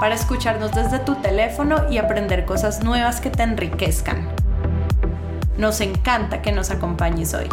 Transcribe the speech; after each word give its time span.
para 0.00 0.14
escucharnos 0.14 0.72
desde 0.72 1.00
tu 1.00 1.16
teléfono 1.16 1.90
y 1.90 1.98
aprender 1.98 2.44
cosas 2.44 2.84
nuevas 2.84 3.20
que 3.20 3.30
te 3.30 3.42
enriquezcan. 3.42 4.28
Nos 5.56 5.80
encanta 5.80 6.40
que 6.40 6.52
nos 6.52 6.70
acompañes 6.70 7.34
hoy. 7.34 7.48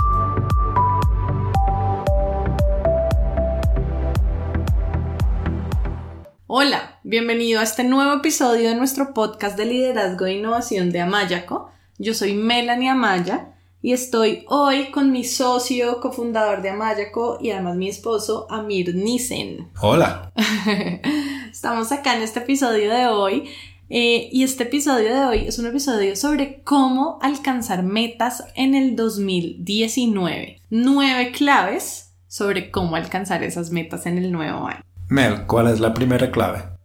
Hola, 6.47 6.99
bienvenido 7.03 7.59
a 7.59 7.63
este 7.63 7.83
nuevo 7.83 8.13
episodio 8.13 8.69
de 8.69 8.75
nuestro 8.75 9.13
podcast 9.13 9.57
de 9.57 9.65
liderazgo 9.65 10.25
e 10.25 10.33
innovación 10.33 10.91
de 10.91 11.01
Amayaco. 11.01 11.71
Yo 11.97 12.13
soy 12.13 12.33
Melanie 12.33 12.89
Amaya 12.89 13.54
y 13.85 13.93
estoy 13.93 14.43
hoy 14.47 14.89
con 14.89 15.11
mi 15.11 15.23
socio, 15.23 15.99
cofundador 15.99 16.63
de 16.63 16.71
Amayaco 16.71 17.37
y 17.39 17.51
además 17.51 17.75
mi 17.75 17.87
esposo, 17.87 18.47
Amir 18.49 18.95
Nissen. 18.95 19.69
Hola. 19.79 20.31
Estamos 21.51 21.91
acá 21.91 22.15
en 22.15 22.23
este 22.23 22.39
episodio 22.39 22.91
de 22.91 23.05
hoy 23.05 23.47
eh, 23.89 24.27
y 24.31 24.41
este 24.41 24.63
episodio 24.63 25.13
de 25.13 25.25
hoy 25.25 25.45
es 25.45 25.59
un 25.59 25.67
episodio 25.67 26.15
sobre 26.15 26.63
cómo 26.63 27.19
alcanzar 27.21 27.83
metas 27.83 28.43
en 28.55 28.73
el 28.73 28.95
2019. 28.95 30.61
Nueve 30.71 31.31
claves 31.31 32.15
sobre 32.27 32.71
cómo 32.71 32.95
alcanzar 32.95 33.43
esas 33.43 33.69
metas 33.69 34.07
en 34.07 34.17
el 34.17 34.31
nuevo 34.31 34.65
año. 34.65 34.81
Mel, 35.09 35.45
¿cuál 35.45 35.67
es 35.67 35.79
la 35.79 35.93
primera 35.93 36.31
clave? 36.31 36.75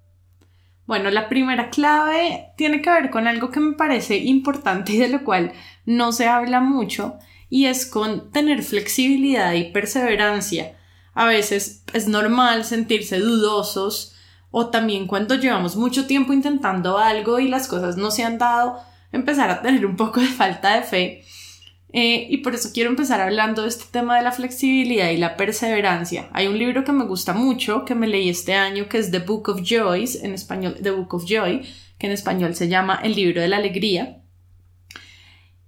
Bueno, 0.91 1.09
la 1.13 1.29
primera 1.29 1.71
clave 1.71 2.53
tiene 2.57 2.83
que 2.83 2.91
ver 2.91 3.11
con 3.11 3.29
algo 3.29 3.53
que 3.53 3.61
me 3.61 3.75
parece 3.75 4.17
importante 4.19 4.93
y 4.93 4.99
de 4.99 5.09
lo 5.09 5.23
cual 5.23 5.53
no 5.91 6.13
se 6.13 6.29
habla 6.29 6.61
mucho 6.61 7.19
y 7.49 7.67
es 7.67 7.85
con 7.85 8.31
tener 8.31 8.63
flexibilidad 8.63 9.55
y 9.55 9.73
perseverancia. 9.73 10.79
A 11.15 11.27
veces 11.27 11.83
es 11.93 12.07
normal 12.07 12.65
sentirse 12.65 13.19
dudosos 13.19 14.15
o 14.53 14.69
también 14.69 15.09
cuando 15.09 15.35
llevamos 15.35 15.75
mucho 15.75 16.07
tiempo 16.07 16.33
intentando 16.33 16.97
algo 16.97 17.41
y 17.41 17.49
las 17.49 17.67
cosas 17.67 17.97
no 17.97 18.13
se 18.13 18.23
han 18.23 18.39
dado, 18.39 18.79
empezar 19.11 19.51
a 19.51 19.63
tener 19.63 19.85
un 19.85 19.97
poco 19.97 20.21
de 20.21 20.29
falta 20.29 20.77
de 20.77 20.83
fe. 20.83 21.25
Eh, 21.93 22.29
y 22.31 22.37
por 22.37 22.55
eso 22.55 22.71
quiero 22.73 22.89
empezar 22.89 23.21
hablando 23.21 23.63
de 23.63 23.69
este 23.69 23.87
tema 23.91 24.17
de 24.17 24.23
la 24.23 24.31
flexibilidad 24.31 25.11
y 25.11 25.17
la 25.17 25.37
perseverancia. 25.37 26.29
Hay 26.33 26.47
un 26.47 26.57
libro 26.57 26.85
que 26.85 26.93
me 26.93 27.05
gusta 27.05 27.33
mucho, 27.33 27.85
que 27.85 27.97
me 27.97 28.07
leí 28.07 28.29
este 28.29 28.55
año, 28.55 28.89
que 28.89 28.99
es 28.99 29.11
The 29.11 29.19
Book 29.19 29.49
of 29.49 29.63
Joys, 29.69 30.23
en 30.23 30.35
español, 30.35 30.77
The 30.81 30.93
Book 30.93 31.15
of 31.15 31.25
Joy, 31.27 31.63
que 31.99 32.07
en 32.07 32.13
español 32.13 32.55
se 32.55 32.69
llama 32.69 33.01
El 33.03 33.17
libro 33.17 33.41
de 33.41 33.49
la 33.49 33.57
alegría. 33.57 34.20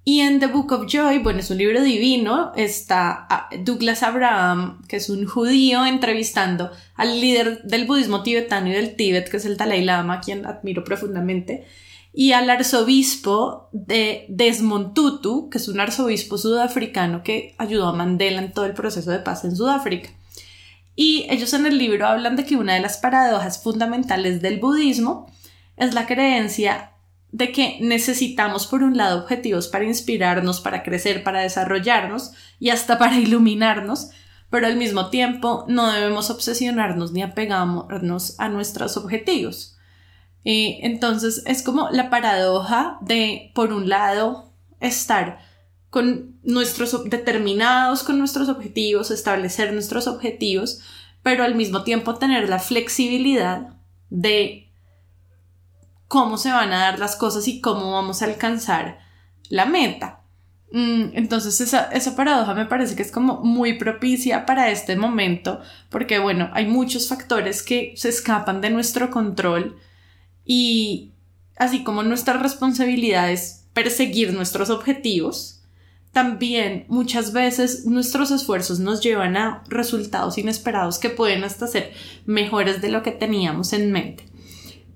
Y 0.04 0.20
en 0.20 0.40
The 0.40 0.48
Book 0.48 0.72
of 0.72 0.86
Joy, 0.86 1.18
bueno, 1.18 1.38
es 1.38 1.50
un 1.50 1.58
libro 1.58 1.80
divino, 1.80 2.52
está 2.56 3.26
ah, 3.30 3.48
Douglas 3.60 4.02
Abraham, 4.02 4.82
que 4.88 4.96
es 4.96 5.08
un 5.08 5.26
judío, 5.26 5.86
entrevistando 5.86 6.72
al 6.96 7.20
líder 7.20 7.62
del 7.62 7.86
budismo 7.86 8.24
tibetano 8.24 8.68
y 8.68 8.72
del 8.72 8.96
Tíbet, 8.96 9.30
que 9.30 9.36
es 9.36 9.44
el 9.44 9.56
Dalai 9.56 9.84
Lama, 9.84 10.20
quien 10.20 10.44
admiro 10.44 10.82
profundamente, 10.82 11.66
y 12.12 12.32
al 12.32 12.50
arzobispo 12.50 13.68
de 13.70 14.26
Desmond 14.28 14.92
Tutu, 14.92 15.48
que 15.48 15.58
es 15.58 15.68
un 15.68 15.78
arzobispo 15.78 16.36
sudafricano 16.36 17.22
que 17.22 17.54
ayudó 17.56 17.86
a 17.86 17.94
Mandela 17.94 18.42
en 18.42 18.52
todo 18.52 18.66
el 18.66 18.74
proceso 18.74 19.10
de 19.12 19.20
paz 19.20 19.44
en 19.44 19.54
Sudáfrica. 19.54 20.10
Y 20.96 21.26
ellos 21.30 21.54
en 21.54 21.64
el 21.64 21.78
libro 21.78 22.06
hablan 22.06 22.34
de 22.34 22.44
que 22.44 22.56
una 22.56 22.74
de 22.74 22.80
las 22.80 22.98
paradojas 22.98 23.62
fundamentales 23.62 24.42
del 24.42 24.58
budismo 24.58 25.32
es 25.76 25.94
la 25.94 26.06
creencia 26.06 26.91
de 27.32 27.50
que 27.50 27.78
necesitamos 27.80 28.66
por 28.66 28.82
un 28.82 28.96
lado 28.96 29.20
objetivos 29.20 29.68
para 29.68 29.84
inspirarnos, 29.84 30.60
para 30.60 30.82
crecer, 30.82 31.24
para 31.24 31.40
desarrollarnos 31.40 32.32
y 32.60 32.70
hasta 32.70 32.98
para 32.98 33.18
iluminarnos, 33.18 34.10
pero 34.50 34.66
al 34.66 34.76
mismo 34.76 35.08
tiempo 35.08 35.64
no 35.66 35.90
debemos 35.90 36.30
obsesionarnos 36.30 37.12
ni 37.12 37.22
apegarnos 37.22 38.38
a 38.38 38.48
nuestros 38.48 38.96
objetivos. 38.96 39.78
Y 40.44 40.78
entonces 40.82 41.42
es 41.46 41.62
como 41.62 41.88
la 41.90 42.10
paradoja 42.10 42.98
de, 43.00 43.50
por 43.54 43.72
un 43.72 43.88
lado, 43.88 44.52
estar 44.80 45.38
con 45.92 46.38
nuestros 46.42 47.04
determinados 47.10 48.02
con 48.02 48.18
nuestros 48.18 48.48
objetivos, 48.48 49.10
establecer 49.10 49.74
nuestros 49.74 50.06
objetivos, 50.06 50.80
pero 51.22 51.44
al 51.44 51.54
mismo 51.54 51.84
tiempo 51.84 52.14
tener 52.14 52.48
la 52.48 52.58
flexibilidad 52.58 53.76
de 54.08 54.71
cómo 56.12 56.36
se 56.36 56.52
van 56.52 56.74
a 56.74 56.80
dar 56.80 56.98
las 56.98 57.16
cosas 57.16 57.48
y 57.48 57.62
cómo 57.62 57.92
vamos 57.92 58.20
a 58.20 58.26
alcanzar 58.26 58.98
la 59.48 59.64
meta. 59.64 60.20
Mm, 60.70 61.04
entonces 61.14 61.58
esa, 61.62 61.84
esa, 61.84 62.14
paradoja 62.14 62.52
me 62.52 62.66
parece 62.66 62.94
que 62.94 63.00
es 63.00 63.10
como 63.10 63.40
muy 63.40 63.78
propicia 63.78 64.44
para 64.44 64.70
este 64.70 64.94
momento 64.94 65.62
porque 65.88 66.18
bueno, 66.18 66.50
hay 66.52 66.66
muchos 66.66 67.08
factores 67.08 67.62
que 67.62 67.94
se 67.96 68.10
escapan 68.10 68.60
de 68.60 68.68
nuestro 68.68 69.10
control 69.10 69.78
y 70.44 71.12
así 71.56 71.82
como 71.82 72.02
nuestra 72.02 72.34
responsabilidad 72.34 73.30
es 73.30 73.64
perseguir 73.72 74.34
nuestros 74.34 74.68
objetivos, 74.68 75.62
también 76.12 76.84
muchas 76.88 77.32
veces 77.32 77.86
nuestros 77.86 78.30
esfuerzos 78.32 78.80
nos 78.80 79.00
llevan 79.00 79.38
a 79.38 79.62
resultados 79.66 80.36
inesperados 80.36 80.98
que 80.98 81.08
pueden 81.08 81.42
hasta 81.42 81.66
ser 81.66 81.94
mejores 82.26 82.82
de 82.82 82.90
lo 82.90 83.02
que 83.02 83.12
teníamos 83.12 83.72
en 83.72 83.92
mente. 83.92 84.31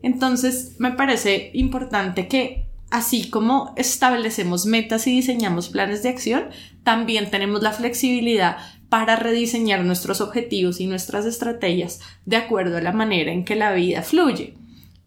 Entonces, 0.06 0.76
me 0.78 0.92
parece 0.92 1.50
importante 1.52 2.28
que 2.28 2.68
así 2.90 3.28
como 3.28 3.74
establecemos 3.76 4.64
metas 4.64 5.08
y 5.08 5.10
diseñamos 5.10 5.68
planes 5.68 6.04
de 6.04 6.10
acción, 6.10 6.44
también 6.84 7.28
tenemos 7.28 7.60
la 7.60 7.72
flexibilidad 7.72 8.56
para 8.88 9.16
rediseñar 9.16 9.84
nuestros 9.84 10.20
objetivos 10.20 10.78
y 10.78 10.86
nuestras 10.86 11.26
estrategias 11.26 11.98
de 12.24 12.36
acuerdo 12.36 12.76
a 12.76 12.82
la 12.82 12.92
manera 12.92 13.32
en 13.32 13.44
que 13.44 13.56
la 13.56 13.72
vida 13.72 14.02
fluye. 14.02 14.54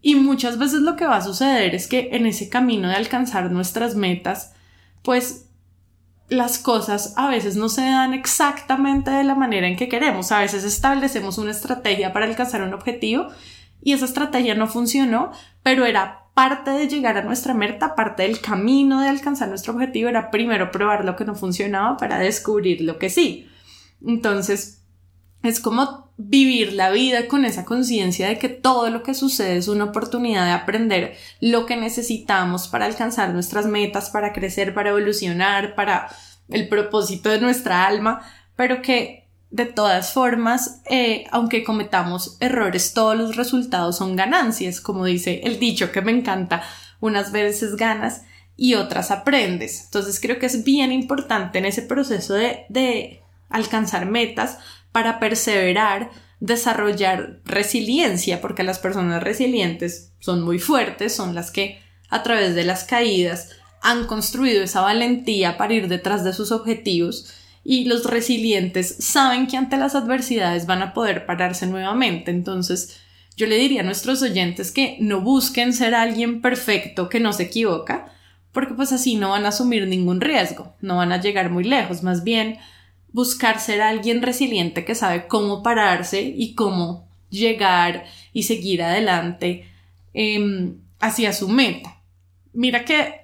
Y 0.02 0.16
muchas 0.16 0.58
veces 0.58 0.82
lo 0.82 0.96
que 0.96 1.06
va 1.06 1.16
a 1.16 1.24
suceder 1.24 1.74
es 1.74 1.86
que 1.86 2.10
en 2.12 2.26
ese 2.26 2.50
camino 2.50 2.86
de 2.88 2.96
alcanzar 2.96 3.50
nuestras 3.50 3.94
metas, 3.94 4.52
pues 5.00 5.46
las 6.28 6.58
cosas 6.58 7.14
a 7.16 7.26
veces 7.26 7.56
no 7.56 7.70
se 7.70 7.80
dan 7.80 8.12
exactamente 8.12 9.10
de 9.10 9.24
la 9.24 9.34
manera 9.34 9.66
en 9.66 9.76
que 9.76 9.88
queremos. 9.88 10.30
A 10.30 10.40
veces 10.40 10.62
establecemos 10.62 11.38
una 11.38 11.52
estrategia 11.52 12.12
para 12.12 12.26
alcanzar 12.26 12.60
un 12.60 12.74
objetivo 12.74 13.28
y 13.82 13.92
esa 13.92 14.04
estrategia 14.04 14.54
no 14.54 14.66
funcionó, 14.66 15.32
pero 15.62 15.84
era 15.84 16.24
parte 16.34 16.70
de 16.70 16.88
llegar 16.88 17.18
a 17.18 17.22
nuestra 17.22 17.54
meta, 17.54 17.94
parte 17.94 18.22
del 18.22 18.40
camino 18.40 19.00
de 19.00 19.08
alcanzar 19.08 19.48
nuestro 19.48 19.74
objetivo, 19.74 20.08
era 20.08 20.30
primero 20.30 20.70
probar 20.70 21.04
lo 21.04 21.16
que 21.16 21.24
no 21.24 21.34
funcionaba 21.34 21.96
para 21.96 22.18
descubrir 22.18 22.80
lo 22.80 22.98
que 22.98 23.10
sí. 23.10 23.48
Entonces, 24.06 24.82
es 25.42 25.60
como 25.60 26.10
vivir 26.16 26.74
la 26.74 26.90
vida 26.90 27.26
con 27.28 27.44
esa 27.44 27.64
conciencia 27.64 28.28
de 28.28 28.38
que 28.38 28.48
todo 28.48 28.90
lo 28.90 29.02
que 29.02 29.14
sucede 29.14 29.56
es 29.56 29.68
una 29.68 29.84
oportunidad 29.84 30.44
de 30.44 30.52
aprender 30.52 31.16
lo 31.40 31.64
que 31.64 31.76
necesitamos 31.76 32.68
para 32.68 32.86
alcanzar 32.86 33.32
nuestras 33.32 33.66
metas, 33.66 34.10
para 34.10 34.32
crecer, 34.32 34.74
para 34.74 34.90
evolucionar, 34.90 35.74
para 35.74 36.08
el 36.50 36.68
propósito 36.68 37.30
de 37.30 37.40
nuestra 37.40 37.86
alma, 37.86 38.22
pero 38.54 38.82
que 38.82 39.19
de 39.50 39.66
todas 39.66 40.12
formas, 40.12 40.80
eh, 40.88 41.24
aunque 41.32 41.64
cometamos 41.64 42.36
errores, 42.40 42.94
todos 42.94 43.16
los 43.16 43.36
resultados 43.36 43.98
son 43.98 44.14
ganancias, 44.14 44.80
como 44.80 45.04
dice 45.04 45.40
el 45.44 45.58
dicho 45.58 45.90
que 45.90 46.02
me 46.02 46.12
encanta, 46.12 46.62
unas 47.00 47.32
veces 47.32 47.76
ganas 47.76 48.22
y 48.56 48.74
otras 48.74 49.10
aprendes. 49.10 49.84
Entonces 49.86 50.20
creo 50.20 50.38
que 50.38 50.46
es 50.46 50.62
bien 50.64 50.92
importante 50.92 51.58
en 51.58 51.64
ese 51.64 51.82
proceso 51.82 52.34
de, 52.34 52.66
de 52.68 53.22
alcanzar 53.48 54.06
metas 54.06 54.58
para 54.92 55.18
perseverar, 55.18 56.10
desarrollar 56.38 57.40
resiliencia, 57.44 58.40
porque 58.40 58.62
las 58.62 58.78
personas 58.78 59.22
resilientes 59.22 60.12
son 60.20 60.42
muy 60.42 60.58
fuertes, 60.58 61.14
son 61.14 61.34
las 61.34 61.50
que 61.50 61.80
a 62.08 62.22
través 62.22 62.54
de 62.54 62.64
las 62.64 62.84
caídas 62.84 63.50
han 63.82 64.06
construido 64.06 64.62
esa 64.62 64.82
valentía 64.82 65.56
para 65.56 65.74
ir 65.74 65.88
detrás 65.88 66.22
de 66.22 66.32
sus 66.32 66.52
objetivos 66.52 67.32
y 67.64 67.84
los 67.84 68.04
resilientes 68.04 68.96
saben 69.00 69.46
que 69.46 69.56
ante 69.56 69.76
las 69.76 69.94
adversidades 69.94 70.66
van 70.66 70.82
a 70.82 70.94
poder 70.94 71.26
pararse 71.26 71.66
nuevamente. 71.66 72.30
Entonces, 72.30 73.00
yo 73.36 73.46
le 73.46 73.56
diría 73.56 73.80
a 73.80 73.84
nuestros 73.84 74.22
oyentes 74.22 74.70
que 74.70 74.96
no 75.00 75.20
busquen 75.20 75.72
ser 75.72 75.94
alguien 75.94 76.40
perfecto 76.40 77.08
que 77.08 77.20
no 77.20 77.32
se 77.32 77.44
equivoca, 77.44 78.12
porque 78.52 78.74
pues 78.74 78.92
así 78.92 79.16
no 79.16 79.30
van 79.30 79.44
a 79.44 79.48
asumir 79.48 79.86
ningún 79.86 80.20
riesgo, 80.20 80.74
no 80.80 80.96
van 80.96 81.12
a 81.12 81.20
llegar 81.20 81.50
muy 81.50 81.64
lejos, 81.64 82.02
más 82.02 82.24
bien 82.24 82.58
buscar 83.12 83.60
ser 83.60 83.82
alguien 83.82 84.22
resiliente 84.22 84.84
que 84.84 84.94
sabe 84.94 85.26
cómo 85.26 85.62
pararse 85.62 86.22
y 86.22 86.54
cómo 86.54 87.08
llegar 87.28 88.04
y 88.32 88.44
seguir 88.44 88.82
adelante, 88.82 89.66
em, 90.12 90.76
hacia 90.98 91.32
su 91.32 91.48
meta. 91.48 92.00
Mira 92.52 92.84
que 92.84 93.20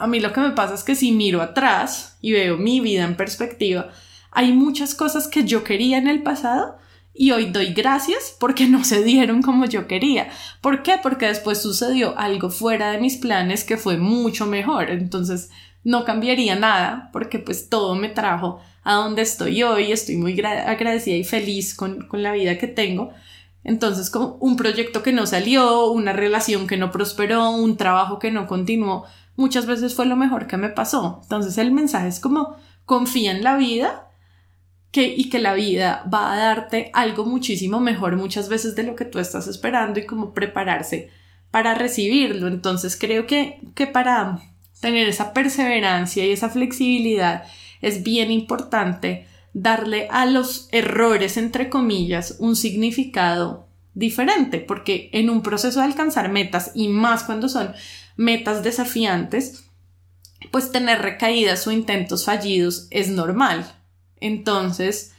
a 0.00 0.06
mí 0.06 0.18
lo 0.18 0.32
que 0.32 0.40
me 0.40 0.50
pasa 0.50 0.74
es 0.74 0.82
que 0.82 0.94
si 0.94 1.12
miro 1.12 1.42
atrás 1.42 2.16
y 2.20 2.32
veo 2.32 2.56
mi 2.56 2.80
vida 2.80 3.04
en 3.04 3.16
perspectiva, 3.16 3.90
hay 4.30 4.52
muchas 4.52 4.94
cosas 4.94 5.28
que 5.28 5.44
yo 5.44 5.62
quería 5.62 5.98
en 5.98 6.08
el 6.08 6.22
pasado 6.22 6.78
y 7.12 7.32
hoy 7.32 7.46
doy 7.46 7.74
gracias 7.74 8.34
porque 8.38 8.66
no 8.66 8.84
se 8.84 9.02
dieron 9.02 9.42
como 9.42 9.66
yo 9.66 9.86
quería. 9.86 10.30
¿Por 10.60 10.82
qué? 10.82 10.98
Porque 11.02 11.26
después 11.26 11.60
sucedió 11.60 12.18
algo 12.18 12.50
fuera 12.50 12.92
de 12.92 12.98
mis 12.98 13.16
planes 13.16 13.64
que 13.64 13.76
fue 13.76 13.98
mucho 13.98 14.46
mejor. 14.46 14.90
Entonces 14.90 15.50
no 15.84 16.04
cambiaría 16.04 16.56
nada 16.56 17.10
porque 17.12 17.38
pues 17.38 17.68
todo 17.68 17.94
me 17.94 18.08
trajo 18.08 18.60
a 18.84 18.94
donde 18.94 19.22
estoy 19.22 19.62
hoy. 19.62 19.92
Estoy 19.92 20.16
muy 20.16 20.40
agradecida 20.40 21.16
y 21.16 21.24
feliz 21.24 21.74
con, 21.74 22.06
con 22.06 22.22
la 22.22 22.32
vida 22.32 22.56
que 22.58 22.68
tengo. 22.68 23.12
Entonces, 23.62 24.08
como 24.08 24.36
un 24.40 24.56
proyecto 24.56 25.02
que 25.02 25.12
no 25.12 25.26
salió, 25.26 25.90
una 25.90 26.14
relación 26.14 26.66
que 26.66 26.78
no 26.78 26.90
prosperó, 26.90 27.50
un 27.50 27.76
trabajo 27.76 28.18
que 28.18 28.30
no 28.30 28.46
continuó, 28.46 29.04
muchas 29.36 29.66
veces 29.66 29.94
fue 29.94 30.06
lo 30.06 30.16
mejor 30.16 30.46
que 30.46 30.56
me 30.56 30.68
pasó. 30.68 31.20
Entonces, 31.22 31.58
el 31.58 31.72
mensaje 31.72 32.08
es 32.08 32.20
como 32.20 32.56
confía 32.84 33.32
en 33.32 33.44
la 33.44 33.56
vida 33.56 34.08
que, 34.90 35.06
y 35.06 35.30
que 35.30 35.38
la 35.38 35.54
vida 35.54 36.04
va 36.12 36.32
a 36.32 36.36
darte 36.36 36.90
algo 36.92 37.24
muchísimo 37.24 37.80
mejor 37.80 38.16
muchas 38.16 38.48
veces 38.48 38.74
de 38.74 38.82
lo 38.82 38.96
que 38.96 39.04
tú 39.04 39.18
estás 39.18 39.46
esperando 39.46 40.00
y 40.00 40.06
como 40.06 40.32
prepararse 40.32 41.10
para 41.50 41.74
recibirlo. 41.74 42.48
Entonces 42.48 42.96
creo 42.98 43.26
que, 43.26 43.60
que 43.74 43.86
para 43.86 44.40
tener 44.80 45.08
esa 45.08 45.32
perseverancia 45.32 46.26
y 46.26 46.32
esa 46.32 46.48
flexibilidad 46.48 47.44
es 47.80 48.02
bien 48.02 48.30
importante 48.30 49.26
darle 49.52 50.06
a 50.10 50.26
los 50.26 50.68
errores, 50.72 51.36
entre 51.36 51.68
comillas, 51.68 52.36
un 52.38 52.56
significado 52.56 53.68
diferente, 53.94 54.58
porque 54.60 55.10
en 55.12 55.28
un 55.28 55.42
proceso 55.42 55.80
de 55.80 55.86
alcanzar 55.86 56.30
metas 56.30 56.70
y 56.74 56.88
más 56.88 57.24
cuando 57.24 57.48
son 57.48 57.72
metas 58.16 58.62
desafiantes, 58.62 59.64
pues 60.50 60.72
tener 60.72 61.02
recaídas 61.02 61.66
o 61.66 61.72
intentos 61.72 62.24
fallidos 62.24 62.86
es 62.90 63.08
normal. 63.08 63.74
Entonces, 64.20 65.12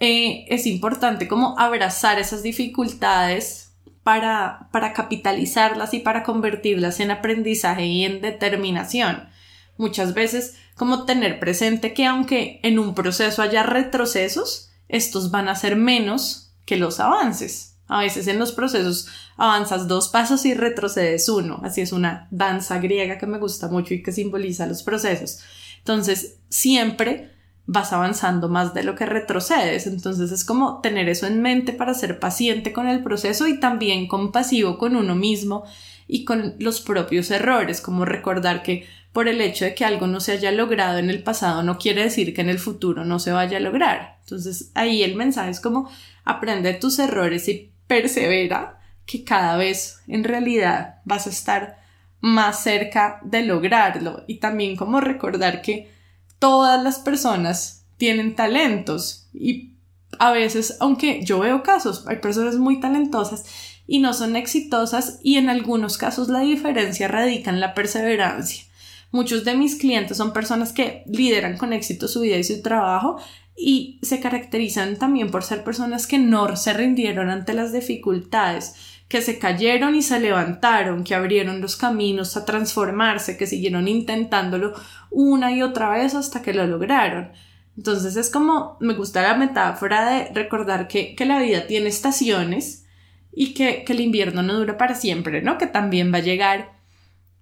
eh, 0.00 0.46
es 0.48 0.66
importante 0.66 1.28
como 1.28 1.58
abrazar 1.58 2.18
esas 2.18 2.42
dificultades 2.42 3.72
para, 4.02 4.68
para 4.72 4.92
capitalizarlas 4.92 5.94
y 5.94 6.00
para 6.00 6.22
convertirlas 6.22 7.00
en 7.00 7.10
aprendizaje 7.10 7.86
y 7.86 8.04
en 8.04 8.20
determinación. 8.20 9.28
Muchas 9.76 10.14
veces 10.14 10.56
como 10.74 11.04
tener 11.04 11.38
presente 11.38 11.92
que 11.92 12.06
aunque 12.06 12.60
en 12.62 12.78
un 12.78 12.94
proceso 12.94 13.42
haya 13.42 13.62
retrocesos, 13.62 14.70
estos 14.88 15.30
van 15.30 15.48
a 15.48 15.54
ser 15.54 15.76
menos 15.76 16.54
que 16.64 16.76
los 16.76 17.00
avances. 17.00 17.76
A 17.90 18.00
veces 18.00 18.28
en 18.28 18.38
los 18.38 18.52
procesos 18.52 19.08
avanzas 19.36 19.88
dos 19.88 20.08
pasos 20.08 20.46
y 20.46 20.54
retrocedes 20.54 21.28
uno. 21.28 21.60
Así 21.64 21.80
es 21.80 21.92
una 21.92 22.28
danza 22.30 22.78
griega 22.78 23.18
que 23.18 23.26
me 23.26 23.38
gusta 23.38 23.66
mucho 23.66 23.94
y 23.94 24.02
que 24.02 24.12
simboliza 24.12 24.66
los 24.66 24.84
procesos. 24.84 25.40
Entonces, 25.78 26.38
siempre 26.48 27.32
vas 27.66 27.92
avanzando 27.92 28.48
más 28.48 28.74
de 28.74 28.84
lo 28.84 28.94
que 28.94 29.06
retrocedes. 29.06 29.86
Entonces 29.86 30.32
es 30.32 30.44
como 30.44 30.80
tener 30.80 31.08
eso 31.08 31.26
en 31.26 31.42
mente 31.42 31.72
para 31.72 31.94
ser 31.94 32.18
paciente 32.18 32.72
con 32.72 32.88
el 32.88 33.02
proceso 33.02 33.46
y 33.46 33.60
también 33.60 34.08
compasivo 34.08 34.78
con 34.78 34.96
uno 34.96 35.14
mismo 35.14 35.64
y 36.08 36.24
con 36.24 36.56
los 36.58 36.80
propios 36.80 37.30
errores, 37.30 37.80
como 37.80 38.04
recordar 38.04 38.62
que 38.62 38.86
por 39.12 39.28
el 39.28 39.40
hecho 39.40 39.64
de 39.64 39.74
que 39.74 39.84
algo 39.84 40.06
no 40.06 40.20
se 40.20 40.32
haya 40.32 40.50
logrado 40.52 40.98
en 40.98 41.10
el 41.10 41.22
pasado 41.22 41.62
no 41.62 41.78
quiere 41.78 42.02
decir 42.02 42.34
que 42.34 42.40
en 42.40 42.48
el 42.48 42.58
futuro 42.58 43.04
no 43.04 43.18
se 43.18 43.32
vaya 43.32 43.58
a 43.58 43.60
lograr. 43.60 44.18
Entonces 44.22 44.72
ahí 44.74 45.02
el 45.02 45.14
mensaje 45.14 45.50
es 45.50 45.60
como 45.60 45.90
aprende 46.24 46.74
tus 46.74 46.98
errores 46.98 47.48
y 47.48 47.72
persevera 47.90 48.78
que 49.04 49.24
cada 49.24 49.56
vez 49.56 50.00
en 50.06 50.22
realidad 50.22 51.00
vas 51.04 51.26
a 51.26 51.30
estar 51.30 51.80
más 52.20 52.62
cerca 52.62 53.18
de 53.24 53.42
lograrlo 53.42 54.22
y 54.28 54.36
también 54.36 54.76
como 54.76 55.00
recordar 55.00 55.60
que 55.60 55.90
todas 56.38 56.80
las 56.84 57.00
personas 57.00 57.84
tienen 57.96 58.36
talentos 58.36 59.28
y 59.34 59.72
a 60.20 60.30
veces, 60.30 60.76
aunque 60.78 61.24
yo 61.24 61.40
veo 61.40 61.64
casos, 61.64 62.04
hay 62.06 62.18
personas 62.18 62.58
muy 62.58 62.78
talentosas 62.78 63.44
y 63.88 63.98
no 63.98 64.14
son 64.14 64.36
exitosas 64.36 65.18
y 65.24 65.36
en 65.36 65.50
algunos 65.50 65.98
casos 65.98 66.28
la 66.28 66.40
diferencia 66.40 67.08
radica 67.08 67.50
en 67.50 67.58
la 67.58 67.74
perseverancia. 67.74 68.62
Muchos 69.10 69.44
de 69.44 69.56
mis 69.56 69.74
clientes 69.74 70.16
son 70.16 70.32
personas 70.32 70.72
que 70.72 71.02
lideran 71.06 71.58
con 71.58 71.72
éxito 71.72 72.06
su 72.06 72.20
vida 72.20 72.36
y 72.36 72.44
su 72.44 72.62
trabajo 72.62 73.18
y 73.62 73.98
se 74.00 74.20
caracterizan 74.20 74.96
también 74.96 75.30
por 75.30 75.42
ser 75.42 75.62
personas 75.62 76.06
que 76.06 76.18
no 76.18 76.56
se 76.56 76.72
rindieron 76.72 77.28
ante 77.28 77.52
las 77.52 77.74
dificultades, 77.74 78.74
que 79.06 79.20
se 79.20 79.38
cayeron 79.38 79.94
y 79.94 80.00
se 80.00 80.18
levantaron, 80.18 81.04
que 81.04 81.14
abrieron 81.14 81.60
los 81.60 81.76
caminos 81.76 82.38
a 82.38 82.46
transformarse, 82.46 83.36
que 83.36 83.46
siguieron 83.46 83.86
intentándolo 83.86 84.72
una 85.10 85.52
y 85.52 85.60
otra 85.62 85.90
vez 85.90 86.14
hasta 86.14 86.40
que 86.40 86.54
lo 86.54 86.66
lograron. 86.66 87.32
Entonces 87.76 88.16
es 88.16 88.30
como, 88.30 88.78
me 88.80 88.94
gusta 88.94 89.20
la 89.20 89.34
metáfora 89.34 90.08
de 90.08 90.32
recordar 90.32 90.88
que, 90.88 91.14
la 91.18 91.38
vida 91.38 91.66
tiene 91.66 91.90
estaciones 91.90 92.86
y 93.30 93.52
que, 93.52 93.84
que 93.84 93.92
el 93.92 94.00
invierno 94.00 94.42
no 94.42 94.54
dura 94.54 94.78
para 94.78 94.94
siempre, 94.94 95.42
¿no? 95.42 95.58
Que 95.58 95.66
también 95.66 96.14
va 96.14 96.18
a 96.18 96.22
llegar 96.22 96.78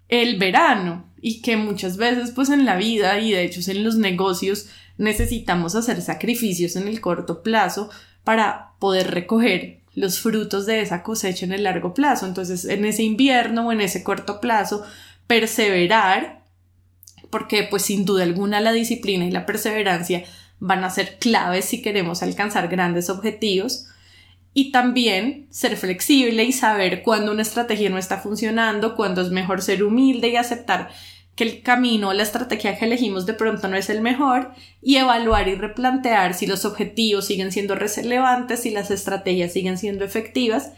el 0.09 0.37
verano 0.37 1.05
y 1.21 1.43
que 1.43 1.57
muchas 1.57 1.97
veces 1.97 2.33
pues 2.33 2.51
en 2.51 2.65
la 2.65 2.77
vida 2.77 3.21
y 3.21 3.33
de 3.33 3.45
hecho 3.45 3.61
en 3.71 3.85
los 3.85 3.97
negocios 3.97 4.69
necesitamos 4.99 5.75
hacer 5.77 6.03
sacrificios 6.03 6.77
en 6.77 6.89
el 6.89 7.01
corto 7.01 7.43
plazo 7.43 7.89
para 8.25 8.73
poder 8.79 9.13
recoger 9.13 9.81
los 9.95 10.21
frutos 10.21 10.67
de 10.67 10.81
esa 10.81 11.03
cosecha 11.03 11.47
en 11.47 11.53
el 11.53 11.65
largo 11.65 11.95
plazo. 11.95 12.27
Entonces, 12.27 12.65
en 12.67 12.85
ese 12.85 13.03
invierno 13.05 13.69
o 13.69 13.73
en 13.73 13.81
ese 13.81 14.05
corto 14.05 14.41
plazo, 14.41 14.85
perseverar, 15.27 16.45
porque 17.31 17.65
pues 17.65 17.83
sin 17.83 18.05
duda 18.05 18.25
alguna 18.25 18.61
la 18.61 18.73
disciplina 18.73 19.25
y 19.25 19.31
la 19.31 19.47
perseverancia 19.47 20.25
van 20.61 20.85
a 20.85 20.91
ser 20.91 21.19
claves 21.19 21.65
si 21.65 21.83
queremos 21.83 22.23
alcanzar 22.23 22.69
grandes 22.69 23.09
objetivos. 23.11 23.87
Y 24.55 24.73
también 24.73 25.47
ser 25.51 25.77
flexible 25.77 26.43
y 26.43 26.53
saber 26.53 27.03
cuándo 27.03 27.31
una 27.31 27.43
estrategia 27.43 27.91
no 27.91 27.99
está 27.99 28.19
funcionando, 28.19 28.97
cuándo 28.97 29.23
es 29.23 29.31
mejor 29.31 29.63
ser 29.63 29.85
humilde 29.85 30.29
y 30.29 30.37
aceptar 30.37 30.91
que 31.39 31.45
el 31.45 31.63
camino, 31.63 32.13
la 32.13 32.25
estrategia 32.25 32.77
que 32.77 32.85
elegimos 32.85 33.25
de 33.25 33.33
pronto 33.33 33.69
no 33.69 33.77
es 33.77 33.89
el 33.91 34.01
mejor 34.01 34.51
y 34.83 34.97
evaluar 34.97 35.47
y 35.47 35.55
replantear 35.55 36.35
si 36.35 36.49
los 36.49 36.65
objetivos 36.65 37.27
siguen 37.27 37.53
siendo 37.53 37.77
relevantes, 37.77 38.63
si 38.63 38.71
las 38.73 38.91
estrategias 38.91 39.53
siguen 39.53 39.79
siendo 39.79 40.05
efectivas 40.05 40.73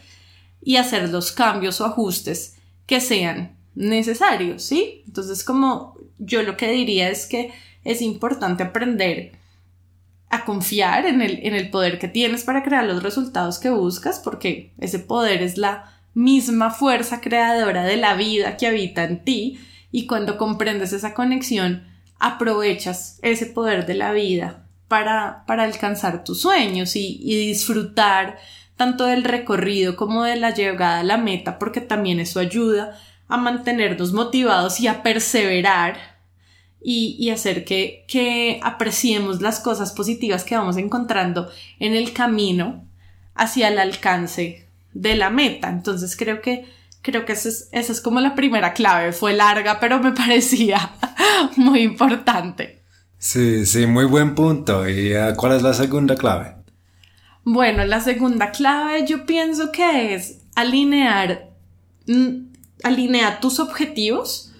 y 0.61 0.75
hacer 0.75 1.09
los 1.09 1.31
cambios 1.31 1.81
o 1.81 1.85
ajustes 1.85 2.57
que 2.85 3.01
sean 3.01 3.57
necesarios, 3.73 4.61
¿sí? 4.61 5.01
Entonces, 5.07 5.43
como 5.43 5.95
yo 6.19 6.43
lo 6.43 6.55
que 6.57 6.69
diría 6.69 7.09
es 7.09 7.25
que 7.25 7.51
es 7.83 8.03
importante 8.03 8.61
aprender 8.61 9.31
a 10.29 10.45
confiar 10.45 11.07
en 11.07 11.23
el, 11.23 11.39
en 11.41 11.55
el 11.55 11.71
poder 11.71 11.97
que 11.97 12.07
tienes 12.07 12.43
para 12.43 12.61
crear 12.61 12.85
los 12.85 13.01
resultados 13.01 13.57
que 13.57 13.71
buscas, 13.71 14.19
porque 14.19 14.73
ese 14.77 14.99
poder 14.99 15.41
es 15.41 15.57
la 15.57 15.91
misma 16.13 16.69
fuerza 16.69 17.19
creadora 17.19 17.83
de 17.83 17.97
la 17.97 18.13
vida 18.13 18.57
que 18.57 18.67
habita 18.67 19.05
en 19.05 19.23
ti 19.23 19.59
y 19.91 20.07
cuando 20.07 20.37
comprendes 20.37 20.93
esa 20.93 21.13
conexión, 21.13 21.83
aprovechas 22.19 23.19
ese 23.21 23.47
poder 23.47 23.85
de 23.85 23.95
la 23.95 24.13
vida 24.13 24.65
para, 24.87 25.43
para 25.47 25.63
alcanzar 25.63 26.23
tus 26.23 26.41
sueños 26.41 26.95
y, 26.95 27.17
disfrutar 27.47 28.37
tanto 28.75 29.05
del 29.05 29.23
recorrido 29.23 29.95
como 29.95 30.23
de 30.23 30.35
la 30.35 30.53
llegada 30.53 30.99
a 30.99 31.03
la 31.03 31.17
meta, 31.17 31.59
porque 31.59 31.81
también 31.81 32.19
eso 32.19 32.39
ayuda 32.39 32.99
a 33.27 33.37
mantenernos 33.37 34.11
motivados 34.13 34.79
y 34.79 34.87
a 34.87 35.03
perseverar 35.03 35.97
y, 36.81 37.15
y, 37.19 37.29
hacer 37.29 37.63
que, 37.65 38.05
que 38.07 38.59
apreciemos 38.63 39.41
las 39.41 39.59
cosas 39.59 39.91
positivas 39.91 40.43
que 40.43 40.57
vamos 40.57 40.77
encontrando 40.77 41.49
en 41.79 41.93
el 41.93 42.13
camino 42.13 42.83
hacia 43.35 43.67
el 43.67 43.79
alcance 43.79 44.67
de 44.93 45.15
la 45.15 45.29
meta. 45.29 45.69
Entonces 45.69 46.15
creo 46.15 46.41
que 46.41 46.65
Creo 47.01 47.25
que 47.25 47.33
esa 47.33 47.49
es, 47.49 47.69
esa 47.71 47.91
es 47.91 48.01
como 48.01 48.19
la 48.19 48.35
primera 48.35 48.73
clave. 48.73 49.11
Fue 49.11 49.33
larga, 49.33 49.79
pero 49.79 49.99
me 49.99 50.11
parecía 50.13 50.91
muy 51.55 51.81
importante. 51.81 52.83
Sí, 53.17 53.65
sí, 53.65 53.85
muy 53.85 54.05
buen 54.05 54.35
punto. 54.35 54.87
¿Y 54.87 55.15
uh, 55.15 55.35
cuál 55.35 55.53
es 55.53 55.61
la 55.61 55.73
segunda 55.73 56.15
clave? 56.15 56.55
Bueno, 57.43 57.85
la 57.85 58.01
segunda 58.01 58.51
clave 58.51 59.05
yo 59.05 59.25
pienso 59.25 59.71
que 59.71 60.13
es 60.13 60.41
alinear, 60.55 61.49
mm, 62.07 62.51
alinear 62.83 63.39
tus 63.39 63.59
objetivos 63.59 64.51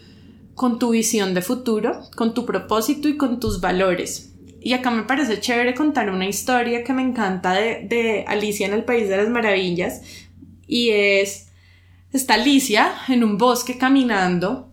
con 0.55 0.79
tu 0.79 0.91
visión 0.91 1.33
de 1.33 1.41
futuro, 1.41 2.01
con 2.15 2.33
tu 2.33 2.45
propósito 2.45 3.07
y 3.07 3.17
con 3.17 3.39
tus 3.39 3.61
valores. 3.61 4.33
Y 4.59 4.73
acá 4.73 4.91
me 4.91 5.03
parece 5.03 5.39
chévere 5.39 5.73
contar 5.73 6.11
una 6.11 6.27
historia 6.27 6.83
que 6.83 6.93
me 6.93 7.01
encanta 7.01 7.53
de, 7.53 7.87
de 7.87 8.25
Alicia 8.27 8.67
en 8.67 8.73
el 8.73 8.83
País 8.83 9.09
de 9.09 9.17
las 9.17 9.29
Maravillas 9.29 10.01
y 10.67 10.91
es 10.91 11.50
está 12.13 12.35
Alicia 12.35 12.93
en 13.07 13.23
un 13.23 13.37
bosque 13.37 13.77
caminando 13.77 14.71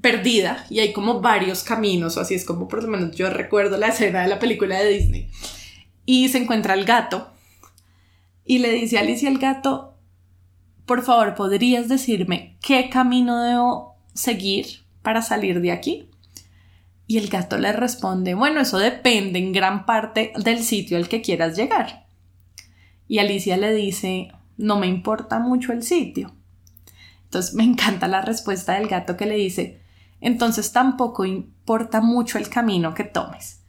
perdida 0.00 0.66
y 0.70 0.78
hay 0.80 0.92
como 0.92 1.20
varios 1.20 1.62
caminos 1.62 2.16
o 2.16 2.20
así 2.20 2.34
es 2.34 2.44
como 2.44 2.68
por 2.68 2.82
lo 2.82 2.88
menos 2.88 3.16
yo 3.16 3.28
recuerdo 3.28 3.76
la 3.76 3.88
escena 3.88 4.22
de 4.22 4.28
la 4.28 4.38
película 4.38 4.78
de 4.78 4.88
Disney 4.88 5.28
y 6.06 6.28
se 6.28 6.38
encuentra 6.38 6.74
el 6.74 6.84
gato 6.84 7.32
y 8.44 8.58
le 8.58 8.70
dice 8.70 8.98
a 8.98 9.00
Alicia 9.00 9.28
al 9.28 9.38
gato 9.38 9.90
por 10.90 11.02
favor, 11.02 11.36
¿podrías 11.36 11.88
decirme 11.88 12.56
qué 12.60 12.90
camino 12.90 13.40
debo 13.44 13.94
seguir 14.12 14.80
para 15.02 15.22
salir 15.22 15.60
de 15.60 15.70
aquí? 15.70 16.08
Y 17.06 17.16
el 17.18 17.28
gato 17.28 17.58
le 17.58 17.72
responde, 17.72 18.34
bueno, 18.34 18.60
eso 18.60 18.76
depende 18.76 19.38
en 19.38 19.52
gran 19.52 19.86
parte 19.86 20.32
del 20.42 20.64
sitio 20.64 20.96
al 20.96 21.08
que 21.08 21.22
quieras 21.22 21.56
llegar. 21.56 22.06
Y 23.06 23.20
Alicia 23.20 23.56
le 23.56 23.72
dice, 23.72 24.32
no 24.60 24.78
me 24.78 24.86
importa 24.86 25.38
mucho 25.38 25.72
el 25.72 25.82
sitio. 25.82 26.32
Entonces 27.24 27.54
me 27.54 27.64
encanta 27.70 28.06
la 28.06 28.20
respuesta 28.20 28.74
del 28.74 28.88
gato 28.88 29.16
que 29.16 29.26
le 29.26 29.36
dice, 29.36 29.80
entonces 30.20 30.72
tampoco 30.72 31.24
importa 31.24 32.00
mucho 32.00 32.38
el 32.38 32.48
camino 32.48 32.94
que 32.94 33.04
tomes. 33.04 33.62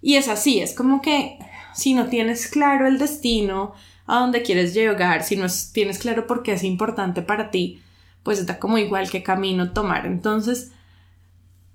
Y 0.00 0.14
es 0.14 0.28
así, 0.28 0.60
es 0.60 0.74
como 0.74 1.02
que 1.02 1.38
si 1.74 1.92
no 1.92 2.06
tienes 2.06 2.46
claro 2.46 2.86
el 2.86 2.98
destino 2.98 3.74
a 4.06 4.20
donde 4.20 4.42
quieres 4.42 4.72
llegar, 4.72 5.22
si 5.22 5.36
no 5.36 5.46
tienes 5.72 5.98
claro 5.98 6.26
por 6.26 6.42
qué 6.42 6.52
es 6.52 6.64
importante 6.64 7.20
para 7.20 7.50
ti, 7.50 7.82
pues 8.22 8.46
da 8.46 8.58
como 8.58 8.78
igual 8.78 9.10
qué 9.10 9.22
camino 9.22 9.72
tomar. 9.72 10.06
Entonces, 10.06 10.72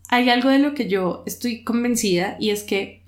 hay 0.08 0.30
algo 0.30 0.50
de 0.50 0.60
lo 0.60 0.74
que 0.74 0.88
yo 0.88 1.24
estoy 1.26 1.64
convencida 1.64 2.38
y 2.40 2.50
es 2.50 2.64
que 2.64 3.04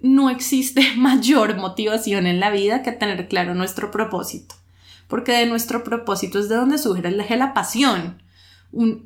no 0.00 0.28
existe 0.28 0.82
mayor 0.96 1.56
motivación 1.56 2.26
en 2.26 2.40
la 2.40 2.50
vida 2.50 2.82
que 2.82 2.92
tener 2.92 3.26
claro 3.28 3.54
nuestro 3.54 3.90
propósito 3.90 4.54
porque 5.08 5.32
de 5.32 5.46
nuestro 5.46 5.82
propósito 5.82 6.38
es 6.38 6.48
de 6.48 6.56
donde 6.56 6.78
surge 6.78 7.10
la 7.36 7.54
pasión. 7.54 8.22
Un, 8.70 9.00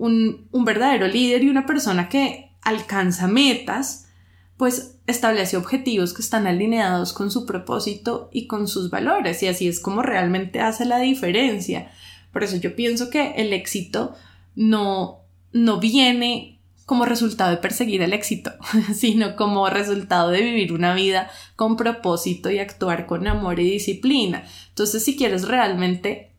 un, 0.51 0.65
verdadero 0.65 1.07
líder 1.07 1.45
y 1.45 1.49
una 1.49 1.67
persona 1.67 2.09
que 2.09 2.51
alcanza 2.63 3.29
metas, 3.29 4.09
pues 4.57 4.99
establece 5.07 5.57
objetivos 5.57 6.13
que 6.13 6.23
están 6.23 6.49
alineados 6.49 7.13
con 7.13 7.31
su 7.31 7.47
propósito 7.47 8.29
y 8.33 8.49
con 8.49 8.67
sus 8.67 8.91
valores 8.91 9.43
y 9.43 9.47
así 9.47 9.69
es 9.69 9.79
como 9.79 10.03
realmente 10.03 10.61
hace 10.61 10.85
la 10.85 10.99
diferencia. 10.99 11.93
Por 12.33 12.43
eso 12.43 12.57
yo 12.57 12.75
pienso 12.75 13.09
que 13.09 13.35
el 13.37 13.53
éxito 13.53 14.15
no, 14.57 15.21
no 15.53 15.79
viene 15.79 16.61
como 16.87 17.05
resultado 17.05 17.51
de 17.51 17.57
perseguir 17.59 18.03
el 18.03 18.13
éxito, 18.13 18.53
sino 18.95 19.37
como 19.37 19.69
resultado 19.69 20.31
de 20.31 20.43
vivir 20.43 20.73
una 20.73 20.95
vida 20.95 21.31
con 21.57 21.77
propósito 21.77 22.51
y 22.51 22.59
actuar 22.59 23.07
con 23.07 23.27
amor 23.27 23.61
y 23.61 23.71
disciplina. 23.71 24.45
Entonces, 24.69 25.05
si 25.05 25.17
quieres 25.17 25.47
realmente 25.47 26.35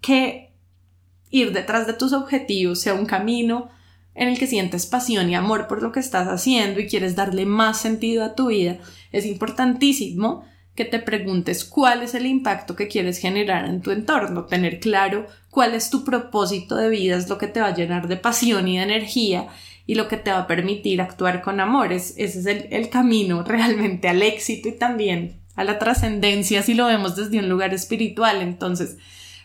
que 0.00 0.54
ir 1.30 1.52
detrás 1.52 1.86
de 1.86 1.92
tus 1.92 2.12
objetivos 2.12 2.80
sea 2.80 2.94
un 2.94 3.06
camino 3.06 3.68
en 4.14 4.28
el 4.28 4.38
que 4.38 4.46
sientes 4.46 4.86
pasión 4.86 5.30
y 5.30 5.34
amor 5.34 5.68
por 5.68 5.82
lo 5.82 5.92
que 5.92 6.00
estás 6.00 6.26
haciendo 6.26 6.80
y 6.80 6.88
quieres 6.88 7.14
darle 7.14 7.46
más 7.46 7.80
sentido 7.80 8.24
a 8.24 8.34
tu 8.34 8.48
vida, 8.48 8.78
es 9.12 9.26
importantísimo 9.26 10.44
que 10.78 10.84
te 10.84 11.00
preguntes 11.00 11.64
cuál 11.64 12.04
es 12.04 12.14
el 12.14 12.24
impacto 12.24 12.76
que 12.76 12.86
quieres 12.86 13.18
generar 13.18 13.64
en 13.64 13.82
tu 13.82 13.90
entorno, 13.90 14.44
tener 14.44 14.78
claro 14.78 15.26
cuál 15.50 15.74
es 15.74 15.90
tu 15.90 16.04
propósito 16.04 16.76
de 16.76 16.88
vida, 16.88 17.16
es 17.16 17.28
lo 17.28 17.36
que 17.36 17.48
te 17.48 17.60
va 17.60 17.66
a 17.66 17.74
llenar 17.74 18.06
de 18.06 18.16
pasión 18.16 18.68
y 18.68 18.76
de 18.76 18.84
energía 18.84 19.48
y 19.86 19.96
lo 19.96 20.06
que 20.06 20.18
te 20.18 20.30
va 20.30 20.38
a 20.38 20.46
permitir 20.46 21.00
actuar 21.00 21.42
con 21.42 21.58
amor. 21.58 21.92
ese 21.92 22.22
es 22.22 22.46
el, 22.46 22.68
el 22.70 22.90
camino 22.90 23.42
realmente 23.42 24.06
al 24.06 24.22
éxito 24.22 24.68
y 24.68 24.72
también 24.78 25.40
a 25.56 25.64
la 25.64 25.80
trascendencia 25.80 26.62
si 26.62 26.74
lo 26.74 26.86
vemos 26.86 27.16
desde 27.16 27.40
un 27.40 27.48
lugar 27.48 27.74
espiritual. 27.74 28.40
Entonces, 28.40 28.98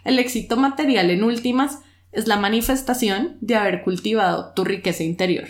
el 0.04 0.20
éxito 0.20 0.56
material 0.56 1.10
en 1.10 1.24
últimas 1.24 1.80
es 2.12 2.28
la 2.28 2.38
manifestación 2.38 3.38
de 3.42 3.56
haber 3.56 3.82
cultivado 3.82 4.54
tu 4.54 4.66
riqueza 4.66 5.02
interior 5.02 5.48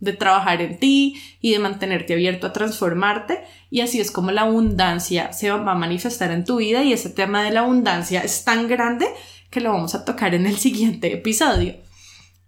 de 0.00 0.12
trabajar 0.12 0.62
en 0.62 0.78
ti 0.78 1.20
y 1.40 1.52
de 1.52 1.58
mantenerte 1.58 2.14
abierto 2.14 2.46
a 2.46 2.52
transformarte 2.52 3.40
y 3.70 3.80
así 3.80 4.00
es 4.00 4.10
como 4.10 4.30
la 4.30 4.42
abundancia 4.42 5.32
se 5.32 5.50
va 5.50 5.70
a 5.70 5.74
manifestar 5.74 6.30
en 6.30 6.44
tu 6.44 6.56
vida 6.56 6.82
y 6.84 6.92
ese 6.92 7.10
tema 7.10 7.42
de 7.42 7.50
la 7.50 7.60
abundancia 7.60 8.20
es 8.20 8.44
tan 8.44 8.68
grande 8.68 9.06
que 9.50 9.60
lo 9.60 9.72
vamos 9.72 9.94
a 9.94 10.04
tocar 10.04 10.34
en 10.34 10.46
el 10.46 10.56
siguiente 10.58 11.12
episodio. 11.12 11.76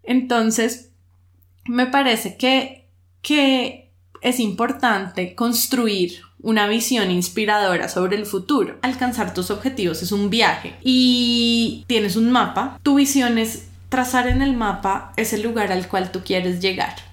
Entonces, 0.02 0.90
me 1.66 1.86
parece 1.86 2.36
que, 2.36 2.88
que 3.22 3.92
es 4.22 4.40
importante 4.40 5.34
construir 5.34 6.20
una 6.42 6.68
visión 6.68 7.10
inspiradora 7.10 7.88
sobre 7.88 8.16
el 8.16 8.24
futuro. 8.24 8.78
Alcanzar 8.82 9.34
tus 9.34 9.50
objetivos 9.50 10.02
es 10.02 10.10
un 10.10 10.30
viaje 10.30 10.74
y 10.82 11.84
tienes 11.86 12.16
un 12.16 12.30
mapa. 12.30 12.78
Tu 12.82 12.94
visión 12.94 13.36
es 13.36 13.68
trazar 13.90 14.26
en 14.26 14.40
el 14.40 14.56
mapa 14.56 15.12
ese 15.16 15.38
lugar 15.38 15.70
al 15.70 15.88
cual 15.88 16.12
tú 16.12 16.22
quieres 16.24 16.60
llegar 16.60 17.09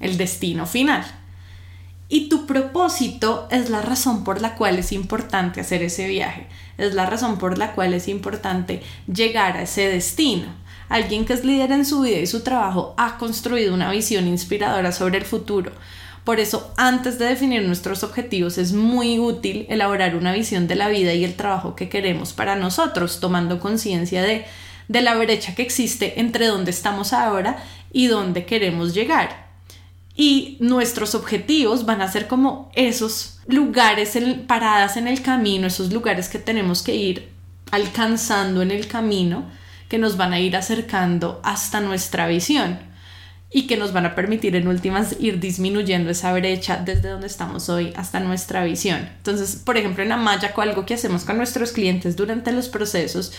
el 0.00 0.16
destino 0.16 0.66
final. 0.66 1.04
Y 2.10 2.30
tu 2.30 2.46
propósito 2.46 3.48
es 3.50 3.68
la 3.68 3.82
razón 3.82 4.24
por 4.24 4.40
la 4.40 4.54
cual 4.54 4.78
es 4.78 4.92
importante 4.92 5.60
hacer 5.60 5.82
ese 5.82 6.08
viaje, 6.08 6.46
es 6.78 6.94
la 6.94 7.04
razón 7.04 7.38
por 7.38 7.58
la 7.58 7.72
cual 7.72 7.92
es 7.92 8.08
importante 8.08 8.82
llegar 9.12 9.58
a 9.58 9.62
ese 9.62 9.88
destino. 9.88 10.46
Alguien 10.88 11.26
que 11.26 11.34
es 11.34 11.44
líder 11.44 11.70
en 11.72 11.84
su 11.84 12.00
vida 12.00 12.18
y 12.18 12.26
su 12.26 12.40
trabajo 12.40 12.94
ha 12.96 13.18
construido 13.18 13.74
una 13.74 13.90
visión 13.90 14.26
inspiradora 14.26 14.90
sobre 14.90 15.18
el 15.18 15.26
futuro. 15.26 15.72
Por 16.24 16.40
eso, 16.40 16.72
antes 16.78 17.18
de 17.18 17.26
definir 17.26 17.62
nuestros 17.62 18.02
objetivos, 18.02 18.56
es 18.56 18.72
muy 18.72 19.18
útil 19.18 19.66
elaborar 19.68 20.16
una 20.16 20.32
visión 20.32 20.66
de 20.66 20.76
la 20.76 20.88
vida 20.88 21.12
y 21.12 21.24
el 21.24 21.34
trabajo 21.34 21.74
que 21.74 21.90
queremos 21.90 22.32
para 22.32 22.56
nosotros, 22.56 23.20
tomando 23.20 23.60
conciencia 23.60 24.22
de, 24.22 24.46
la 24.88 25.14
brecha 25.14 25.54
que 25.54 25.62
existe 25.62 26.20
entre 26.20 26.46
donde 26.46 26.70
estamos 26.70 27.12
ahora 27.12 27.62
y 27.92 28.06
dónde 28.06 28.46
queremos 28.46 28.94
llegar 28.94 29.47
y 30.20 30.56
nuestros 30.58 31.14
objetivos 31.14 31.86
van 31.86 32.02
a 32.02 32.10
ser 32.10 32.26
como 32.26 32.72
esos 32.74 33.38
lugares 33.46 34.18
paradas 34.48 34.96
en 34.96 35.06
el 35.06 35.22
camino, 35.22 35.68
esos 35.68 35.92
lugares 35.92 36.28
que 36.28 36.40
tenemos 36.40 36.82
que 36.82 36.96
ir 36.96 37.28
alcanzando 37.70 38.60
en 38.60 38.72
el 38.72 38.88
camino, 38.88 39.44
que 39.88 39.96
nos 39.96 40.16
van 40.16 40.32
a 40.32 40.40
ir 40.40 40.56
acercando 40.56 41.40
hasta 41.44 41.80
nuestra 41.80 42.26
visión 42.26 42.87
y 43.50 43.66
que 43.66 43.78
nos 43.78 43.92
van 43.92 44.04
a 44.04 44.14
permitir 44.14 44.56
en 44.56 44.68
últimas 44.68 45.16
ir 45.20 45.40
disminuyendo 45.40 46.10
esa 46.10 46.32
brecha 46.32 46.76
desde 46.76 47.08
donde 47.08 47.26
estamos 47.26 47.68
hoy 47.68 47.92
hasta 47.96 48.20
nuestra 48.20 48.62
visión. 48.64 49.08
Entonces, 49.18 49.56
por 49.56 49.78
ejemplo, 49.78 50.02
en 50.02 50.12
Amayaco, 50.12 50.60
algo 50.60 50.84
que 50.84 50.94
hacemos 50.94 51.24
con 51.24 51.38
nuestros 51.38 51.72
clientes 51.72 52.16
durante 52.16 52.52
los 52.52 52.68
procesos 52.68 53.32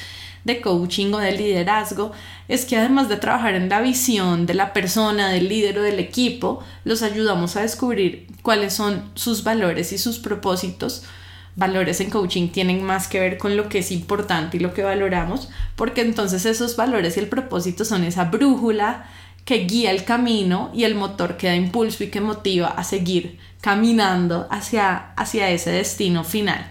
de 0.44 0.62
coaching 0.62 1.14
o 1.14 1.18
de 1.18 1.34
liderazgo 1.34 2.12
es 2.48 2.66
que 2.66 2.78
además 2.78 3.10
de 3.10 3.18
trabajar 3.18 3.56
en 3.56 3.70
la 3.70 3.82
visión 3.82 4.46
de 4.46 4.54
la 4.54 4.74
persona, 4.74 5.30
del 5.30 5.50
líder 5.50 5.78
o 5.78 5.84
del 5.84 6.00
equipo, 6.00 6.64
los 6.86 7.04
ayudamos 7.04 7.56
a 7.56 7.62
descubrir 7.62 8.28
cuáles 8.42 8.74
son 8.74 9.12
sus 9.16 9.44
valores 9.44 9.92
y 9.92 9.98
sus 9.98 10.18
propósitos. 10.18 11.04
Valores 11.56 12.00
en 12.00 12.10
coaching 12.10 12.50
tienen 12.50 12.84
más 12.84 13.08
que 13.08 13.20
ver 13.20 13.38
con 13.38 13.58
lo 13.58 13.70
que 13.70 13.80
es 13.80 13.92
importante 13.92 14.58
y 14.58 14.60
lo 14.60 14.74
que 14.74 14.84
valoramos, 14.84 15.50
porque 15.76 16.02
entonces 16.02 16.46
esos 16.46 16.78
valores 16.78 17.18
y 17.18 17.20
el 17.20 17.28
propósito 17.28 17.84
son 17.86 18.06
esa 18.06 18.26
brújula 18.26 19.08
que 19.50 19.66
guía 19.66 19.90
el 19.90 20.04
camino 20.04 20.70
y 20.76 20.84
el 20.84 20.94
motor 20.94 21.36
que 21.36 21.48
da 21.48 21.56
impulso 21.56 22.04
y 22.04 22.12
que 22.12 22.22
motiva 22.22 22.68
a 22.68 22.84
seguir 22.84 23.40
caminando 23.62 24.48
hacia, 24.52 25.12
hacia 25.16 25.50
ese 25.50 25.72
destino 25.72 26.24
final. 26.24 26.70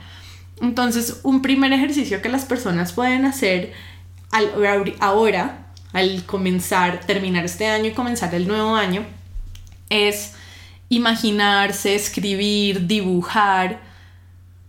Entonces, 0.63 1.19
un 1.25 1.43
primer 1.43 1.73
ejercicio 1.73 2.23
que 2.23 2.29
las 2.29 2.45
personas 2.45 2.93
pueden 2.93 3.25
hacer 3.25 3.73
ahora, 5.01 5.73
al 5.93 6.25
comenzar, 6.25 7.01
terminar 7.01 7.45
este 7.45 7.67
año 7.67 7.87
y 7.87 7.95
comenzar 7.95 8.33
el 8.37 8.47
nuevo 8.47 8.77
año, 8.77 9.05
es 9.91 10.35
imaginarse, 10.89 11.97
escribir, 11.97 12.87
dibujar 12.87 13.81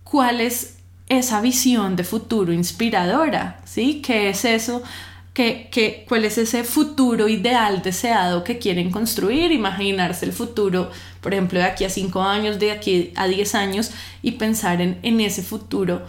cuál 0.02 0.40
es 0.40 0.78
esa 1.08 1.40
visión 1.40 1.94
de 1.94 2.02
futuro 2.02 2.52
inspiradora, 2.52 3.60
¿sí? 3.64 4.02
¿Qué 4.04 4.30
es 4.30 4.44
eso 4.44 4.82
que, 5.32 6.04
cuál 6.08 6.24
es 6.24 6.38
ese 6.38 6.64
futuro 6.64 7.28
ideal 7.28 7.82
deseado 7.82 8.44
que 8.44 8.58
quieren 8.58 8.90
construir, 8.90 9.52
imaginarse 9.52 10.26
el 10.26 10.32
futuro, 10.32 10.90
por 11.20 11.32
ejemplo, 11.32 11.58
de 11.58 11.64
aquí 11.64 11.84
a 11.84 11.90
cinco 11.90 12.22
años, 12.22 12.58
de 12.58 12.72
aquí 12.72 13.12
a 13.16 13.26
10 13.26 13.54
años, 13.54 13.90
y 14.22 14.32
pensar 14.32 14.80
en, 14.80 14.98
en 15.02 15.20
ese 15.20 15.42
futuro 15.42 16.02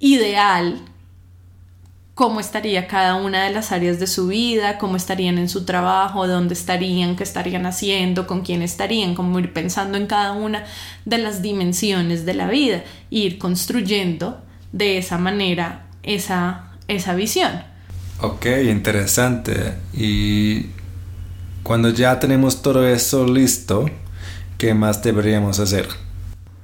ideal, 0.00 0.80
cómo 2.18 2.40
estaría 2.40 2.88
cada 2.88 3.14
una 3.14 3.44
de 3.44 3.50
las 3.50 3.70
áreas 3.70 4.00
de 4.00 4.08
su 4.08 4.26
vida, 4.26 4.78
cómo 4.78 4.96
estarían 4.96 5.38
en 5.38 5.48
su 5.48 5.64
trabajo, 5.64 6.26
dónde 6.26 6.54
estarían, 6.54 7.14
qué 7.14 7.22
estarían 7.22 7.64
haciendo, 7.64 8.26
con 8.26 8.42
quién 8.42 8.60
estarían, 8.60 9.14
cómo 9.14 9.38
ir 9.38 9.52
pensando 9.52 9.96
en 9.96 10.08
cada 10.08 10.32
una 10.32 10.64
de 11.04 11.18
las 11.18 11.42
dimensiones 11.42 12.26
de 12.26 12.34
la 12.34 12.48
vida, 12.48 12.82
ir 13.08 13.38
construyendo 13.38 14.42
de 14.72 14.98
esa 14.98 15.16
manera 15.16 15.86
esa, 16.02 16.72
esa 16.88 17.14
visión. 17.14 17.62
Ok, 18.20 18.46
interesante. 18.68 19.74
Y 19.92 20.66
cuando 21.62 21.90
ya 21.90 22.18
tenemos 22.18 22.62
todo 22.62 22.86
eso 22.86 23.26
listo, 23.26 23.88
¿qué 24.56 24.74
más 24.74 25.02
deberíamos 25.02 25.60
hacer? 25.60 25.88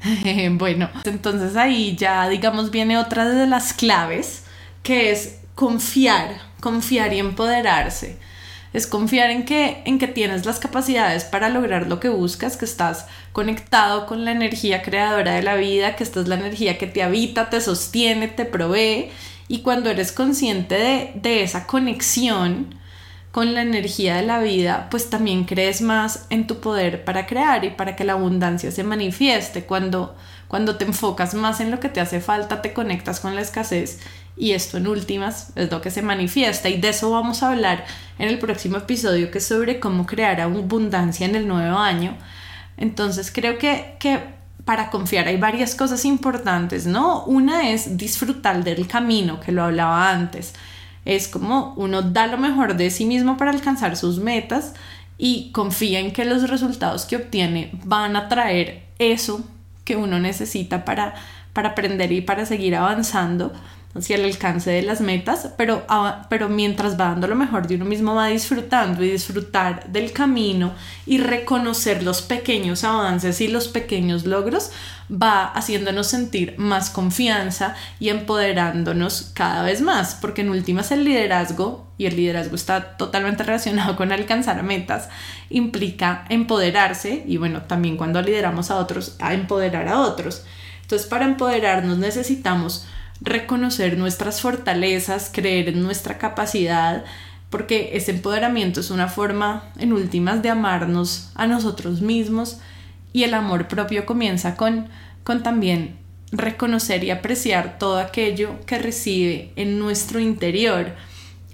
bueno, 0.59 0.91
entonces 1.05 1.57
ahí 1.57 1.97
ya 1.97 2.29
digamos 2.29 2.71
viene 2.71 2.99
otra 2.99 3.29
de 3.29 3.47
las 3.47 3.73
claves, 3.73 4.43
que 4.83 5.13
es 5.13 5.37
confiar, 5.55 6.41
confiar 6.61 7.13
y 7.13 7.21
empoderarse. 7.21 8.19
Es 8.73 8.89
confiar 8.89 9.31
en 9.31 9.45
que, 9.45 9.83
en 9.87 10.01
que 10.01 10.09
tienes 10.09 10.45
las 10.47 10.59
capacidades 10.59 11.23
para 11.23 11.49
lograr 11.49 11.87
lo 11.87 12.01
que 12.01 12.09
buscas, 12.09 12.57
que 12.57 12.65
estás 12.65 13.07
conectado 13.33 14.07
con 14.07 14.25
la 14.25 14.33
energía 14.33 14.83
creadora 14.83 15.35
de 15.35 15.45
la 15.45 15.55
vida, 15.55 15.95
que 15.95 16.03
esta 16.03 16.21
es 16.21 16.27
la 16.27 16.35
energía 16.35 16.77
que 16.77 16.89
te 16.89 17.05
habita, 17.05 17.51
te 17.51 17.61
sostiene, 17.61 18.27
te 18.27 18.45
provee 18.45 19.13
Y 19.49 19.61
cuando 19.61 19.91
eres 19.91 20.13
consciente 20.13 20.75
de, 20.75 21.13
de 21.15 21.43
esa 21.43 21.67
conexión, 21.67 22.75
con 23.35 23.53
la 23.53 23.63
energía 23.63 24.15
de 24.15 24.23
la 24.23 24.39
vida, 24.39 24.87
pues 24.93 25.11
también 25.11 25.43
crees 25.43 25.81
más 25.81 26.27
en 26.31 26.47
tu 26.47 26.61
poder 26.61 27.05
para 27.05 27.27
crear 27.27 27.65
y 27.65 27.71
para 27.71 27.97
que 27.97 28.05
la 28.05 28.13
abundancia 28.13 28.71
se 28.71 28.85
manifieste. 28.85 29.65
Cuando, 29.65 30.15
cuando 30.47 30.77
te 30.77 30.85
enfocas 30.85 31.35
más 31.35 31.59
en 31.59 31.73
lo 31.73 31.81
que 31.81 31.89
te 31.89 32.01
hace 32.01 32.21
falta, 32.21 32.63
te 32.63 32.73
conectas 32.73 33.19
con 33.19 33.35
la 33.35 33.41
escasez 33.41 33.99
y 34.37 34.53
esto 34.53 34.77
en 34.77 34.87
últimas 34.87 35.51
es 35.57 35.69
lo 35.69 35.81
que 35.81 35.91
se 35.91 36.01
manifiesta 36.01 36.69
y 36.69 36.81
de 36.81 36.91
eso 36.91 37.11
vamos 37.11 37.43
a 37.43 37.51
hablar 37.51 37.85
en 38.21 38.29
el 38.29 38.39
próximo 38.39 38.77
episodio 38.77 39.33
que 39.33 39.39
es 39.39 39.47
sobre 39.47 39.81
cómo 39.81 40.07
crear 40.07 40.41
abundancia 40.41 41.27
en 41.27 41.35
el 41.35 41.49
nuevo 41.49 41.77
año. 41.77 42.17
Entonces 42.77 43.33
creo 43.33 43.59
que, 43.59 43.97
que 43.99 44.21
para 44.65 44.91
confiar. 44.91 45.29
Hay 45.29 45.37
varias 45.37 45.75
cosas 45.75 46.05
importantes, 46.05 46.87
¿no? 46.87 47.25
Una 47.25 47.71
es 47.71 47.97
disfrutar 47.97 48.65
del 48.65 48.87
camino, 48.87 49.41
que 49.41 49.53
lo 49.53 49.63
hablaba 49.63 50.11
antes. 50.11 50.55
Es 51.05 51.29
como 51.29 51.75
uno 51.77 52.03
da 52.03 52.27
lo 52.27 52.39
mejor 52.39 52.77
de 52.77 52.91
sí 52.91 53.05
mismo 53.05 53.37
para 53.37 53.51
alcanzar 53.51 53.97
sus 53.97 54.19
metas 54.19 54.75
y 55.19 55.51
confía 55.53 56.01
en 56.01 56.13
que 56.13 56.25
los 56.25 56.49
resultados 56.49 57.05
que 57.05 57.17
obtiene 57.17 57.71
van 57.85 58.17
a 58.17 58.29
traer 58.29 58.85
eso 58.99 59.45
que 59.85 59.97
uno 59.97 60.19
necesita 60.19 60.85
para, 60.85 61.15
para 61.53 61.71
aprender 61.71 62.11
y 62.13 62.23
para 62.23 62.47
seguir 62.47 62.75
avanzando 62.75 63.53
hacia 63.95 64.17
el 64.17 64.25
alcance 64.25 64.71
de 64.71 64.83
las 64.83 65.01
metas, 65.01 65.51
pero, 65.57 65.85
ah, 65.89 66.27
pero 66.29 66.49
mientras 66.49 66.99
va 66.99 67.11
dando 67.11 67.29
lo 67.29 67.37
mejor 67.37 67.67
de 67.67 67.77
uno 67.77 67.85
mismo 67.85 68.15
va 68.15 68.27
disfrutando 68.27 69.05
y 69.05 69.11
disfrutar 69.11 69.87
del 69.89 70.13
camino 70.13 70.73
y 71.07 71.19
reconocer 71.19 72.03
los 72.03 72.23
pequeños 72.23 72.83
avances 72.85 73.41
y 73.41 73.49
los 73.49 73.69
pequeños 73.69 74.25
logros 74.25 74.71
va 75.11 75.45
haciéndonos 75.45 76.07
sentir 76.07 76.55
más 76.59 76.91
confianza 76.91 77.77
y 78.01 78.09
empoderándonos 78.09 79.31
cada 79.35 79.63
vez 79.63 79.81
más, 79.81 80.17
porque 80.21 80.41
en 80.41 80.51
últimas 80.51 80.91
el 80.91 81.05
liderazgo, 81.05 81.87
y 81.97 82.07
el 82.07 82.17
liderazgo 82.17 82.57
está 82.57 82.97
totalmente 82.97 83.45
relacionado 83.45 83.97
con 83.97 84.11
alcanzar 84.11 84.63
metas, 84.63 85.09
implica 85.51 86.25
empoderarse 86.29 87.23
y 87.27 87.37
bueno, 87.37 87.63
también 87.63 87.97
cuando 87.97 88.21
lideramos 88.21 88.71
a 88.71 88.77
otros, 88.77 89.17
a 89.21 89.35
empoderar 89.35 89.89
a 89.89 90.01
otros. 90.01 90.45
Entonces, 90.83 91.07
para 91.07 91.25
empoderarnos 91.25 91.99
necesitamos 91.99 92.87
reconocer 93.21 93.99
nuestras 93.99 94.41
fortalezas, 94.41 95.31
creer 95.33 95.69
en 95.69 95.83
nuestra 95.83 96.19
capacidad, 96.19 97.05
porque 97.51 97.91
ese 97.95 98.11
empoderamiento 98.11 98.81
es 98.81 98.91
una 98.91 99.09
forma, 99.09 99.65
en 99.79 99.93
últimas, 99.93 100.43
de 100.43 100.51
amarnos 100.51 101.31
a 101.35 101.47
nosotros 101.47 102.01
mismos 102.01 102.59
y 103.13 103.23
el 103.23 103.35
amor 103.35 103.69
propio 103.69 104.07
comienza 104.07 104.57
con, 104.57 104.89
con 105.23 105.43
también 105.43 105.97
reconocer 106.33 107.05
y 107.05 107.11
apreciar 107.11 107.79
todo 107.79 107.99
aquello 107.99 108.57
que 108.67 108.79
recibe 108.79 109.53
en 109.57 109.79
nuestro 109.79 110.19
interior. 110.19 110.95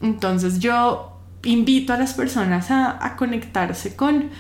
Entonces 0.01 0.59
yo 0.59 1.19
invito 1.43 1.93
a 1.93 1.99
las 1.99 2.15
personas 2.15 2.71
a, 2.71 3.05
a 3.05 3.17
conectarse 3.17 3.95
con, 3.95 4.31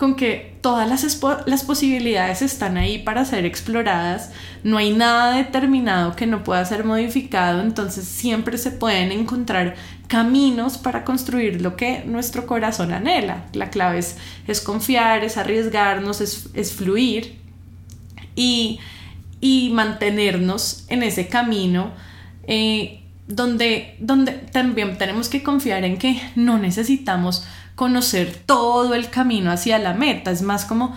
con 0.00 0.14
que 0.14 0.56
todas 0.62 0.88
las, 0.88 1.62
posibilidades 1.64 2.40
están 2.40 2.78
ahí 2.78 3.00
para 3.00 3.26
ser 3.26 3.44
exploradas, 3.44 4.30
no 4.64 4.78
hay 4.78 4.94
nada 4.94 5.36
determinado 5.36 6.16
que 6.16 6.26
no 6.26 6.42
pueda 6.42 6.64
ser 6.64 6.84
modificado, 6.84 7.60
entonces 7.60 8.06
siempre 8.06 8.56
se 8.56 8.70
pueden 8.70 9.12
encontrar 9.12 9.74
caminos 10.08 10.78
para 10.78 11.04
construir 11.04 11.60
lo 11.60 11.76
que 11.76 12.02
nuestro 12.06 12.46
corazón 12.46 12.94
anhela. 12.94 13.44
La 13.52 13.68
clave 13.68 13.98
es, 13.98 14.16
es 14.46 14.62
confiar, 14.62 15.22
es 15.22 15.36
arriesgarnos, 15.36 16.22
es, 16.22 16.48
es 16.54 16.72
fluir 16.72 17.38
y, 18.34 18.80
y, 19.42 19.68
mantenernos 19.74 20.86
en 20.88 21.02
ese 21.02 21.28
camino. 21.28 21.90
Eh, 22.44 22.96
donde, 23.28 23.96
donde 24.00 24.32
también 24.32 24.96
tenemos 24.98 25.28
que 25.28 25.42
confiar 25.42 25.84
en 25.84 25.98
que 25.98 26.20
no 26.34 26.58
necesitamos 26.58 27.46
conocer 27.80 28.42
todo 28.44 28.94
el 28.94 29.08
camino 29.08 29.50
hacia 29.50 29.78
la 29.78 29.94
meta, 29.94 30.30
es 30.30 30.42
más 30.42 30.66
como 30.66 30.94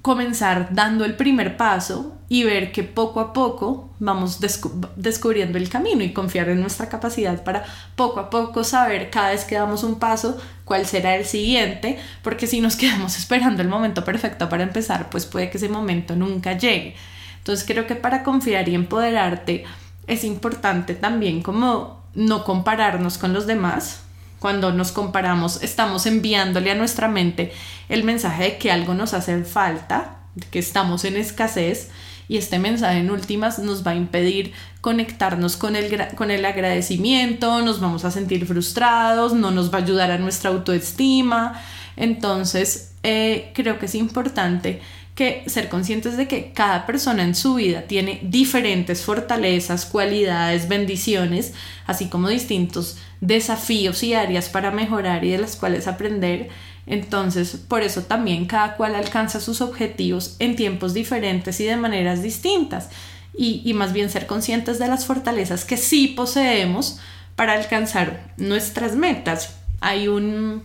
comenzar 0.00 0.68
dando 0.70 1.04
el 1.04 1.14
primer 1.14 1.58
paso 1.58 2.16
y 2.30 2.42
ver 2.44 2.72
que 2.72 2.84
poco 2.84 3.20
a 3.20 3.34
poco 3.34 3.90
vamos 3.98 4.40
descubriendo 4.40 5.58
el 5.58 5.68
camino 5.68 6.02
y 6.02 6.14
confiar 6.14 6.48
en 6.48 6.62
nuestra 6.62 6.88
capacidad 6.88 7.44
para 7.44 7.66
poco 7.96 8.20
a 8.20 8.30
poco 8.30 8.64
saber 8.64 9.10
cada 9.10 9.32
vez 9.32 9.44
que 9.44 9.56
damos 9.56 9.84
un 9.84 9.98
paso 9.98 10.40
cuál 10.64 10.86
será 10.86 11.16
el 11.16 11.26
siguiente, 11.26 11.98
porque 12.22 12.46
si 12.46 12.62
nos 12.62 12.76
quedamos 12.82 13.18
esperando 13.18 13.60
el 13.60 13.68
momento 13.68 14.06
perfecto 14.06 14.48
para 14.48 14.62
empezar, 14.62 15.10
pues 15.10 15.26
puede 15.26 15.50
que 15.50 15.58
ese 15.58 15.68
momento 15.68 16.16
nunca 16.16 16.56
llegue. 16.56 16.96
Entonces 17.36 17.66
creo 17.66 17.86
que 17.86 17.94
para 17.94 18.22
confiar 18.22 18.70
y 18.70 18.74
empoderarte 18.74 19.64
es 20.06 20.24
importante 20.24 20.94
también 20.94 21.42
como 21.42 22.06
no 22.14 22.42
compararnos 22.42 23.18
con 23.18 23.34
los 23.34 23.46
demás, 23.46 24.04
cuando 24.42 24.72
nos 24.72 24.90
comparamos, 24.90 25.62
estamos 25.62 26.04
enviándole 26.04 26.72
a 26.72 26.74
nuestra 26.74 27.06
mente 27.06 27.52
el 27.88 28.02
mensaje 28.02 28.42
de 28.42 28.58
que 28.58 28.72
algo 28.72 28.92
nos 28.92 29.14
hace 29.14 29.44
falta, 29.44 30.16
de 30.34 30.44
que 30.48 30.58
estamos 30.58 31.04
en 31.04 31.16
escasez 31.16 31.90
y 32.26 32.38
este 32.38 32.58
mensaje 32.58 32.98
en 32.98 33.12
últimas 33.12 33.60
nos 33.60 33.86
va 33.86 33.92
a 33.92 33.94
impedir 33.94 34.52
conectarnos 34.80 35.56
con 35.56 35.76
el, 35.76 35.96
con 36.16 36.32
el 36.32 36.44
agradecimiento, 36.44 37.62
nos 37.62 37.78
vamos 37.78 38.04
a 38.04 38.10
sentir 38.10 38.44
frustrados, 38.44 39.32
no 39.32 39.52
nos 39.52 39.72
va 39.72 39.78
a 39.78 39.82
ayudar 39.82 40.10
a 40.10 40.18
nuestra 40.18 40.50
autoestima. 40.50 41.62
Entonces, 41.96 42.94
eh, 43.04 43.52
creo 43.54 43.78
que 43.78 43.86
es 43.86 43.94
importante 43.94 44.80
que 45.14 45.44
ser 45.46 45.68
conscientes 45.68 46.16
de 46.16 46.26
que 46.26 46.52
cada 46.52 46.84
persona 46.84 47.22
en 47.22 47.36
su 47.36 47.54
vida 47.54 47.82
tiene 47.82 48.18
diferentes 48.24 49.02
fortalezas, 49.02 49.86
cualidades, 49.86 50.66
bendiciones, 50.66 51.52
así 51.86 52.08
como 52.08 52.28
distintos 52.28 52.96
desafíos 53.22 54.02
y 54.02 54.14
áreas 54.14 54.48
para 54.48 54.72
mejorar 54.72 55.24
y 55.24 55.30
de 55.30 55.38
las 55.38 55.56
cuales 55.56 55.86
aprender. 55.86 56.50
Entonces, 56.86 57.56
por 57.56 57.82
eso 57.82 58.02
también 58.02 58.46
cada 58.46 58.76
cual 58.76 58.96
alcanza 58.96 59.40
sus 59.40 59.60
objetivos 59.60 60.36
en 60.40 60.56
tiempos 60.56 60.92
diferentes 60.92 61.58
y 61.60 61.64
de 61.64 61.76
maneras 61.76 62.22
distintas. 62.22 62.90
Y, 63.34 63.72
más 63.72 63.94
bien 63.94 64.10
ser 64.10 64.26
conscientes 64.26 64.78
de 64.78 64.88
las 64.88 65.06
fortalezas 65.06 65.64
que 65.64 65.78
sí 65.78 66.08
poseemos 66.08 66.98
para 67.34 67.54
alcanzar 67.54 68.34
nuestras 68.36 68.94
metas. 68.94 69.56
Hay 69.80 70.08
un 70.08 70.64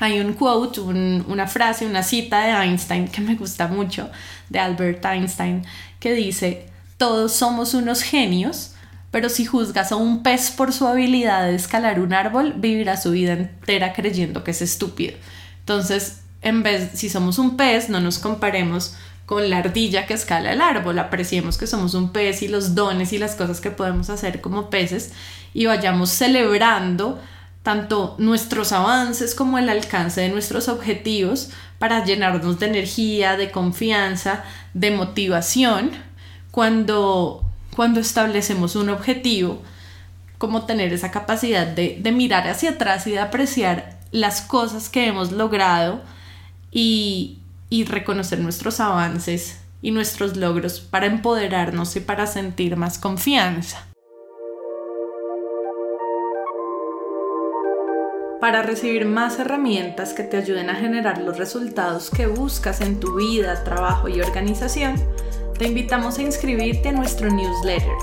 hay 0.00 0.20
un 0.20 0.34
quote, 0.34 0.80
una 0.80 1.46
frase, 1.46 1.86
una 1.86 2.02
cita 2.02 2.40
de 2.44 2.52
Einstein 2.52 3.08
que 3.08 3.20
me 3.20 3.34
gusta 3.34 3.66
mucho, 3.66 4.10
de 4.48 4.60
Albert 4.60 5.04
Einstein, 5.04 5.64
que 5.98 6.12
dice, 6.12 6.68
todos 6.98 7.32
somos 7.32 7.74
unos 7.74 8.02
genios, 8.02 8.74
pero 9.10 9.28
si 9.28 9.46
juzgas 9.46 9.92
a 9.92 9.96
un 9.96 10.22
pez 10.22 10.50
por 10.50 10.72
su 10.72 10.86
habilidad 10.86 11.44
de 11.44 11.54
escalar 11.54 12.00
un 12.00 12.12
árbol, 12.12 12.54
vivirá 12.56 12.96
su 12.96 13.12
vida 13.12 13.32
entera 13.32 13.92
creyendo 13.92 14.44
que 14.44 14.50
es 14.50 14.62
estúpido. 14.62 15.14
Entonces, 15.60 16.20
en 16.42 16.62
vez, 16.62 16.90
si 16.94 17.08
somos 17.08 17.38
un 17.38 17.56
pez, 17.56 17.88
no 17.88 18.00
nos 18.00 18.18
comparemos 18.18 18.94
con 19.26 19.50
la 19.50 19.58
ardilla 19.58 20.06
que 20.06 20.14
escala 20.14 20.52
el 20.52 20.62
árbol, 20.62 20.98
apreciemos 20.98 21.58
que 21.58 21.66
somos 21.66 21.92
un 21.94 22.12
pez 22.12 22.42
y 22.42 22.48
los 22.48 22.74
dones 22.74 23.12
y 23.12 23.18
las 23.18 23.34
cosas 23.34 23.60
que 23.60 23.70
podemos 23.70 24.08
hacer 24.08 24.40
como 24.40 24.70
peces 24.70 25.12
y 25.52 25.66
vayamos 25.66 26.10
celebrando 26.10 27.20
tanto 27.62 28.14
nuestros 28.18 28.72
avances 28.72 29.34
como 29.34 29.58
el 29.58 29.68
alcance 29.68 30.22
de 30.22 30.30
nuestros 30.30 30.68
objetivos 30.68 31.50
para 31.78 32.04
llenarnos 32.04 32.58
de 32.58 32.66
energía, 32.66 33.36
de 33.36 33.50
confianza, 33.50 34.44
de 34.72 34.92
motivación 34.92 35.90
cuando, 36.50 37.47
cuando 37.78 38.00
establecemos 38.00 38.74
un 38.74 38.88
objetivo, 38.88 39.62
como 40.36 40.66
tener 40.66 40.92
esa 40.92 41.12
capacidad 41.12 41.64
de, 41.64 42.02
mirar 42.12 42.48
hacia 42.48 42.70
atrás 42.70 43.06
y 43.06 43.12
de 43.12 43.20
apreciar 43.20 44.00
las 44.10 44.40
cosas 44.40 44.88
que 44.88 45.06
hemos 45.06 45.30
logrado 45.30 46.02
y 46.72 47.38
reconocer 47.86 48.40
nuestros 48.40 48.80
avances 48.80 49.60
y 49.80 49.92
nuestros 49.92 50.36
logros 50.36 50.80
para 50.80 51.06
empoderarnos 51.06 51.94
y 51.94 52.00
para 52.00 52.26
sentir 52.26 52.76
más 52.76 52.98
confianza. 52.98 53.86
Para 58.40 58.64
recibir 58.64 59.06
más 59.06 59.38
herramientas 59.38 60.14
que 60.14 60.24
te 60.24 60.36
ayuden 60.36 60.68
a 60.68 60.74
generar 60.74 61.18
los 61.18 61.38
resultados 61.38 62.10
que 62.10 62.26
buscas 62.26 62.80
en 62.80 62.98
tu 62.98 63.14
vida, 63.14 63.62
trabajo 63.62 64.08
y 64.08 64.20
organización, 64.20 64.96
te 65.58 65.66
invitamos 65.66 66.18
a 66.18 66.22
inscribirte 66.22 66.90
a 66.90 66.92
nuestro 66.92 67.28
newsletter. 67.30 67.96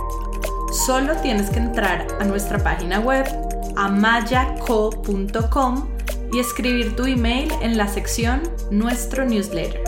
Solo 0.85 1.15
tienes 1.21 1.49
que 1.49 1.59
entrar 1.59 2.05
a 2.19 2.25
nuestra 2.25 2.61
página 2.61 2.99
web 2.99 3.25
amayaco.com 3.77 5.07
y 6.33 6.39
escribir 6.39 6.97
tu 6.97 7.05
email 7.05 7.49
en 7.61 7.77
la 7.77 7.87
sección 7.87 8.43
Nuestro 8.71 9.23
newsletter. 9.25 9.81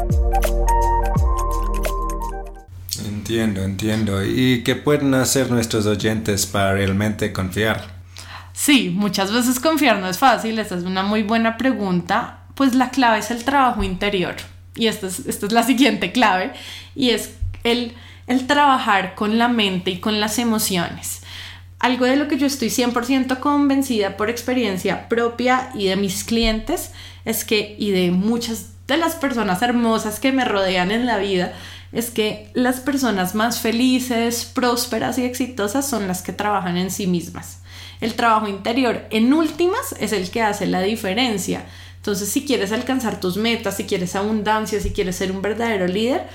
Entiendo, 3.05 3.63
entiendo. 3.63 4.23
¿Y 4.23 4.63
qué 4.63 4.75
pueden 4.75 5.13
hacer 5.13 5.51
nuestros 5.51 5.85
oyentes 5.85 6.45
para 6.45 6.71
realmente 6.73 7.33
confiar? 7.33 7.97
Sí, 8.53 8.93
muchas 8.95 9.33
veces 9.33 9.59
confiar 9.59 9.99
no 9.99 10.07
es 10.07 10.17
fácil, 10.17 10.57
esta 10.57 10.75
es 10.75 10.83
una 10.83 11.03
muy 11.03 11.23
buena 11.23 11.57
pregunta, 11.57 12.45
pues 12.55 12.73
la 12.75 12.91
clave 12.91 13.19
es 13.19 13.29
el 13.29 13.43
trabajo 13.43 13.83
interior. 13.83 14.35
Y 14.75 14.87
esta 14.87 15.07
es, 15.07 15.19
esta 15.27 15.47
es 15.47 15.51
la 15.51 15.63
siguiente 15.63 16.11
clave, 16.11 16.53
y 16.95 17.09
es 17.09 17.36
el, 17.71 17.93
trabajar 18.47 19.15
con 19.15 19.37
la 19.37 19.47
mente 19.47 19.91
y 19.91 19.99
con 19.99 20.19
las 20.19 20.39
emociones. 20.39 21.21
algo 21.79 22.05
de 22.05 22.15
lo 22.15 22.27
que 22.27 22.37
yo 22.37 22.47
estoy 22.47 22.69
100% 22.69 23.39
convencida 23.39 24.17
por 24.17 24.29
experiencia 24.29 25.07
propia 25.07 25.69
y 25.75 25.87
de 25.87 25.95
mis 25.95 26.23
clientes 26.23 26.91
es 27.23 27.45
que, 27.45 27.75
y 27.77 27.91
de 27.91 28.11
muchas 28.11 28.69
de 28.87 28.97
las 28.97 29.15
personas 29.15 29.61
hermosas 29.61 30.19
que 30.19 30.31
me 30.31 30.45
rodean 30.45 30.91
en 30.91 31.05
la 31.05 31.17
vida, 31.17 31.53
es 31.91 32.09
que 32.09 32.49
las 32.53 32.79
personas 32.79 33.35
más 33.35 33.59
felices, 33.59 34.45
prósperas 34.45 35.17
y 35.17 35.25
exitosas 35.25 35.87
son 35.87 36.07
las 36.07 36.21
que 36.21 36.33
trabajan 36.33 36.77
en 36.77 36.91
sí 36.91 37.07
mismas. 37.07 37.59
El 38.01 38.13
trabajo 38.13 38.47
interior, 38.47 39.05
en 39.09 39.33
últimas, 39.33 39.95
es 39.99 40.13
el 40.13 40.29
que 40.29 40.41
hace 40.41 40.67
la 40.67 40.81
diferencia. 40.81 41.65
Entonces, 41.97 42.29
si 42.29 42.45
quieres 42.45 42.71
alcanzar 42.71 43.19
tus 43.19 43.37
metas, 43.37 43.77
si 43.77 43.85
quieres 43.85 44.15
abundancia, 44.15 44.79
si 44.79 44.91
quieres 44.91 45.15
ser 45.15 45.31
un 45.31 45.41
verdadero 45.41 45.87
líder, 45.87 46.27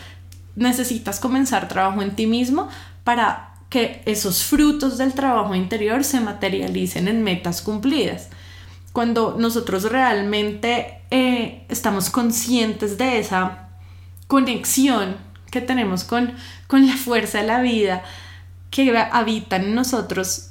necesitas 0.56 1.20
comenzar 1.20 1.68
trabajo 1.68 2.02
en 2.02 2.14
ti 2.14 2.26
mismo 2.26 2.68
para 3.04 3.54
que 3.68 4.02
esos 4.04 4.42
frutos 4.44 4.98
del 4.98 5.14
trabajo 5.14 5.54
interior 5.54 6.04
se 6.04 6.20
materialicen 6.20 7.08
en 7.08 7.22
metas 7.22 7.62
cumplidas. 7.62 8.28
Cuando 8.92 9.36
nosotros 9.38 9.84
realmente 9.84 11.00
eh, 11.10 11.64
estamos 11.70 12.10
conscientes 12.10 12.98
de 12.98 13.18
esa 13.18 13.70
conexión 14.26 15.16
que 15.50 15.62
tenemos 15.62 16.04
con, 16.04 16.34
con 16.66 16.86
la 16.86 16.96
fuerza 16.96 17.40
de 17.40 17.46
la 17.46 17.62
vida 17.62 18.02
que 18.70 18.96
habita 18.96 19.56
en 19.56 19.74
nosotros, 19.74 20.50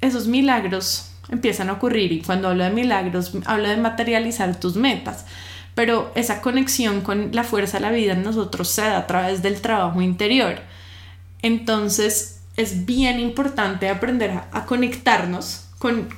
esos 0.00 0.26
milagros 0.26 1.10
empiezan 1.30 1.70
a 1.70 1.74
ocurrir 1.74 2.12
y 2.12 2.22
cuando 2.22 2.48
hablo 2.48 2.64
de 2.64 2.70
milagros 2.70 3.32
hablo 3.46 3.68
de 3.68 3.76
materializar 3.76 4.58
tus 4.58 4.76
metas 4.76 5.24
pero 5.80 6.12
esa 6.14 6.42
conexión 6.42 7.00
con 7.00 7.30
la 7.32 7.42
fuerza 7.42 7.78
de 7.78 7.80
la 7.80 7.90
vida 7.90 8.12
en 8.12 8.22
nosotros 8.22 8.68
se 8.68 8.82
da 8.82 8.98
a 8.98 9.06
través 9.06 9.40
del 9.40 9.62
trabajo 9.62 10.02
interior 10.02 10.60
entonces 11.40 12.40
es 12.56 12.84
bien 12.84 13.20
importante 13.20 13.88
aprender 13.88 14.30
a, 14.52 14.66
conectarnos 14.66 15.66
con, 15.78 16.08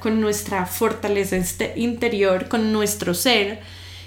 con 0.00 0.20
nuestra 0.20 0.66
fortaleza 0.66 1.36
este 1.36 1.72
interior, 1.76 2.48
con 2.48 2.72
nuestro 2.72 3.14
ser. 3.14 3.60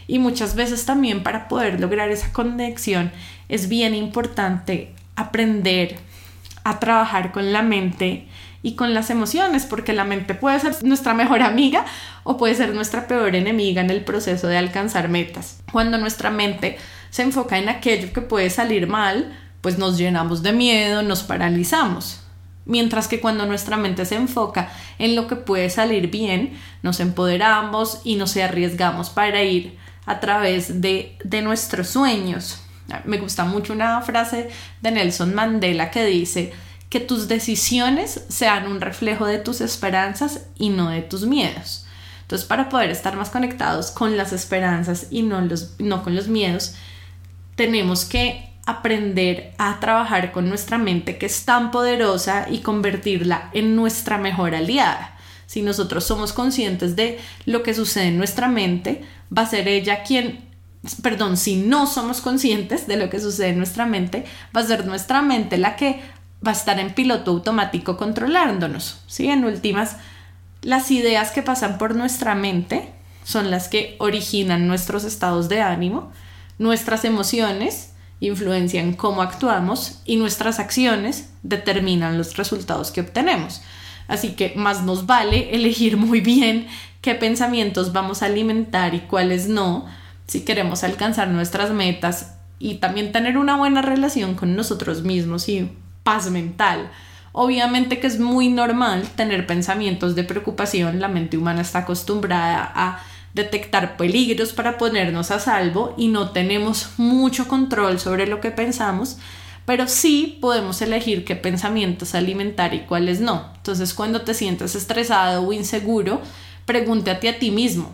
Y 0.08 0.20
muchas 0.20 0.56
veces 0.56 0.86
también 0.86 1.24
para 1.24 1.48
poder 1.48 1.80
lograr 1.80 2.12
esa 2.12 2.32
conexión 2.32 3.12
es 3.48 3.70
bien 3.70 3.96
importante 3.96 4.94
aprender 5.16 5.98
a 6.64 6.80
trabajar 6.80 7.32
con 7.32 7.52
la 7.54 7.62
mente 7.62 8.28
y 8.62 8.76
con 8.76 8.94
las 8.94 9.10
emociones, 9.10 9.66
porque 9.66 9.94
la 9.94 10.04
mente 10.04 10.34
puede 10.36 10.60
ser 10.60 10.84
nuestra 10.84 11.14
mejor 11.14 11.42
amiga 11.42 11.86
o 12.24 12.38
puede 12.38 12.56
ser 12.56 12.74
nuestra 12.74 13.08
peor 13.08 13.36
enemiga 13.36 13.82
en 13.82 13.90
el 13.90 14.04
proceso 14.04 14.48
de 14.48 14.58
alcanzar 14.58 15.10
metas. 15.10 15.62
Cuando 15.72 15.98
nuestra 15.98 16.30
mente 16.30 16.78
se 17.10 17.24
enfoca 17.24 17.58
en 17.58 17.70
aquello 17.70 18.12
que 18.14 18.22
puede 18.22 18.50
salir 18.50 18.88
mal, 18.88 19.36
pues 19.62 19.78
nos 19.78 19.98
llenamos 19.98 20.44
de 20.44 20.54
miedo, 20.54 21.02
nos 21.04 21.24
paralizamos. 21.24 22.22
Mientras 22.66 23.08
que 23.08 23.20
cuando 23.20 23.46
nuestra 23.46 23.78
mente 23.78 24.06
se 24.06 24.16
enfoca 24.16 24.72
en 25.00 25.16
lo 25.16 25.28
que 25.28 25.36
puede 25.36 25.70
salir 25.70 26.12
bien, 26.12 26.54
nos 26.84 27.00
empoderamos 27.00 28.02
y 28.04 28.16
nos 28.16 28.38
arriesgamos 28.38 29.10
para 29.10 29.42
ir 29.44 29.78
a 30.06 30.20
través 30.20 30.82
de, 30.82 31.18
de 31.24 31.42
nuestros 31.42 31.88
sueños. 31.90 32.62
Me 33.06 33.18
gusta 33.18 33.46
mucho 33.46 33.74
una 33.74 34.02
frase 34.02 34.50
de 34.82 34.92
Nelson 34.92 35.34
Mandela 35.34 35.92
que 35.92 36.06
dice 36.06 36.54
que 36.90 37.00
tus 37.00 37.28
decisiones 37.28 38.26
sean 38.30 38.68
un 38.68 38.82
reflejo 38.82 39.26
de 39.26 39.38
tus 39.38 39.62
esperanzas 39.62 40.42
y 40.58 40.70
no 40.70 40.90
de 40.90 41.02
tus 41.02 41.26
miedos. 41.26 41.86
Entonces, 42.22 42.48
para 42.48 42.70
poder 42.70 42.90
estar 42.90 43.16
más 43.16 43.30
conectados 43.30 43.92
con 43.92 44.18
las 44.18 44.34
esperanzas 44.34 45.08
y 45.10 45.22
no, 45.22 45.42
los, 45.42 45.80
no 45.80 46.04
con 46.04 46.16
los 46.16 46.28
miedos, 46.28 46.76
tenemos 47.56 48.06
que 48.06 48.50
aprender 48.66 49.54
a 49.58 49.80
trabajar 49.80 50.32
con 50.32 50.48
nuestra 50.48 50.78
mente 50.78 51.18
que 51.18 51.26
es 51.26 51.44
tan 51.46 51.72
poderosa 51.72 52.46
y 52.50 52.60
convertirla 52.60 53.50
en 53.54 53.76
nuestra 53.76 54.20
mejor 54.20 54.54
aliada. 54.54 55.18
Si 55.48 55.64
nosotros 55.64 56.04
somos 56.04 56.34
conscientes 56.34 56.96
de 56.96 57.20
lo 57.46 57.64
que 57.64 57.74
sucede 57.74 58.10
en 58.10 58.20
nuestra 58.20 58.48
mente, 58.48 59.02
va 59.36 59.42
a 59.42 59.48
ser 59.48 59.68
ella 59.68 60.04
quien, 60.04 60.48
perdón, 61.02 61.36
si 61.36 61.56
no 61.56 61.88
somos 61.88 62.22
conscientes 62.22 62.86
de 62.86 62.98
lo 62.98 63.10
que 63.10 63.20
sucede 63.20 63.50
en 63.50 63.58
nuestra 63.58 63.88
mente, 63.88 64.26
va 64.56 64.62
a 64.62 64.68
ser 64.68 64.86
nuestra 64.86 65.24
mente 65.24 65.58
la 65.58 65.76
que 65.76 66.00
va 66.46 66.52
a 66.52 66.56
estar 66.56 66.80
en 66.80 66.94
piloto 66.94 67.32
automático 67.32 67.98
controlándonos. 67.98 69.02
¿sí? 69.08 69.30
En 69.30 69.46
últimas, 69.46 69.98
las 70.62 70.92
ideas 70.92 71.32
que 71.32 71.42
pasan 71.42 71.78
por 71.78 71.96
nuestra 71.96 72.36
mente 72.36 72.94
son 73.24 73.52
las 73.52 73.68
que 73.68 73.96
originan 74.00 74.68
nuestros 74.68 75.04
estados 75.04 75.50
de 75.50 75.62
ánimo, 75.62 76.12
nuestras 76.58 77.06
emociones 77.06 77.94
influencian 78.20 78.94
cómo 78.94 79.22
actuamos 79.22 80.02
y 80.06 80.18
nuestras 80.18 80.60
acciones 80.60 81.30
determinan 81.44 82.18
los 82.18 82.36
resultados 82.38 82.92
que 82.92 83.02
obtenemos. 83.02 83.62
Así 84.08 84.32
que 84.32 84.54
más 84.56 84.84
nos 84.84 85.06
vale 85.06 85.56
elegir 85.56 85.96
muy 85.96 86.20
bien 86.20 86.68
qué 87.02 87.16
pensamientos 87.16 87.94
vamos 87.94 88.22
a 88.22 88.26
alimentar 88.26 88.94
y 88.94 89.02
cuáles 89.02 89.48
no 89.48 89.86
si 90.28 90.42
queremos 90.42 90.84
alcanzar 90.84 91.30
nuestras 91.30 91.72
metas 91.72 92.36
y 92.60 92.76
también 92.76 93.12
tener 93.12 93.38
una 93.38 93.56
buena 93.56 93.82
relación 93.82 94.36
con 94.36 94.56
nosotros 94.56 95.04
mismos 95.04 95.48
y 95.50 95.72
mental. 96.32 96.90
Obviamente 97.32 98.00
que 98.00 98.08
es 98.08 98.20
muy 98.20 98.50
normal 98.50 99.08
tener 99.16 99.46
pensamientos 99.46 100.16
de 100.16 100.24
preocupación, 100.24 101.00
la 101.00 101.08
mente 101.08 101.38
humana 101.38 101.62
está 101.62 101.80
acostumbrada 101.80 102.72
a 102.76 103.00
detectar 103.34 103.98
peligros 103.98 104.54
para 104.54 104.78
ponernos 104.78 105.30
a 105.32 105.40
salvo 105.40 105.94
y 105.98 106.08
no 106.08 106.32
tenemos 106.32 106.90
mucho 106.98 107.48
control 107.48 108.00
sobre 108.00 108.26
lo 108.26 108.42
que 108.42 108.50
pensamos, 108.52 109.18
pero 109.66 109.88
sí 109.88 110.40
podemos 110.42 110.82
elegir 110.82 111.26
qué 111.26 111.36
pensamientos 111.36 112.16
alimentar 112.16 112.74
y 112.74 112.80
cuáles 112.82 113.22
no. 113.22 113.52
Entonces 113.58 113.94
cuando 113.94 114.22
te 114.22 114.34
sientes 114.34 114.74
estresado 114.74 115.46
o 115.46 115.54
inseguro, 115.54 116.22
pregúntate 116.66 117.30
a 117.30 117.38
ti 117.38 117.52
mismo, 117.52 117.94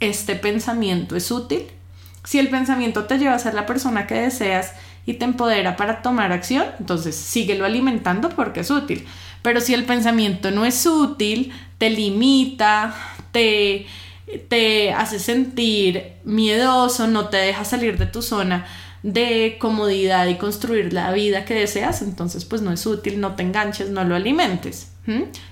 ¿este 0.00 0.34
pensamiento 0.34 1.14
es 1.14 1.30
útil? 1.30 1.66
Si 2.24 2.38
el 2.38 2.48
pensamiento 2.48 3.04
te 3.04 3.18
lleva 3.18 3.34
a 3.34 3.38
ser 3.38 3.54
la 3.54 3.66
persona 3.66 4.06
que 4.06 4.14
deseas 4.14 4.72
y 5.06 5.14
te 5.14 5.24
empodera 5.24 5.76
para 5.76 6.02
tomar 6.02 6.32
acción, 6.32 6.66
entonces 6.78 7.16
síguelo 7.16 7.64
alimentando 7.64 8.28
porque 8.30 8.60
es 8.60 8.70
útil. 8.70 9.06
Pero 9.42 9.60
si 9.60 9.74
el 9.74 9.84
pensamiento 9.84 10.50
no 10.50 10.64
es 10.64 10.86
útil, 10.86 11.52
te 11.78 11.90
limita, 11.90 12.94
te 13.32 13.86
te 14.48 14.92
hace 14.92 15.18
sentir 15.18 16.14
miedoso, 16.24 17.06
no 17.06 17.28
te 17.28 17.36
deja 17.36 17.64
salir 17.64 17.98
de 17.98 18.06
tu 18.06 18.22
zona 18.22 18.66
de 19.02 19.56
comodidad 19.60 20.26
y 20.28 20.36
construir 20.36 20.92
la 20.92 21.10
vida 21.12 21.44
que 21.44 21.54
deseas, 21.54 22.02
entonces 22.02 22.44
pues 22.44 22.62
no 22.62 22.72
es 22.72 22.86
útil, 22.86 23.20
no 23.20 23.34
te 23.34 23.42
enganches, 23.42 23.90
no 23.90 24.04
lo 24.04 24.14
alimentes. 24.14 24.92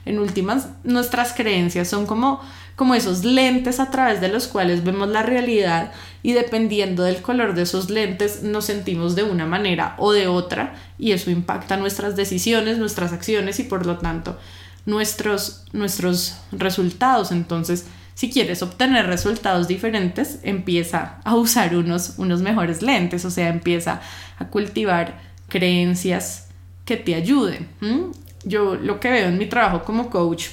En 0.04 0.20
últimas, 0.20 0.68
nuestras 0.84 1.32
creencias 1.32 1.88
son 1.88 2.06
como, 2.06 2.40
como 2.80 2.94
esos 2.94 3.26
lentes 3.26 3.78
a 3.78 3.90
través 3.90 4.22
de 4.22 4.28
los 4.28 4.48
cuales 4.48 4.82
vemos 4.82 5.10
la 5.10 5.22
realidad 5.22 5.92
y 6.22 6.32
dependiendo 6.32 7.02
del 7.02 7.20
color 7.20 7.52
de 7.52 7.60
esos 7.60 7.90
lentes 7.90 8.42
nos 8.42 8.64
sentimos 8.64 9.14
de 9.14 9.22
una 9.22 9.44
manera 9.44 9.94
o 9.98 10.12
de 10.12 10.28
otra 10.28 10.74
y 10.96 11.12
eso 11.12 11.30
impacta 11.30 11.76
nuestras 11.76 12.16
decisiones, 12.16 12.78
nuestras 12.78 13.12
acciones 13.12 13.60
y 13.60 13.64
por 13.64 13.84
lo 13.84 13.98
tanto 13.98 14.38
nuestros, 14.86 15.66
nuestros 15.74 16.38
resultados. 16.52 17.32
Entonces, 17.32 17.84
si 18.14 18.30
quieres 18.30 18.62
obtener 18.62 19.08
resultados 19.08 19.68
diferentes, 19.68 20.38
empieza 20.42 21.18
a 21.24 21.34
usar 21.34 21.76
unos, 21.76 22.14
unos 22.16 22.40
mejores 22.40 22.80
lentes, 22.80 23.26
o 23.26 23.30
sea, 23.30 23.48
empieza 23.48 24.00
a 24.38 24.46
cultivar 24.46 25.20
creencias 25.50 26.48
que 26.86 26.96
te 26.96 27.14
ayuden. 27.14 27.68
Yo 28.44 28.76
lo 28.76 29.00
que 29.00 29.10
veo 29.10 29.28
en 29.28 29.36
mi 29.36 29.44
trabajo 29.44 29.84
como 29.84 30.08
coach, 30.08 30.46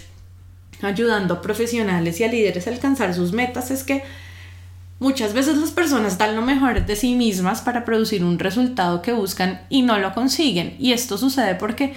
ayudando 0.81 1.35
a 1.35 1.41
profesionales 1.41 2.19
y 2.19 2.23
a 2.23 2.27
líderes 2.27 2.67
a 2.67 2.71
alcanzar 2.71 3.13
sus 3.13 3.31
metas, 3.31 3.71
es 3.71 3.83
que 3.83 4.03
muchas 4.99 5.33
veces 5.33 5.57
las 5.57 5.71
personas 5.71 6.17
dan 6.17 6.35
lo 6.35 6.41
mejor 6.41 6.85
de 6.85 6.95
sí 6.95 7.15
mismas 7.15 7.61
para 7.61 7.85
producir 7.85 8.23
un 8.23 8.39
resultado 8.39 9.01
que 9.01 9.13
buscan 9.13 9.61
y 9.69 9.81
no 9.81 9.99
lo 9.99 10.13
consiguen. 10.13 10.75
Y 10.79 10.93
esto 10.93 11.17
sucede 11.17 11.55
porque 11.55 11.93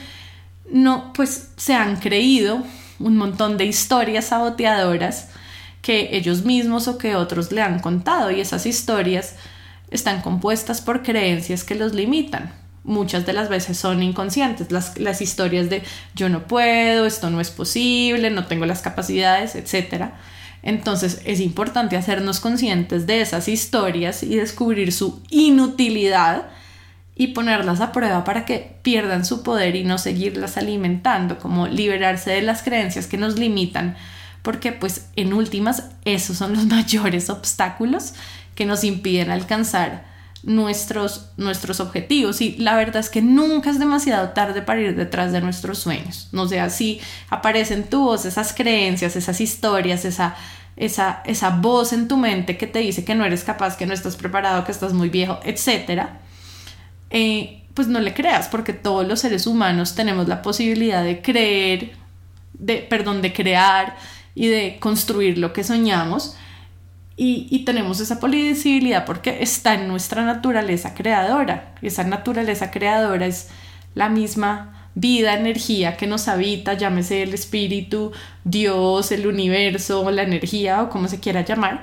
no, 0.71 1.13
pues 1.13 1.51
se 1.57 1.75
han 1.75 1.97
creído 1.97 2.63
un 2.99 3.17
montón 3.17 3.57
de 3.57 3.65
historias 3.65 4.27
saboteadoras 4.27 5.29
que 5.83 6.17
ellos 6.17 6.45
mismos 6.45 6.89
o 6.89 6.99
que 6.99 7.17
otros 7.17 7.53
le 7.53 7.63
han 7.63 7.81
contado 7.81 8.31
y 8.31 8.41
esas 8.41 8.67
historias 8.67 9.37
están 9.91 10.21
compuestas 10.21 10.81
por 10.81 11.03
creencias 11.03 11.65
que 11.65 11.75
los 11.75 11.95
limitan. 11.95 12.60
Muchas 12.83 13.27
de 13.27 13.33
las 13.33 13.49
veces 13.49 13.77
son 13.77 14.03
inconscientes, 14.03 14.73
las, 14.73 14.99
las 14.99 15.21
historias 15.21 15.69
de 15.69 15.83
yo 16.15 16.29
no 16.29 16.47
puedo, 16.47 17.07
esto 17.07 17.29
no 17.31 17.41
es 17.41 17.51
posible, 17.51 18.31
no 18.31 18.47
tengo 18.47 18.67
las 18.67 18.81
capacidades, 18.81 19.55
etc. 19.55 20.13
Entonces 20.63 21.21
es 21.25 21.41
importante 21.41 21.97
hacernos 21.97 22.41
conscientes 22.41 23.07
de 23.07 23.21
esas 23.21 23.49
historias 23.49 24.23
y 24.23 24.37
descubrir 24.37 24.93
su 24.93 25.23
inutilidad 25.29 26.49
y 27.15 27.29
ponerlas 27.29 27.83
a 27.83 27.93
prueba 27.93 28.25
para 28.25 28.47
que 28.47 28.77
pierdan 28.83 29.27
su 29.27 29.43
poder 29.43 29.77
y 29.77 29.85
no 29.85 29.99
seguirlas 29.99 30.57
alimentando, 30.57 31.39
como 31.39 31.67
liberarse 31.67 32.31
de 32.31 32.43
las 32.43 32.63
creencias 32.63 33.07
que 33.07 33.19
nos 33.19 33.39
limitan 33.39 33.97
porque 34.43 34.73
pues 34.73 35.07
en 35.17 35.33
últimas 35.33 35.85
esos 36.05 36.37
son 36.37 36.55
los 36.55 36.67
mayores 36.67 37.31
obstáculos 37.31 38.15
que 38.55 38.67
nos 38.67 38.85
impiden 38.85 39.31
alcanzar 39.31 40.10
nuestros, 40.43 41.31
nuestros 41.37 41.81
objetivos 41.81 42.41
y 42.41 42.57
la 42.57 42.75
verdad 42.75 42.97
es 42.97 43.11
que 43.11 43.23
nunca 43.23 43.71
es 43.71 43.79
demasiado 43.79 44.31
tarde 44.31 44.63
para 44.63 44.81
ir 44.81 44.97
detrás 44.97 45.33
de 45.33 45.41
nuestros 45.41 45.79
sueños. 45.79 46.29
No 46.33 46.49
sé, 46.49 46.61
así 46.61 47.01
aparecen 47.29 47.85
tu 47.85 48.05
voz 48.05 48.25
esas 48.25 48.55
creencias, 48.55 49.17
esas 49.17 49.41
historias, 49.41 50.05
esa, 50.05 50.37
esa, 50.77 51.23
esa 51.27 51.51
voz 51.51 51.93
en 51.93 52.09
tu 52.09 52.17
mente 52.17 52.57
que 52.57 52.67
te 52.67 52.79
dice 52.79 53.05
que 53.05 53.15
no 53.15 53.25
eres 53.25 53.45
capaz, 53.45 53.77
que 53.77 53.87
no 53.87 53.93
estás 53.93 54.17
preparado, 54.17 54.65
que 54.65 54.73
estás 54.73 54.93
muy 54.93 55.11
viejo, 55.11 55.39
etc. 55.45 56.07
Eh, 57.11 57.63
pues 57.75 57.89
no 57.89 58.01
le 58.01 58.15
creas 58.15 58.49
porque 58.49 58.73
todos 58.73 59.07
los 59.07 59.21
seres 59.21 59.47
humanos 59.47 59.95
tenemos 59.95 60.27
la 60.27 60.43
posibilidad 60.43 61.05
de 61.05 61.21
creer, 61.21 61.93
de, 62.55 62.79
perdón, 62.79 63.21
de 63.23 63.33
crear 63.33 63.97
y 64.35 64.49
de 64.49 64.79
construir 64.81 65.39
lo 65.39 65.53
que 65.53 65.65
soñamos 65.65 66.37
y, 67.23 67.65
tenemos 67.67 68.01
esa 68.01 68.19
posibilidad 68.19 69.05
porque 69.05 69.43
está 69.43 69.75
en 69.75 69.89
nuestra 69.89 70.25
naturaleza 70.25 70.95
creadora. 70.95 71.75
Esa 71.83 72.03
naturaleza 72.03 72.71
creadora 72.71 73.27
es 73.27 73.49
la 73.95 74.09
misma 74.09 74.89
vida, 74.95 75.35
energía 75.35 75.99
que 75.99 76.07
nos 76.07 76.29
habita, 76.29 76.73
llámese 76.73 77.23
el 77.23 77.35
espíritu, 77.35 78.13
Dios, 78.45 79.13
el 79.13 79.27
universo, 79.27 80.11
la 80.11 80.23
energía 80.23 80.83
o 80.83 80.89
como 80.89 81.09
se 81.09 81.21
quiera 81.21 81.45
llamar. 81.45 81.83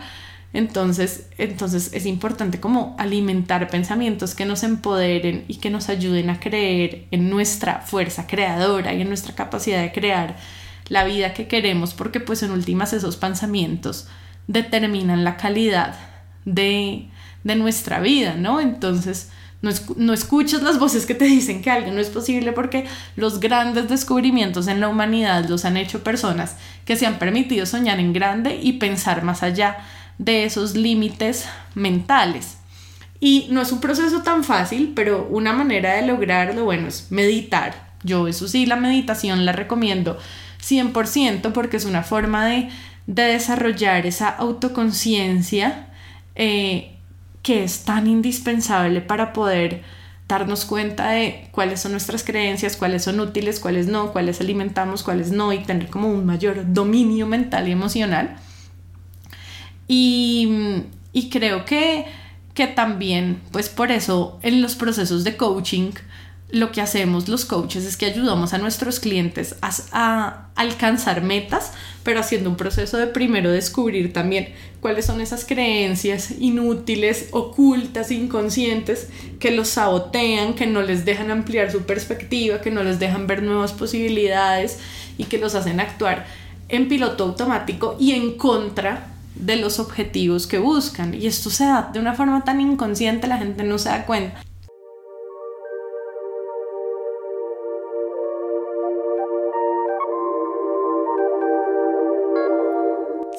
Entonces, 0.54 1.28
entonces 1.38 1.92
es 1.94 2.08
importante 2.08 2.60
como 2.60 2.96
alimentar 2.98 3.68
pensamientos 3.68 4.34
que 4.34 4.46
nos 4.46 4.64
empoderen 4.64 5.46
y 5.48 5.58
que 5.58 5.70
nos 5.70 5.90
ayuden 5.90 6.32
a 6.32 6.40
creer 6.40 7.06
en 7.12 7.30
nuestra 7.30 7.82
fuerza 7.82 8.26
creadora 8.26 8.92
y 8.96 9.02
en 9.02 9.08
nuestra 9.10 9.36
capacidad 9.36 9.84
de 9.84 9.92
crear 9.92 10.36
la 10.90 11.04
vida 11.04 11.36
que 11.36 11.48
queremos, 11.48 11.94
porque 11.94 12.20
pues 12.20 12.42
en 12.42 12.50
últimas 12.50 12.92
esos 12.94 13.18
pensamientos 13.18 14.08
determinan 14.48 15.24
la 15.24 15.38
calidad 15.38 15.96
de, 16.46 17.10
nuestra 17.44 18.00
vida, 18.00 18.36
¿no? 18.36 18.60
Entonces, 18.60 19.30
no, 19.62 19.72
no, 19.96 20.14
escuchas 20.14 20.64
las 20.64 20.80
voces 20.80 21.06
que 21.06 21.16
te 21.16 21.26
dicen 21.26 21.62
que 21.62 21.72
algo 21.72 21.92
no 21.92 22.02
es 22.02 22.10
posible 22.10 22.52
porque 22.52 22.86
los 23.16 23.40
grandes 23.40 23.88
descubrimientos 23.88 24.68
en 24.68 24.82
la 24.82 24.90
humanidad 24.90 25.48
los 25.48 25.64
han 25.64 25.78
hecho 25.78 26.04
personas 26.04 26.58
que 26.86 26.98
se 26.98 27.06
han 27.06 27.20
permitido 27.20 27.66
soñar 27.66 28.00
en 28.00 28.12
grande 28.12 28.60
y 28.62 28.74
pensar 28.74 29.24
más 29.24 29.44
allá 29.44 29.78
de 30.18 30.44
esos 30.44 30.76
límites 30.76 31.46
mentales. 31.74 32.58
Y 33.20 33.48
no 33.50 33.62
es 33.62 33.72
un 33.72 33.80
proceso 33.80 34.22
tan 34.22 34.44
fácil, 34.44 34.94
pero 34.96 35.28
una 35.30 35.54
manera 35.54 35.94
de 35.94 36.06
lograrlo, 36.06 36.66
bueno, 36.66 36.88
es 36.88 37.08
meditar. 37.12 37.88
Yo 38.04 38.28
eso 38.28 38.48
sí, 38.48 38.66
la 38.66 38.76
meditación 38.76 39.46
la 39.46 39.54
recomiendo 39.54 40.18
100% 40.62 41.52
porque 41.52 41.78
es 41.78 41.86
una 41.86 42.04
forma 42.04 42.46
de 42.46 42.70
de 43.08 43.24
desarrollar 43.24 44.06
esa 44.06 44.30
autoconciencia 44.30 45.88
eh, 46.36 46.98
que 47.42 47.64
es 47.64 47.86
tan 47.86 48.06
indispensable 48.06 49.02
para 49.02 49.34
poder 49.34 49.82
darnos 50.28 50.66
cuenta 50.66 51.12
de 51.12 51.48
cuáles 51.52 51.80
son 51.80 51.94
nuestras 51.94 52.24
creencias, 52.24 52.76
cuáles 52.76 53.06
son 53.06 53.20
útiles, 53.22 53.62
cuáles 53.62 53.88
no, 53.88 54.12
cuáles 54.12 54.42
alimentamos, 54.42 55.04
cuáles 55.04 55.32
no, 55.32 55.54
y 55.54 55.60
tener 55.60 55.90
como 55.90 56.10
un 56.10 56.26
mayor 56.26 56.74
dominio 56.74 57.26
mental 57.28 57.70
y 57.70 57.72
emocional. 57.72 58.36
Y, 59.88 60.84
y 61.14 61.30
creo 61.30 61.64
que, 61.64 62.06
que 62.54 62.68
también, 62.68 63.42
pues 63.52 63.70
por 63.70 63.92
eso 63.92 64.38
en 64.42 64.62
los 64.62 64.76
procesos 64.76 65.24
de 65.24 65.38
coaching, 65.38 65.92
lo 66.50 66.72
que 66.72 66.80
hacemos 66.80 67.28
los 67.28 67.44
coaches 67.44 67.84
es 67.84 67.98
que 67.98 68.06
ayudamos 68.06 68.54
a 68.54 68.58
nuestros 68.58 69.00
clientes 69.02 69.56
a, 69.62 70.48
alcanzar 70.56 71.22
metas, 71.22 71.74
pero 72.04 72.20
haciendo 72.20 72.50
un 72.50 72.56
proceso 72.56 72.98
de 72.98 73.08
primero 73.08 73.52
descubrir 73.52 74.14
también 74.14 74.50
cuáles 74.80 75.06
son 75.06 75.22
esas 75.22 75.46
creencias 75.46 76.32
inútiles, 76.40 77.28
ocultas, 77.32 78.12
inconscientes, 78.12 79.10
que 79.40 79.52
los 79.52 79.68
sabotean, 79.68 80.56
que 80.56 80.66
no 80.66 80.82
les 80.82 81.06
dejan 81.06 81.32
ampliar 81.32 81.72
su 81.72 81.84
perspectiva, 81.84 82.62
que 82.62 82.72
no 82.72 82.82
les 82.82 82.98
dejan 82.98 83.28
ver 83.28 83.44
nuevas 83.44 83.74
posibilidades 83.74 84.80
y 85.18 85.26
que 85.26 85.38
los 85.38 85.54
hacen 85.54 85.80
actuar 85.80 86.26
en 86.70 86.88
piloto 86.88 87.26
automático 87.26 87.98
y 88.00 88.14
en 88.14 88.38
contra 88.38 89.10
de 89.36 89.58
los 89.58 89.80
objetivos 89.80 90.48
que 90.48 90.60
buscan. 90.60 91.14
Y 91.14 91.28
esto 91.28 91.50
se 91.50 91.66
da 91.66 91.90
de 91.94 92.00
una 92.00 92.14
forma 92.14 92.44
tan 92.44 92.62
inconsciente, 92.62 93.28
la 93.28 93.38
gente 93.38 93.64
no 93.64 93.78
se 93.78 93.90
da 93.90 94.06
cuenta. 94.06 94.47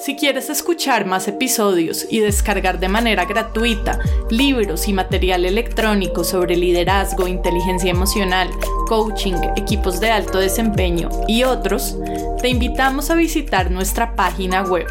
Si 0.01 0.15
quieres 0.15 0.49
escuchar 0.49 1.05
más 1.05 1.27
episodios 1.27 2.07
y 2.09 2.21
descargar 2.21 2.79
de 2.79 2.87
manera 2.87 3.25
gratuita 3.25 3.99
libros 4.29 4.87
y 4.87 4.93
material 4.93 5.43
electrónico 5.43 6.23
sobre 6.23 6.55
liderazgo, 6.55 7.27
inteligencia 7.27 7.91
emocional, 7.91 8.49
coaching, 8.87 9.33
equipos 9.57 9.99
de 9.99 10.09
alto 10.09 10.39
desempeño 10.39 11.09
y 11.27 11.43
otros, 11.43 11.97
te 12.41 12.47
invitamos 12.47 13.09
a 13.09 13.15
visitar 13.15 13.71
nuestra 13.71 14.15
página 14.15 14.63
web 14.63 14.87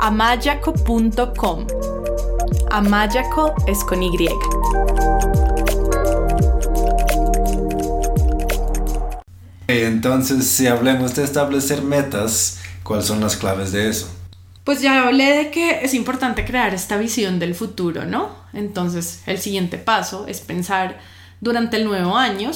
amayaco.com. 0.00 1.66
Amayaco 2.72 3.54
es 3.68 3.84
con 3.84 4.02
Y. 4.02 4.28
Entonces, 9.68 10.48
si 10.48 10.66
hablemos 10.66 11.14
de 11.14 11.22
establecer 11.22 11.82
metas, 11.82 12.58
¿cuáles 12.82 13.06
son 13.06 13.20
las 13.20 13.36
claves 13.36 13.70
de 13.70 13.88
eso? 13.88 14.13
Pues 14.64 14.80
ya 14.80 15.06
hablé 15.06 15.36
de 15.36 15.50
que 15.50 15.84
es 15.84 15.92
importante 15.92 16.46
crear 16.46 16.72
esta 16.72 16.96
visión 16.96 17.38
del 17.38 17.54
futuro, 17.54 18.06
¿no? 18.06 18.34
Entonces, 18.54 19.22
el 19.26 19.38
siguiente 19.38 19.76
paso 19.76 20.26
es 20.26 20.40
pensar 20.40 20.98
durante 21.40 21.76
el 21.76 21.84
nuevo 21.84 22.16
año 22.16 22.50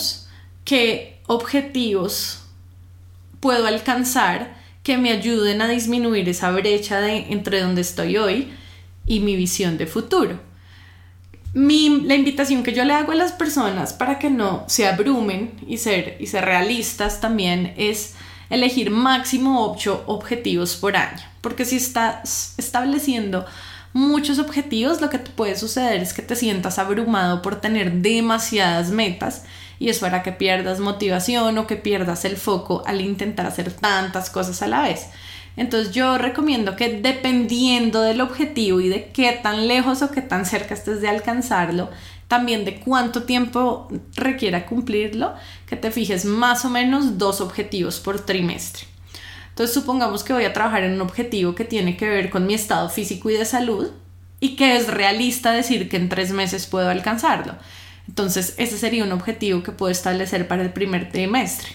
qué 0.65 1.21
objetivos 1.27 2.45
puedo 3.41 3.67
alcanzar 3.67 4.57
que 4.83 4.97
me 4.97 5.11
ayuden 5.11 5.61
a 5.61 5.69
disminuir 5.69 6.29
esa 6.31 6.51
brecha 6.51 6.99
de 6.99 7.27
entre 7.31 7.61
donde 7.61 7.83
estoy 7.83 8.17
hoy 8.17 8.49
y 9.07 9.21
mi 9.21 9.37
visión 9.37 9.77
de 9.77 9.87
futuro. 9.87 10.41
Mi, 11.53 12.01
la 12.05 12.15
invitación 12.15 12.63
que 12.63 12.73
yo 12.73 12.85
le 12.85 12.95
hago 12.95 13.13
a 13.13 13.17
las 13.17 13.33
personas 13.33 13.93
para 13.93 14.19
que 14.19 14.31
no 14.31 14.65
se 14.67 14.87
abrumen 14.87 15.53
y 15.67 15.77
ser, 15.77 16.17
y 16.21 16.27
ser 16.27 16.47
realistas 16.47 17.21
también 17.21 17.75
es 17.77 18.15
elegir 18.51 18.91
máximo 18.91 19.71
8 19.73 20.05
objetivos 20.07 20.77
por 20.77 20.97
año. 20.97 21.23
Porque 21.41 21.65
si 21.65 21.77
estás 21.77 22.55
estableciendo 22.57 23.47
muchos 23.93 24.39
objetivos, 24.39 25.01
lo 25.01 25.11
que 25.11 25.19
te 25.19 25.31
puede 25.31 25.57
suceder 25.57 26.01
es 26.01 26.13
que 26.13 26.23
te 26.23 26.37
sientas 26.37 26.79
abrumado 26.79 27.43
por 27.43 27.61
tener 27.61 27.93
demasiadas 27.95 28.91
metas 28.91 29.45
y 29.79 29.89
eso 29.89 30.07
hará 30.07 30.23
que 30.23 30.33
pierdas 30.33 30.81
motivación 30.81 31.57
o 31.59 31.67
que 31.67 31.77
pierdas 31.77 32.25
el 32.25 32.37
foco 32.37 32.83
al 32.87 33.01
intentar 33.01 33.47
hacer 33.47 33.73
tantas 33.73 34.31
cosas 34.31 34.61
a 34.63 34.67
la 34.67 34.83
vez. 34.83 35.07
Entonces 35.57 35.93
yo 35.93 36.19
recomiendo 36.19 36.77
que 36.77 37.01
dependiendo 37.01 38.03
del 38.03 38.21
objetivo 38.21 38.81
y 38.81 38.89
de 38.89 39.11
qué 39.13 39.33
tan 39.43 39.67
lejos 39.67 40.03
o 40.03 40.11
qué 40.11 40.23
tan 40.23 40.47
cerca 40.47 40.75
estés 40.75 41.01
de 41.01 41.09
alcanzarlo, 41.09 41.91
también 42.29 42.65
de 42.65 42.79
cuánto 42.79 43.25
tiempo 43.25 43.89
requiera 44.15 44.67
cumplirlo, 44.67 45.35
que 45.69 45.77
te 45.77 45.91
fijes 45.91 46.25
más 46.25 46.65
o 46.65 46.71
menos 46.71 47.19
dos 47.19 47.41
objetivos 47.41 48.01
por 48.01 48.21
trimestre. 48.21 48.87
Entonces 49.51 49.75
supongamos 49.75 50.25
que 50.25 50.33
voy 50.33 50.45
a 50.45 50.53
trabajar 50.53 50.85
en 50.85 50.93
un 50.93 51.01
objetivo 51.01 51.55
que 51.55 51.65
tiene 51.65 51.97
que 51.97 52.09
ver 52.09 52.31
con 52.31 52.47
mi 52.47 52.55
estado 52.55 52.89
físico 52.89 53.29
y 53.29 53.35
de 53.35 53.45
salud 53.45 53.91
y 54.41 54.57
que 54.57 54.77
es 54.77 54.87
realista 54.87 55.51
decir 55.53 55.89
que 55.89 55.97
en 55.97 56.09
tres 56.09 56.31
meses 56.31 56.67
puedo 56.67 56.89
alcanzarlo. 56.89 57.57
Entonces 58.07 58.55
ese 58.57 58.79
sería 58.79 59.05
un 59.05 59.13
objetivo 59.13 59.63
que 59.63 59.73
puedo 59.73 59.91
establecer 59.91 60.49
para 60.49 60.63
el 60.63 60.73
primer 60.73 61.11
trimestre. 61.11 61.69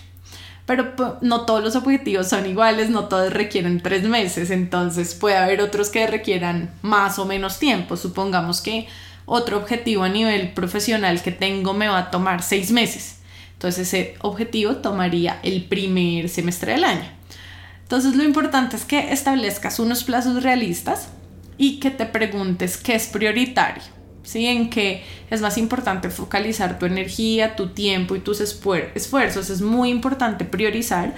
Pero 0.66 0.94
no 1.22 1.46
todos 1.46 1.62
los 1.62 1.76
objetivos 1.76 2.30
son 2.30 2.46
iguales, 2.46 2.90
no 2.90 3.10
todos 3.10 3.34
requieren 3.34 3.82
tres 3.82 4.04
meses, 4.04 4.50
entonces 4.50 5.14
puede 5.14 5.36
haber 5.36 5.62
otros 5.62 5.90
que 5.90 6.08
requieran 6.08 6.74
más 6.82 7.20
o 7.20 7.26
menos 7.26 7.60
tiempo. 7.60 7.98
Supongamos 7.98 8.62
que 8.62 8.88
otro 9.26 9.58
objetivo 9.58 10.04
a 10.04 10.10
nivel 10.10 10.54
profesional 10.54 11.22
que 11.22 11.32
tengo 11.32 11.74
me 11.74 11.90
va 11.90 11.98
a 11.98 12.12
tomar 12.12 12.42
seis 12.42 12.72
meses. 12.72 13.18
Entonces 13.54 13.88
ese 13.88 14.16
objetivo 14.22 14.78
tomaría 14.78 15.40
el 15.44 15.66
primer 15.66 16.30
semestre 16.30 16.74
del 16.74 16.84
año. 16.84 17.10
Entonces 17.84 18.16
lo 18.16 18.24
importante 18.24 18.76
es 18.76 18.86
que 18.86 19.14
establezcas 19.14 19.80
unos 19.80 20.04
plazos 20.04 20.44
realistas 20.44 21.10
y 21.58 21.80
que 21.80 21.92
te 21.92 22.06
preguntes 22.06 22.78
qué 22.78 22.96
es 22.96 23.08
prioritario, 23.08 23.84
¿sí? 24.24 24.48
En 24.48 24.70
qué 24.70 25.04
es 25.30 25.42
más 25.42 25.58
importante 25.58 26.10
focalizar 26.10 26.80
tu 26.80 26.86
energía, 26.86 27.56
tu 27.56 27.70
tiempo 27.70 28.16
y 28.16 28.20
tus 28.20 28.42
esfuerzos. 28.42 29.50
Es 29.50 29.62
muy 29.62 29.90
importante 29.90 30.46
priorizar 30.46 31.14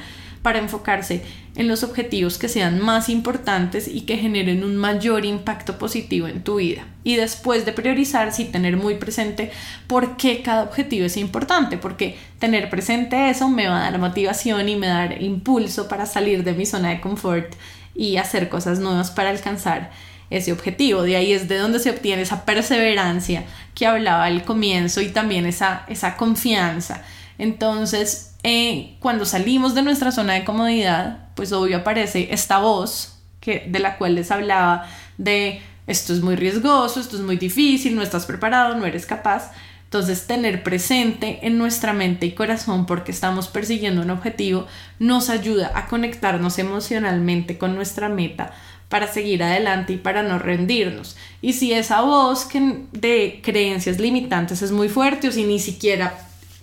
para 0.46 0.60
enfocarse 0.60 1.24
en 1.56 1.68
los 1.68 1.82
objetivos 1.82 2.38
que 2.38 2.50
sean 2.50 2.80
más 2.80 3.10
importantes 3.10 3.88
y 3.88 4.02
que 4.02 4.16
generen 4.16 4.64
un 4.64 4.76
mayor 4.76 5.26
impacto 5.26 5.80
positivo 5.80 6.28
en 6.28 6.44
tu 6.44 6.58
vida. 6.58 6.86
Y 7.04 7.16
después 7.16 7.66
de 7.66 7.72
priorizar, 7.72 8.32
sí 8.32 8.46
tener 8.46 8.78
muy 8.78 8.94
presente 8.94 9.50
por 9.88 10.18
qué 10.18 10.44
cada 10.44 10.62
objetivo 10.62 11.08
es 11.08 11.18
importante, 11.18 11.80
porque 11.80 12.16
tener 12.38 12.70
presente 12.70 13.32
eso 13.32 13.50
me 13.50 13.68
va 13.68 13.80
a 13.80 13.90
dar 13.90 14.00
motivación 14.00 14.70
y 14.70 14.76
me 14.76 14.88
va 14.88 15.08
dar 15.08 15.20
impulso 15.24 15.88
para 15.88 16.06
salir 16.06 16.44
de 16.44 16.54
mi 16.54 16.68
zona 16.68 16.90
de 16.90 17.02
confort 17.02 17.56
y 17.96 18.18
hacer 18.18 18.48
cosas 18.48 18.78
nuevas 18.78 19.10
para 19.10 19.32
alcanzar 19.32 19.90
ese 20.30 20.52
objetivo. 20.52 21.02
De 21.02 21.16
ahí 21.16 21.34
es 21.34 21.48
de 21.48 21.58
donde 21.58 21.80
se 21.80 21.90
obtiene 21.90 22.22
esa 22.22 22.46
perseverancia 22.46 23.46
que 23.74 23.88
hablaba 23.88 24.26
al 24.26 24.44
comienzo 24.44 25.02
y 25.02 25.08
también 25.10 25.48
esa, 25.48 25.86
esa 25.88 26.16
confianza. 26.18 27.04
Entonces, 27.40 28.35
eh, 28.48 28.96
cuando 29.00 29.26
salimos 29.26 29.74
de 29.74 29.82
nuestra 29.82 30.12
zona 30.12 30.34
de 30.34 30.44
comodidad, 30.44 31.30
pues 31.36 31.52
obvio 31.52 31.78
aparece 31.78 32.28
esta 32.32 32.60
voz 32.60 33.18
que, 33.40 33.66
de 33.68 33.80
la 33.80 33.98
cual 33.98 34.14
les 34.14 34.30
hablaba 34.30 34.88
de 35.18 35.62
esto 35.88 36.14
es 36.14 36.22
muy 36.22 36.36
riesgoso, 36.36 37.00
esto 37.00 37.16
es 37.16 37.24
muy 37.24 37.38
difícil, 37.38 37.96
no 37.96 38.04
estás 38.04 38.28
preparado, 38.28 38.76
no 38.76 38.86
eres 38.86 39.08
capaz. 39.08 39.52
Entonces, 39.86 40.28
tener 40.28 40.62
presente 40.62 41.40
en 41.42 41.58
nuestra 41.58 41.92
mente 41.92 42.28
y 42.28 42.34
corazón 42.34 42.86
porque 42.86 43.12
estamos 43.12 43.48
persiguiendo 43.48 44.04
un 44.04 44.12
objetivo 44.12 44.68
nos 45.00 45.32
ayuda 45.32 45.72
a 45.74 45.88
conectarnos 45.88 46.60
emocionalmente 46.60 47.58
con 47.58 47.74
nuestra 47.74 48.10
meta 48.10 48.54
para 48.90 49.12
seguir 49.12 49.42
adelante 49.42 49.94
y 49.94 49.98
para 49.98 50.22
no 50.22 50.38
rendirnos. 50.38 51.18
Y 51.42 51.54
si 51.54 51.74
esa 51.74 52.02
voz 52.02 52.48
de 52.92 53.40
creencias 53.44 54.00
limitantes 54.00 54.62
es 54.62 54.72
muy 54.72 54.88
fuerte 54.88 55.30
o 55.30 55.32
si 55.32 55.46
ni 55.46 55.58
siquiera 55.58 56.14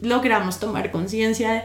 logramos 0.03 0.61
tomar 0.61 0.91
conciencia 0.91 1.53
de 1.53 1.63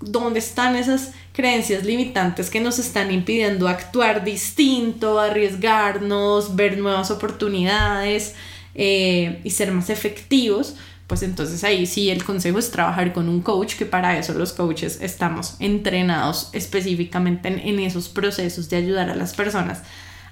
dónde 0.00 0.40
están 0.40 0.76
esas 0.76 1.12
creencias 1.32 1.84
limitantes 1.84 2.50
que 2.50 2.60
nos 2.60 2.78
están 2.78 3.10
impidiendo 3.10 3.68
actuar 3.68 4.24
distinto, 4.24 5.20
arriesgarnos, 5.20 6.56
ver 6.56 6.78
nuevas 6.78 7.10
oportunidades 7.10 8.34
eh, 8.74 9.40
y 9.44 9.50
ser 9.50 9.70
más 9.72 9.90
efectivos, 9.90 10.76
pues 11.06 11.22
entonces 11.22 11.62
ahí 11.64 11.86
sí 11.86 12.10
el 12.10 12.24
consejo 12.24 12.58
es 12.58 12.70
trabajar 12.70 13.12
con 13.12 13.28
un 13.28 13.40
coach, 13.40 13.76
que 13.76 13.86
para 13.86 14.18
eso 14.18 14.32
los 14.34 14.52
coaches 14.52 14.98
estamos 15.00 15.56
entrenados 15.60 16.50
específicamente 16.52 17.48
en, 17.48 17.58
en 17.60 17.80
esos 17.80 18.08
procesos 18.08 18.68
de 18.70 18.76
ayudar 18.76 19.10
a 19.10 19.14
las 19.14 19.34
personas 19.34 19.82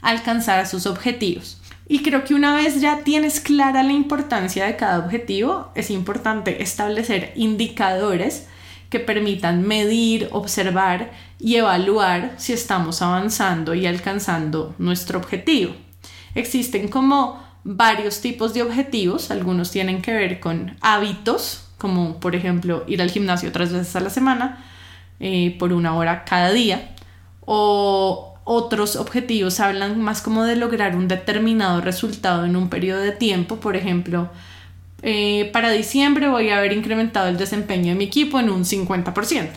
a 0.00 0.10
alcanzar 0.10 0.66
sus 0.66 0.86
objetivos. 0.86 1.61
Y 1.88 2.02
creo 2.02 2.24
que 2.24 2.34
una 2.34 2.54
vez 2.54 2.80
ya 2.80 3.04
tienes 3.04 3.40
clara 3.40 3.82
la 3.82 3.92
importancia 3.92 4.66
de 4.66 4.76
cada 4.76 4.98
objetivo, 4.98 5.70
es 5.74 5.90
importante 5.90 6.62
establecer 6.62 7.32
indicadores 7.34 8.46
que 8.88 9.00
permitan 9.00 9.66
medir, 9.66 10.28
observar 10.32 11.10
y 11.38 11.56
evaluar 11.56 12.34
si 12.36 12.52
estamos 12.52 13.02
avanzando 13.02 13.74
y 13.74 13.86
alcanzando 13.86 14.74
nuestro 14.78 15.18
objetivo. 15.18 15.74
Existen 16.34 16.88
como 16.88 17.42
varios 17.64 18.20
tipos 18.20 18.54
de 18.54 18.62
objetivos, 18.62 19.30
algunos 19.30 19.70
tienen 19.70 20.02
que 20.02 20.12
ver 20.12 20.40
con 20.40 20.76
hábitos, 20.80 21.68
como 21.78 22.20
por 22.20 22.36
ejemplo 22.36 22.84
ir 22.86 23.02
al 23.02 23.10
gimnasio 23.10 23.50
tres 23.50 23.72
veces 23.72 23.96
a 23.96 24.00
la 24.00 24.10
semana, 24.10 24.64
eh, 25.20 25.56
por 25.58 25.72
una 25.72 25.94
hora 25.94 26.24
cada 26.24 26.52
día, 26.52 26.94
o 27.40 28.31
otros 28.44 28.96
objetivos 28.96 29.60
hablan 29.60 30.00
más 30.00 30.20
como 30.22 30.44
de 30.44 30.56
lograr 30.56 30.96
un 30.96 31.08
determinado 31.08 31.80
resultado 31.80 32.44
en 32.44 32.56
un 32.56 32.68
periodo 32.68 33.00
de 33.00 33.12
tiempo, 33.12 33.60
por 33.60 33.76
ejemplo, 33.76 34.30
eh, 35.02 35.50
para 35.52 35.70
diciembre 35.70 36.28
voy 36.28 36.50
a 36.50 36.58
haber 36.58 36.72
incrementado 36.72 37.28
el 37.28 37.36
desempeño 37.36 37.88
de 37.88 37.94
mi 37.96 38.04
equipo 38.04 38.38
en 38.38 38.50
un 38.50 38.64
50%. 38.64 39.50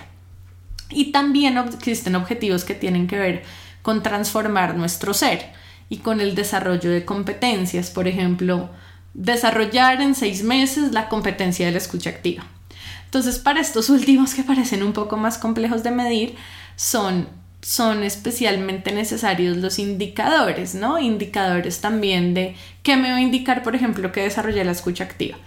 Y 0.90 1.12
también 1.12 1.58
existen 1.58 2.16
objetivos 2.16 2.64
que 2.64 2.76
tienen 2.76 3.08
que 3.08 3.18
ver 3.18 3.44
con 3.82 4.02
transformar 4.02 4.76
nuestro 4.76 5.14
ser 5.14 5.52
y 5.90 5.98
con 5.98 6.20
el 6.22 6.36
desarrollo 6.36 6.90
de 6.90 7.06
competencias, 7.06 7.92
por 7.92 8.08
ejemplo, 8.08 8.70
desarrollar 9.14 10.02
en 10.02 10.16
seis 10.16 10.44
meses 10.44 10.92
la 10.92 11.10
competencia 11.10 11.66
de 11.66 11.72
la 11.72 11.78
escucha 11.78 12.10
activa. 12.10 12.44
Entonces, 13.06 13.40
para 13.40 13.62
estos 13.62 13.90
últimos 13.92 14.34
que 14.34 14.44
parecen 14.44 14.84
un 14.84 14.94
poco 14.94 15.18
más 15.18 15.38
complejos 15.38 15.84
de 15.84 15.92
medir, 15.92 16.36
son, 16.76 17.28
son 17.66 18.04
especialmente 18.04 18.92
necesarios 18.92 19.58
los 19.58 19.80
indicadores, 19.80 20.76
¿no? 20.76 21.00
Indicadores 21.00 21.82
también 21.82 22.36
de 22.36 22.56
qué 22.84 22.96
me 22.96 23.10
va 23.10 23.16
a 23.16 23.22
indicar, 23.22 23.64
por 23.64 23.76
ejemplo, 23.76 24.12
que 24.12 24.22
desarrollé 24.22 24.64
la 24.64 24.72
escucha 24.72 25.04
activa. 25.04 25.40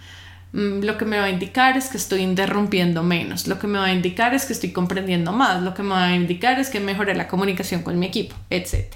Mm, 0.51 0.81
lo 0.81 0.97
que 0.97 1.05
me 1.05 1.17
va 1.17 1.23
a 1.23 1.29
indicar 1.29 1.77
es 1.77 1.87
que 1.87 1.95
estoy 1.95 2.19
interrumpiendo 2.19 3.03
menos, 3.03 3.47
lo 3.47 3.57
que 3.57 3.67
me 3.67 3.79
va 3.79 3.85
a 3.85 3.93
indicar 3.93 4.33
es 4.33 4.43
que 4.43 4.51
estoy 4.51 4.73
comprendiendo 4.73 5.31
más, 5.31 5.63
lo 5.63 5.73
que 5.73 5.81
me 5.81 5.91
va 5.91 6.07
a 6.07 6.15
indicar 6.15 6.59
es 6.59 6.69
que 6.69 6.81
mejoré 6.81 7.15
la 7.15 7.29
comunicación 7.29 7.83
con 7.83 7.97
mi 7.97 8.07
equipo, 8.07 8.35
etc. 8.49 8.93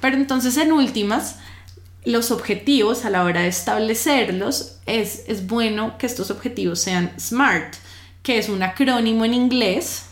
Pero 0.00 0.16
entonces 0.16 0.56
en 0.56 0.70
últimas, 0.70 1.40
los 2.04 2.30
objetivos 2.30 3.04
a 3.04 3.10
la 3.10 3.24
hora 3.24 3.40
de 3.40 3.48
establecerlos, 3.48 4.78
es, 4.86 5.24
es 5.26 5.48
bueno 5.48 5.98
que 5.98 6.06
estos 6.06 6.30
objetivos 6.30 6.78
sean 6.78 7.10
SMART, 7.18 7.74
que 8.22 8.38
es 8.38 8.48
un 8.48 8.62
acrónimo 8.62 9.24
en 9.24 9.34
inglés 9.34 10.04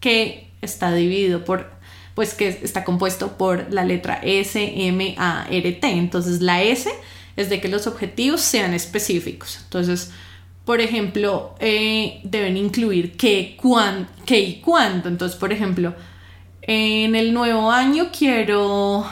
que 0.00 0.47
está 0.62 0.92
dividido 0.94 1.44
por, 1.44 1.70
pues 2.14 2.34
que 2.34 2.48
está 2.48 2.84
compuesto 2.84 3.38
por 3.38 3.72
la 3.72 3.84
letra 3.84 4.20
S, 4.22 4.72
M, 4.86 5.14
A, 5.18 5.46
R, 5.50 5.72
T. 5.72 5.88
Entonces 5.88 6.40
la 6.40 6.62
S 6.62 6.90
es 7.36 7.48
de 7.48 7.60
que 7.60 7.68
los 7.68 7.86
objetivos 7.86 8.40
sean 8.40 8.74
específicos. 8.74 9.60
Entonces, 9.64 10.10
por 10.64 10.80
ejemplo, 10.80 11.54
eh, 11.60 12.20
deben 12.24 12.56
incluir 12.56 13.16
qué, 13.16 13.56
cuán, 13.60 14.08
qué 14.26 14.40
y 14.40 14.54
cuándo. 14.60 15.08
Entonces, 15.08 15.38
por 15.38 15.52
ejemplo, 15.52 15.94
en 16.62 17.14
el 17.14 17.32
nuevo 17.32 17.70
año 17.70 18.10
quiero 18.16 19.06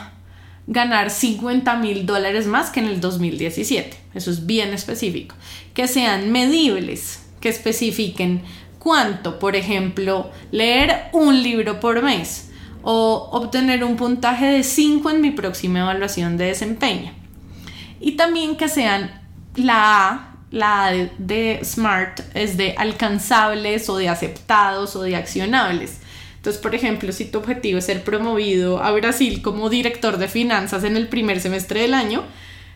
ganar 0.66 1.11
50 1.11 1.76
mil 1.76 2.04
dólares 2.04 2.46
más 2.46 2.70
que 2.70 2.80
en 2.80 2.87
el 2.87 3.00
2017. 3.00 3.96
Eso 4.14 4.30
es 4.30 4.46
bien 4.46 4.72
específico. 4.72 5.35
Que 5.72 5.88
sean 5.88 6.32
medibles, 6.32 7.24
que 7.40 7.48
especifiquen 7.48 8.42
cuánto, 8.87 9.40
por 9.40 9.57
ejemplo, 9.57 10.31
leer 10.53 11.09
un 11.11 11.42
libro 11.42 11.81
por 11.81 12.05
mes 12.05 12.51
o 12.83 13.31
obtener 13.33 13.83
un 13.83 13.96
puntaje 13.96 14.46
de 14.46 14.62
5 14.62 15.11
en 15.11 15.20
mi 15.20 15.33
próxima 15.33 15.81
evaluación 15.81 16.37
de 16.37 16.44
desempeño. 16.44 17.12
Y 17.99 18.12
también 18.12 18.57
que 18.57 18.68
sean 18.68 19.22
la 19.57 20.09
A, 20.09 20.37
la 20.53 20.85
A 20.87 20.92
de 20.92 21.59
SMART 21.64 22.20
es 22.35 22.57
de 22.57 22.77
alcanzables 22.79 23.88
o 23.88 23.96
de 23.96 24.09
aceptados 24.09 24.94
o 24.94 25.03
de 25.03 25.16
accionables. 25.16 25.99
Entonces, 26.37 26.62
por 26.62 26.77
ejemplo, 26.77 27.11
si 27.11 27.25
tu 27.25 27.38
objetivo 27.38 27.81
es 27.81 27.87
ser 27.87 28.05
promovido 28.05 28.81
a 28.81 28.92
Brasil 28.92 29.42
como 29.42 29.68
director 29.68 30.16
de 30.16 30.29
finanzas 30.29 30.85
en 30.85 30.96
el 30.96 31.09
primer 31.09 31.40
semestre 31.40 31.81
del 31.81 31.94
año, 31.94 32.22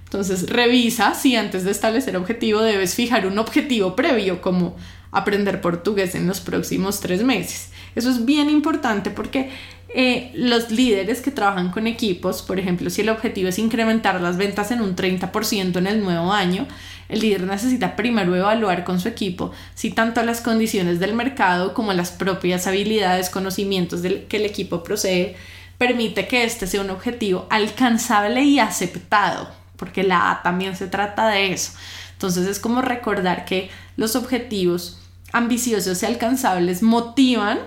entonces 0.06 0.50
revisa 0.50 1.14
si 1.14 1.36
antes 1.36 1.62
de 1.62 1.70
establecer 1.70 2.16
objetivo 2.16 2.62
debes 2.62 2.96
fijar 2.96 3.28
un 3.28 3.38
objetivo 3.38 3.94
previo 3.94 4.42
como 4.42 4.74
aprender 5.10 5.60
portugués 5.60 6.14
en 6.14 6.26
los 6.26 6.40
próximos 6.40 7.00
tres 7.00 7.22
meses. 7.22 7.70
Eso 7.94 8.10
es 8.10 8.24
bien 8.24 8.48
importante 8.48 9.10
porque 9.10 9.50
eh, 9.92 10.30
los 10.34 10.70
líderes 10.70 11.20
que 11.20 11.32
trabajan 11.32 11.70
con 11.70 11.88
equipos, 11.88 12.42
por 12.42 12.60
ejemplo, 12.60 12.90
si 12.90 13.00
el 13.00 13.08
objetivo 13.08 13.48
es 13.48 13.58
incrementar 13.58 14.20
las 14.20 14.36
ventas 14.36 14.70
en 14.70 14.80
un 14.80 14.94
30% 14.94 15.76
en 15.76 15.86
el 15.86 16.00
nuevo 16.00 16.32
año, 16.32 16.68
el 17.08 17.20
líder 17.20 17.42
necesita 17.42 17.96
primero 17.96 18.36
evaluar 18.36 18.84
con 18.84 19.00
su 19.00 19.08
equipo 19.08 19.50
si 19.74 19.90
tanto 19.90 20.22
las 20.22 20.40
condiciones 20.40 21.00
del 21.00 21.14
mercado 21.14 21.74
como 21.74 21.92
las 21.92 22.12
propias 22.12 22.68
habilidades, 22.68 23.30
conocimientos 23.30 24.00
del, 24.02 24.26
que 24.26 24.36
el 24.36 24.46
equipo 24.46 24.84
procede 24.84 25.34
permite 25.76 26.28
que 26.28 26.44
este 26.44 26.66
sea 26.66 26.82
un 26.82 26.90
objetivo 26.90 27.46
alcanzable 27.50 28.42
y 28.42 28.60
aceptado, 28.60 29.50
porque 29.76 30.04
la 30.04 30.30
A 30.30 30.42
también 30.42 30.76
se 30.76 30.86
trata 30.86 31.28
de 31.28 31.52
eso. 31.52 31.72
Entonces 32.20 32.46
es 32.46 32.60
como 32.60 32.82
recordar 32.82 33.46
que 33.46 33.70
los 33.96 34.14
objetivos 34.14 35.00
ambiciosos 35.32 36.02
y 36.02 36.06
alcanzables 36.06 36.82
motivan 36.82 37.60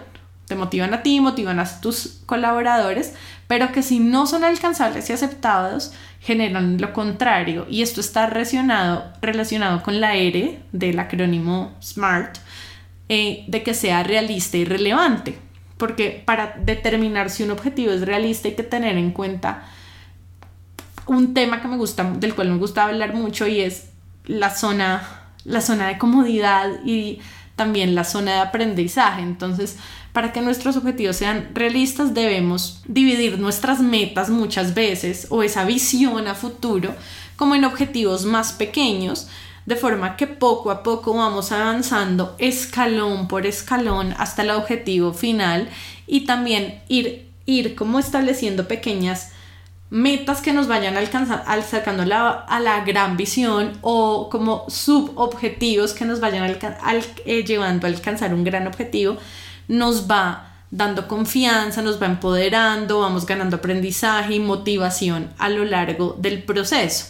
te 0.46 0.56
motivan 0.56 0.94
a 0.94 1.02
ti, 1.02 1.20
motivan 1.20 1.60
a 1.60 1.82
tus 1.82 2.22
colaboradores, 2.28 3.14
pero 3.48 3.72
que 3.72 3.82
si 3.82 3.98
no 4.00 4.28
son 4.28 4.44
alcanzables 4.44 5.10
y 5.10 5.14
aceptados, 5.14 5.94
generan 6.20 6.80
lo 6.80 6.94
contrario. 6.94 7.66
Y 7.68 7.82
esto 7.82 8.00
está 8.00 8.28
relacionado, 8.28 9.12
relacionado 9.22 9.82
con 9.82 10.00
la 10.00 10.16
R 10.16 10.60
del 10.72 11.00
acrónimo 11.00 11.74
SMART, 11.82 12.38
eh, 13.10 13.46
de 13.48 13.64
que 13.64 13.74
sea 13.74 14.04
realista 14.04 14.58
y 14.58 14.66
relevante. 14.66 15.40
Porque 15.78 16.22
para 16.24 16.56
determinar 16.64 17.32
si 17.32 17.42
un 17.42 17.50
objetivo 17.50 17.92
es 17.92 18.02
realista 18.02 18.50
hay 18.50 18.56
que 18.56 18.62
tener 18.62 18.98
en 18.98 19.10
cuenta 19.10 19.64
un 21.08 21.34
tema 21.34 21.60
que 21.60 21.68
me 21.68 21.78
gusta, 21.78 22.04
del 22.04 22.36
cual 22.36 22.52
me 22.52 22.58
gusta 22.58 22.84
hablar 22.84 23.16
mucho 23.16 23.48
y 23.48 23.62
es 23.62 23.93
la 24.26 24.56
zona, 24.56 25.08
la 25.46 25.62
zona 25.62 25.88
de 25.88 25.98
comodidad 25.98 26.70
y 26.86 27.20
también 27.56 27.96
la 27.96 28.04
zona 28.04 28.34
de 28.34 28.40
aprendizaje. 28.40 29.22
Entonces, 29.22 29.78
para 30.14 30.32
que 30.32 30.42
nuestros 30.42 30.78
objetivos 30.78 31.16
sean 31.18 31.50
realistas 31.54 32.14
debemos 32.14 32.82
dividir 32.88 33.40
nuestras 33.40 33.80
metas 33.80 34.30
muchas 34.30 34.74
veces 34.74 35.28
o 35.30 35.44
esa 35.44 35.66
visión 35.66 36.28
a 36.28 36.36
futuro 36.36 36.94
como 37.36 37.56
en 37.56 37.66
objetivos 37.66 38.26
más 38.26 38.54
pequeños, 38.54 39.28
de 39.66 39.76
forma 39.76 40.16
que 40.16 40.28
poco 40.28 40.72
a 40.72 40.84
poco 40.84 41.16
vamos 41.16 41.52
avanzando 41.52 42.36
escalón 42.38 43.28
por 43.28 43.46
escalón 43.46 44.14
hasta 44.18 44.44
el 44.44 44.52
objetivo 44.52 45.14
final 45.14 45.68
y 46.06 46.26
también 46.26 46.82
ir, 46.90 47.30
ir 47.46 47.76
como 47.76 47.98
estableciendo 47.98 48.68
pequeñas 48.68 49.33
metas 49.90 50.42
que 50.42 50.54
nos 50.54 50.68
vayan 50.68 50.98
alcanzando, 50.98 51.44
sacando 51.62 52.04
a 52.04 52.60
la 52.60 52.84
gran 52.84 53.16
visión 53.16 53.74
o 53.82 54.30
como 54.30 54.66
subobjetivos 54.68 55.94
que 55.94 56.06
nos 56.06 56.20
vayan 56.20 56.58
eh, 57.26 57.44
llevando 57.44 57.86
a 57.86 57.90
alcanzar 57.90 58.34
un 58.34 58.44
gran 58.44 58.66
objetivo 58.66 59.18
nos 59.68 60.10
va 60.10 60.50
dando 60.72 61.08
confianza, 61.08 61.82
nos 61.82 62.02
va 62.02 62.08
empoderando, 62.08 63.02
vamos 63.02 63.26
ganando 63.26 63.58
aprendizaje 63.58 64.36
y 64.36 64.40
motivación 64.40 65.30
a 65.38 65.50
lo 65.50 65.66
largo 65.66 66.16
del 66.20 66.44
proceso. 66.44 67.06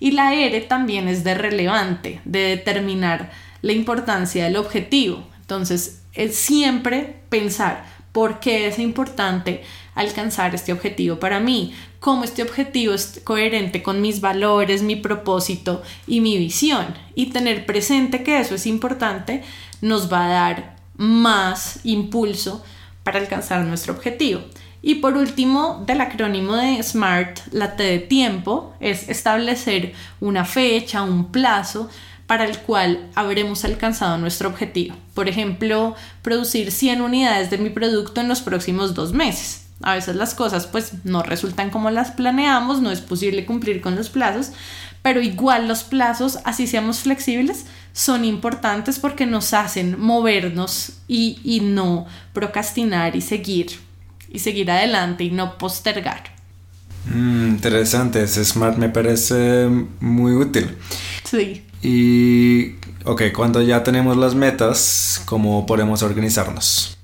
Y 0.00 0.10
la 0.10 0.34
R 0.34 0.60
también 0.62 1.08
es 1.08 1.24
de 1.24 1.34
relevante, 1.34 2.20
de 2.24 2.40
determinar 2.40 3.30
la 3.62 3.72
importancia 3.72 4.44
del 4.44 4.56
objetivo. 4.56 5.24
Entonces, 5.40 6.02
es 6.12 6.36
siempre 6.36 7.20
pensar 7.28 7.86
por 8.12 8.40
qué 8.40 8.66
es 8.66 8.78
importante 8.78 9.62
alcanzar 9.96 10.54
este 10.54 10.72
objetivo 10.72 11.18
para 11.18 11.40
mí, 11.40 11.74
cómo 11.98 12.22
este 12.22 12.42
objetivo 12.42 12.94
es 12.94 13.20
coherente 13.24 13.82
con 13.82 14.00
mis 14.00 14.20
valores, 14.20 14.82
mi 14.82 14.94
propósito 14.94 15.82
y 16.06 16.20
mi 16.20 16.38
visión. 16.38 16.94
Y 17.16 17.26
tener 17.26 17.66
presente 17.66 18.22
que 18.22 18.38
eso 18.38 18.54
es 18.54 18.66
importante 18.66 19.42
nos 19.80 20.12
va 20.12 20.26
a 20.26 20.28
dar 20.28 20.76
más 20.96 21.80
impulso 21.82 22.64
para 23.02 23.18
alcanzar 23.18 23.64
nuestro 23.64 23.94
objetivo. 23.94 24.42
Y 24.82 24.96
por 24.96 25.16
último, 25.16 25.82
del 25.86 26.00
acrónimo 26.00 26.54
de 26.54 26.80
SMART, 26.82 27.40
la 27.50 27.74
T 27.74 27.82
de 27.82 27.98
tiempo 27.98 28.74
es 28.78 29.08
establecer 29.08 29.94
una 30.20 30.44
fecha, 30.44 31.02
un 31.02 31.32
plazo 31.32 31.88
para 32.26 32.44
el 32.44 32.58
cual 32.58 33.08
habremos 33.14 33.64
alcanzado 33.64 34.18
nuestro 34.18 34.48
objetivo. 34.48 34.94
Por 35.14 35.28
ejemplo, 35.28 35.96
producir 36.22 36.70
100 36.70 37.00
unidades 37.00 37.50
de 37.50 37.58
mi 37.58 37.70
producto 37.70 38.20
en 38.20 38.28
los 38.28 38.42
próximos 38.42 38.94
dos 38.94 39.12
meses. 39.12 39.65
A 39.82 39.94
veces 39.94 40.16
las 40.16 40.34
cosas 40.34 40.66
pues 40.66 41.04
no 41.04 41.22
resultan 41.22 41.70
como 41.70 41.90
las 41.90 42.10
planeamos, 42.10 42.80
no 42.80 42.90
es 42.90 43.00
posible 43.00 43.44
cumplir 43.44 43.80
con 43.80 43.94
los 43.94 44.08
plazos, 44.08 44.52
pero 45.02 45.20
igual 45.20 45.68
los 45.68 45.84
plazos, 45.84 46.38
así 46.44 46.66
seamos 46.66 47.00
flexibles, 47.00 47.66
son 47.92 48.24
importantes 48.24 48.98
porque 48.98 49.26
nos 49.26 49.52
hacen 49.52 50.00
movernos 50.00 50.94
y, 51.06 51.38
y 51.44 51.60
no 51.60 52.06
procrastinar 52.32 53.14
y 53.16 53.20
seguir, 53.20 53.68
y 54.30 54.38
seguir 54.38 54.70
adelante 54.70 55.24
y 55.24 55.30
no 55.30 55.58
postergar. 55.58 56.34
Mm, 57.14 57.48
interesante, 57.50 58.22
ese 58.22 58.44
Smart 58.44 58.78
me 58.78 58.88
parece 58.88 59.68
muy 60.00 60.32
útil. 60.32 60.76
Sí. 61.24 61.62
Y, 61.82 62.74
ok, 63.04 63.22
cuando 63.34 63.62
ya 63.62 63.84
tenemos 63.84 64.16
las 64.16 64.34
metas, 64.34 65.22
¿cómo 65.24 65.66
podemos 65.66 66.02
organizarnos? 66.02 66.95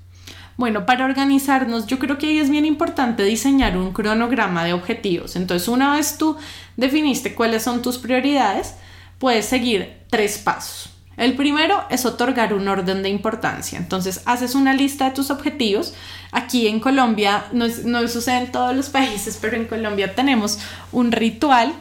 Bueno, 0.62 0.86
para 0.86 1.06
organizarnos 1.06 1.88
yo 1.88 1.98
creo 1.98 2.18
que 2.18 2.28
ahí 2.28 2.38
es 2.38 2.48
bien 2.48 2.64
importante 2.64 3.24
diseñar 3.24 3.76
un 3.76 3.92
cronograma 3.92 4.62
de 4.62 4.72
objetivos. 4.72 5.34
Entonces, 5.34 5.66
una 5.66 5.96
vez 5.96 6.18
tú 6.18 6.36
definiste 6.76 7.34
cuáles 7.34 7.64
son 7.64 7.82
tus 7.82 7.98
prioridades, 7.98 8.76
puedes 9.18 9.44
seguir 9.46 9.96
tres 10.08 10.38
pasos. 10.38 10.90
El 11.16 11.34
primero 11.34 11.82
es 11.90 12.06
otorgar 12.06 12.54
un 12.54 12.68
orden 12.68 13.02
de 13.02 13.08
importancia. 13.08 13.76
Entonces, 13.76 14.22
haces 14.24 14.54
una 14.54 14.72
lista 14.72 15.06
de 15.06 15.16
tus 15.16 15.32
objetivos. 15.32 15.94
Aquí 16.30 16.68
en 16.68 16.78
Colombia, 16.78 17.46
no, 17.50 17.66
no 17.84 18.06
sucede 18.06 18.38
en 18.44 18.52
todos 18.52 18.76
los 18.76 18.88
países, 18.98 19.38
pero 19.40 19.56
en 19.56 19.66
Colombia 19.66 20.14
tenemos 20.14 20.60
un 20.92 21.10
ritual 21.10 21.72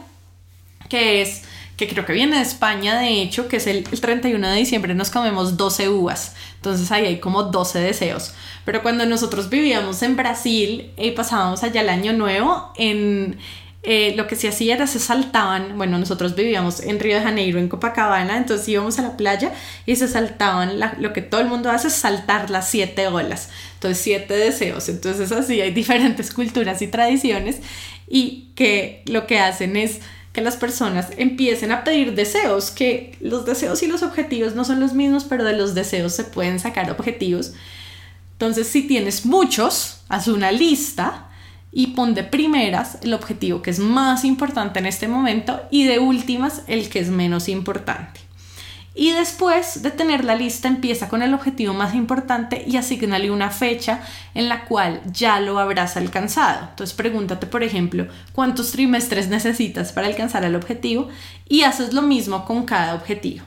que 0.88 1.22
es 1.22 1.44
que 1.86 1.94
creo 1.94 2.06
que 2.06 2.12
viene 2.12 2.36
de 2.36 2.42
España, 2.42 2.98
de 2.98 3.22
hecho, 3.22 3.48
que 3.48 3.56
es 3.56 3.66
el, 3.66 3.84
31 3.84 4.48
de 4.48 4.56
diciembre 4.56 4.94
nos 4.94 5.10
comemos 5.10 5.56
12 5.56 5.88
uvas. 5.88 6.34
Entonces 6.56 6.90
ahí 6.92 7.06
hay 7.06 7.20
como 7.20 7.44
12 7.44 7.80
deseos. 7.80 8.34
Pero 8.64 8.82
cuando 8.82 9.04
nosotros 9.06 9.50
vivíamos 9.50 10.02
en 10.02 10.16
Brasil 10.16 10.92
y 10.96 11.10
pasábamos 11.12 11.62
allá 11.62 11.80
el 11.80 11.88
año 11.88 12.12
nuevo, 12.12 12.72
en, 12.76 13.38
eh, 13.82 14.14
lo 14.16 14.28
que 14.28 14.36
se 14.36 14.46
hacía 14.46 14.76
era 14.76 14.86
se 14.86 15.00
saltaban, 15.00 15.76
bueno, 15.76 15.98
nosotros 15.98 16.36
vivíamos 16.36 16.78
en 16.80 17.00
Río 17.00 17.16
de 17.16 17.22
Janeiro, 17.22 17.58
en 17.58 17.68
Copacabana, 17.68 18.36
entonces 18.36 18.68
íbamos 18.68 19.00
a 19.00 19.02
la 19.02 19.16
playa 19.16 19.52
y 19.86 19.96
se 19.96 20.06
saltaban, 20.06 20.78
lo 21.00 21.12
que 21.12 21.20
todo 21.20 21.40
el 21.40 21.48
mundo 21.48 21.68
hace 21.68 21.88
es 21.88 21.94
saltar 21.94 22.48
las 22.48 22.68
siete 22.68 23.08
olas, 23.08 23.50
entonces 23.74 23.98
siete 23.98 24.34
deseos, 24.34 24.88
entonces 24.88 25.32
así 25.32 25.60
hay 25.60 25.72
diferentes 25.72 26.32
culturas 26.32 26.80
y 26.80 26.86
tradiciones 26.86 27.58
y 28.06 28.52
que 28.54 29.02
lo 29.06 29.26
que 29.26 29.40
hacen 29.40 29.76
es 29.76 29.98
que 30.32 30.40
las 30.40 30.56
personas 30.56 31.08
empiecen 31.16 31.72
a 31.72 31.84
pedir 31.84 32.14
deseos, 32.14 32.70
que 32.70 33.16
los 33.20 33.44
deseos 33.44 33.82
y 33.82 33.86
los 33.86 34.02
objetivos 34.02 34.54
no 34.54 34.64
son 34.64 34.80
los 34.80 34.94
mismos, 34.94 35.24
pero 35.24 35.44
de 35.44 35.56
los 35.56 35.74
deseos 35.74 36.14
se 36.14 36.24
pueden 36.24 36.58
sacar 36.58 36.90
objetivos. 36.90 37.52
Entonces, 38.32 38.66
si 38.66 38.86
tienes 38.86 39.26
muchos, 39.26 40.00
haz 40.08 40.28
una 40.28 40.50
lista 40.50 41.28
y 41.70 41.88
pon 41.88 42.14
de 42.14 42.24
primeras 42.24 42.98
el 43.02 43.14
objetivo 43.14 43.62
que 43.62 43.70
es 43.70 43.78
más 43.78 44.24
importante 44.24 44.78
en 44.78 44.86
este 44.86 45.08
momento 45.08 45.62
y 45.70 45.84
de 45.84 45.98
últimas 45.98 46.62
el 46.66 46.88
que 46.88 47.00
es 47.00 47.08
menos 47.08 47.48
importante. 47.48 48.20
Y 48.94 49.12
después 49.12 49.82
de 49.82 49.90
tener 49.90 50.22
la 50.24 50.34
lista, 50.34 50.68
empieza 50.68 51.08
con 51.08 51.22
el 51.22 51.32
objetivo 51.32 51.72
más 51.72 51.94
importante 51.94 52.62
y 52.66 52.76
asignale 52.76 53.30
una 53.30 53.50
fecha 53.50 54.02
en 54.34 54.50
la 54.50 54.66
cual 54.66 55.00
ya 55.10 55.40
lo 55.40 55.58
habrás 55.58 55.96
alcanzado. 55.96 56.68
Entonces 56.70 56.94
pregúntate, 56.94 57.46
por 57.46 57.62
ejemplo, 57.62 58.06
cuántos 58.32 58.72
trimestres 58.72 59.28
necesitas 59.28 59.92
para 59.92 60.08
alcanzar 60.08 60.44
el 60.44 60.56
objetivo 60.56 61.08
y 61.48 61.62
haces 61.62 61.94
lo 61.94 62.02
mismo 62.02 62.44
con 62.44 62.64
cada 62.64 62.94
objetivo. 62.94 63.44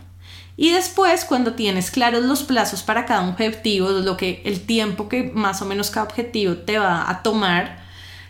Y 0.57 0.71
después, 0.71 1.25
cuando 1.25 1.53
tienes 1.53 1.91
claros 1.91 2.23
los 2.23 2.43
plazos 2.43 2.81
para 2.81 3.05
cada 3.05 3.27
objetivo, 3.27 3.89
lo 3.89 4.17
que 4.17 4.41
el 4.45 4.65
tiempo 4.65 5.09
que 5.09 5.31
más 5.33 5.61
o 5.61 5.65
menos 5.65 5.91
cada 5.91 6.05
objetivo 6.05 6.55
te 6.55 6.79
va 6.79 7.09
a 7.09 7.21
tomar, 7.21 7.83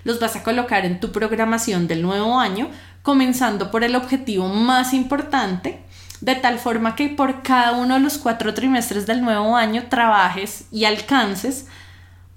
los 0.03 0.20
vas 0.20 0.36
a 0.36 0.43
colocar 0.43 0.86
en 0.86 0.99
tu 0.99 1.11
programación 1.11 1.88
del 1.88 2.01
nuevo 2.01 2.39
año, 2.39 2.70
comenzando 3.03 3.72
por 3.72 3.84
el 3.84 3.95
objetivo 3.95 4.49
más 4.49 4.93
importante 4.93 5.84
de 6.26 6.34
tal 6.34 6.57
forma 6.57 6.95
que 6.95 7.07
por 7.07 7.43
cada 7.43 7.73
uno 7.73 7.93
de 7.93 7.99
los 7.99 8.17
cuatro 8.17 8.55
trimestres 8.55 9.05
del 9.05 9.21
nuevo 9.21 9.55
año 9.55 9.84
trabajes 9.89 10.65
y 10.71 10.86
alcances 10.86 11.67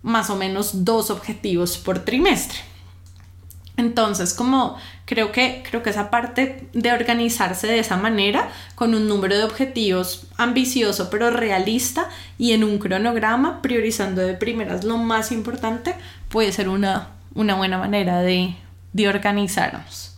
más 0.02 0.28
o 0.28 0.36
menos 0.36 0.84
dos 0.84 1.10
objetivos 1.10 1.78
por 1.78 2.00
trimestre. 2.00 2.58
Entonces, 3.78 4.34
como 4.34 4.76
creo 5.06 5.32
que, 5.32 5.64
creo 5.66 5.82
que 5.82 5.88
esa 5.88 6.10
parte 6.10 6.68
de 6.74 6.92
organizarse 6.92 7.66
de 7.66 7.78
esa 7.78 7.96
manera, 7.96 8.50
con 8.74 8.94
un 8.94 9.08
número 9.08 9.38
de 9.38 9.44
objetivos 9.44 10.26
ambicioso 10.36 11.08
pero 11.08 11.30
realista 11.30 12.10
y 12.36 12.52
en 12.52 12.64
un 12.64 12.78
cronograma, 12.78 13.62
priorizando 13.62 14.20
de 14.20 14.34
primeras 14.34 14.84
lo 14.84 14.98
más 14.98 15.32
importante, 15.32 15.94
puede 16.28 16.52
ser 16.52 16.68
una, 16.68 17.08
una 17.34 17.54
buena 17.54 17.78
manera 17.78 18.20
de, 18.20 18.54
de 18.92 19.08
organizarnos. 19.08 20.17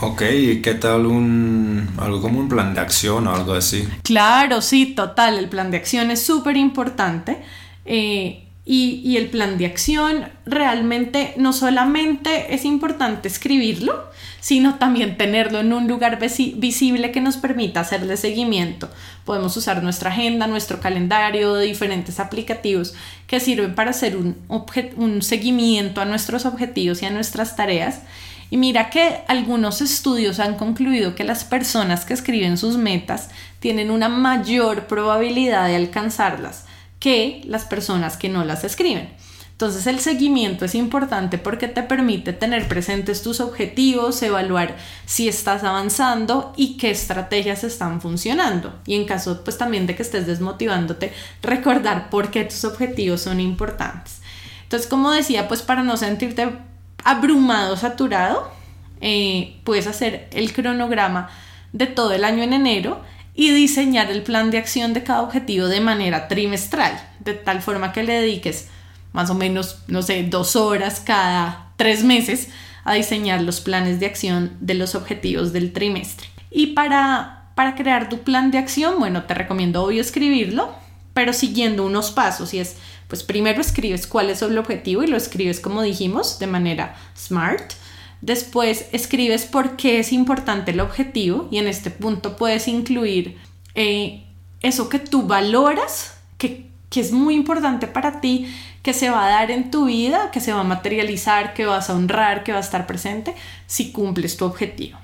Ok, 0.00 0.22
¿y 0.22 0.62
qué 0.62 0.74
tal 0.74 1.06
un 1.06 1.88
algo 1.98 2.20
como 2.20 2.40
un 2.40 2.48
plan 2.48 2.74
de 2.74 2.80
acción 2.80 3.26
o 3.26 3.34
algo 3.34 3.54
así? 3.54 3.88
Claro, 4.02 4.60
sí, 4.60 4.86
total. 4.86 5.38
El 5.38 5.48
plan 5.48 5.70
de 5.70 5.76
acción 5.76 6.10
es 6.10 6.22
súper 6.24 6.56
importante. 6.56 7.38
Eh, 7.84 8.40
y, 8.66 9.02
y, 9.04 9.18
el 9.18 9.28
plan 9.28 9.58
de 9.58 9.66
acción 9.66 10.30
realmente 10.46 11.34
no 11.36 11.52
solamente 11.52 12.54
es 12.54 12.64
importante 12.64 13.28
escribirlo, 13.28 14.10
sino 14.40 14.76
también 14.76 15.18
tenerlo 15.18 15.60
en 15.60 15.74
un 15.74 15.86
lugar 15.86 16.18
visible 16.18 17.12
que 17.12 17.20
nos 17.20 17.36
permita 17.36 17.80
hacerle 17.80 18.16
seguimiento. 18.16 18.90
Podemos 19.26 19.54
usar 19.58 19.82
nuestra 19.82 20.10
agenda, 20.10 20.46
nuestro 20.46 20.80
calendario, 20.80 21.58
diferentes 21.58 22.18
aplicativos 22.20 22.94
que 23.26 23.38
sirven 23.38 23.74
para 23.74 23.90
hacer 23.90 24.16
un, 24.16 24.36
un 24.96 25.20
seguimiento 25.20 26.00
a 26.00 26.06
nuestros 26.06 26.46
objetivos 26.46 27.02
y 27.02 27.06
a 27.06 27.10
nuestras 27.10 27.56
tareas 27.56 28.00
y 28.50 28.56
mira 28.56 28.90
que 28.90 29.22
algunos 29.28 29.80
estudios 29.80 30.38
han 30.40 30.56
concluido 30.56 31.14
que 31.14 31.24
las 31.24 31.44
personas 31.44 32.04
que 32.04 32.14
escriben 32.14 32.56
sus 32.56 32.76
metas 32.76 33.30
tienen 33.60 33.90
una 33.90 34.08
mayor 34.08 34.86
probabilidad 34.86 35.68
de 35.68 35.76
alcanzarlas 35.76 36.64
que 36.98 37.42
las 37.44 37.64
personas 37.64 38.16
que 38.16 38.28
no 38.28 38.44
las 38.44 38.64
escriben. 38.64 39.10
Entonces 39.54 39.86
el 39.86 40.00
seguimiento 40.00 40.64
es 40.64 40.74
importante 40.74 41.38
porque 41.38 41.68
te 41.68 41.84
permite 41.84 42.32
tener 42.32 42.66
presentes 42.66 43.22
tus 43.22 43.38
objetivos, 43.38 44.20
evaluar 44.22 44.76
si 45.06 45.28
estás 45.28 45.62
avanzando 45.62 46.52
y 46.56 46.76
qué 46.76 46.90
estrategias 46.90 47.62
están 47.62 48.00
funcionando. 48.00 48.74
Y 48.84 48.96
en 48.96 49.04
caso 49.04 49.44
pues 49.44 49.56
también 49.56 49.86
de 49.86 49.94
que 49.94 50.02
estés 50.02 50.26
desmotivándote, 50.26 51.12
recordar 51.40 52.10
por 52.10 52.32
qué 52.32 52.44
tus 52.44 52.64
objetivos 52.64 53.20
son 53.20 53.38
importantes. 53.38 54.20
Entonces 54.64 54.88
como 54.88 55.12
decía, 55.12 55.46
pues 55.46 55.62
para 55.62 55.84
no 55.84 55.96
sentirte 55.96 56.50
abrumado, 57.04 57.76
saturado, 57.76 58.50
eh, 59.00 59.60
puedes 59.64 59.86
hacer 59.86 60.28
el 60.32 60.52
cronograma 60.52 61.28
de 61.72 61.86
todo 61.86 62.12
el 62.12 62.24
año 62.24 62.42
en 62.42 62.54
enero 62.54 63.02
y 63.34 63.50
diseñar 63.50 64.10
el 64.10 64.22
plan 64.22 64.50
de 64.50 64.58
acción 64.58 64.94
de 64.94 65.02
cada 65.02 65.22
objetivo 65.22 65.66
de 65.66 65.80
manera 65.80 66.28
trimestral, 66.28 66.98
de 67.20 67.34
tal 67.34 67.62
forma 67.62 67.92
que 67.92 68.02
le 68.02 68.14
dediques 68.14 68.68
más 69.12 69.30
o 69.30 69.34
menos, 69.34 69.78
no 69.86 70.02
sé, 70.02 70.22
dos 70.24 70.56
horas 70.56 71.00
cada 71.00 71.72
tres 71.76 72.04
meses 72.04 72.48
a 72.84 72.94
diseñar 72.94 73.42
los 73.42 73.60
planes 73.60 74.00
de 74.00 74.06
acción 74.06 74.56
de 74.60 74.74
los 74.74 74.94
objetivos 74.94 75.52
del 75.52 75.72
trimestre. 75.72 76.26
Y 76.50 76.68
para, 76.68 77.50
para 77.54 77.74
crear 77.74 78.08
tu 78.08 78.18
plan 78.18 78.50
de 78.50 78.58
acción, 78.58 78.98
bueno, 78.98 79.24
te 79.24 79.34
recomiendo 79.34 79.82
obvio 79.82 80.00
escribirlo, 80.00 80.74
pero 81.12 81.32
siguiendo 81.32 81.84
unos 81.84 82.10
pasos 82.10 82.54
y 82.54 82.58
es 82.58 82.76
pues 83.08 83.22
primero 83.22 83.60
escribes 83.60 84.06
cuál 84.06 84.30
es 84.30 84.42
el 84.42 84.58
objetivo 84.58 85.02
y 85.02 85.06
lo 85.06 85.16
escribes 85.16 85.60
como 85.60 85.82
dijimos, 85.82 86.38
de 86.38 86.46
manera 86.46 86.96
smart. 87.16 87.72
Después 88.20 88.86
escribes 88.92 89.44
por 89.44 89.76
qué 89.76 89.98
es 89.98 90.12
importante 90.12 90.70
el 90.70 90.80
objetivo 90.80 91.48
y 91.50 91.58
en 91.58 91.66
este 91.66 91.90
punto 91.90 92.36
puedes 92.36 92.68
incluir 92.68 93.38
eh, 93.74 94.24
eso 94.60 94.88
que 94.88 94.98
tú 94.98 95.26
valoras, 95.26 96.16
que, 96.38 96.70
que 96.88 97.00
es 97.00 97.12
muy 97.12 97.34
importante 97.34 97.86
para 97.86 98.20
ti, 98.20 98.46
que 98.82 98.94
se 98.94 99.10
va 99.10 99.26
a 99.26 99.30
dar 99.30 99.50
en 99.50 99.70
tu 99.70 99.86
vida, 99.86 100.30
que 100.30 100.40
se 100.40 100.52
va 100.52 100.60
a 100.60 100.64
materializar, 100.64 101.54
que 101.54 101.66
vas 101.66 101.90
a 101.90 101.94
honrar, 101.94 102.44
que 102.44 102.52
va 102.52 102.58
a 102.58 102.60
estar 102.60 102.86
presente 102.86 103.34
si 103.66 103.92
cumples 103.92 104.36
tu 104.36 104.44
objetivo. 104.44 104.98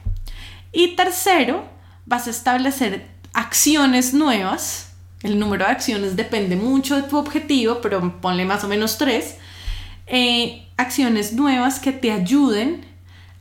Y 0.72 0.96
tercero, 0.96 1.64
vas 2.06 2.26
a 2.26 2.30
establecer 2.30 3.06
acciones 3.32 4.14
nuevas. 4.14 4.89
El 5.22 5.38
número 5.38 5.64
de 5.66 5.72
acciones 5.72 6.16
depende 6.16 6.56
mucho 6.56 6.96
de 6.96 7.02
tu 7.02 7.18
objetivo, 7.18 7.80
pero 7.82 8.20
ponle 8.20 8.44
más 8.44 8.64
o 8.64 8.68
menos 8.68 8.96
tres. 8.96 9.36
Eh, 10.06 10.66
acciones 10.76 11.34
nuevas 11.34 11.78
que 11.78 11.92
te 11.92 12.10
ayuden 12.10 12.84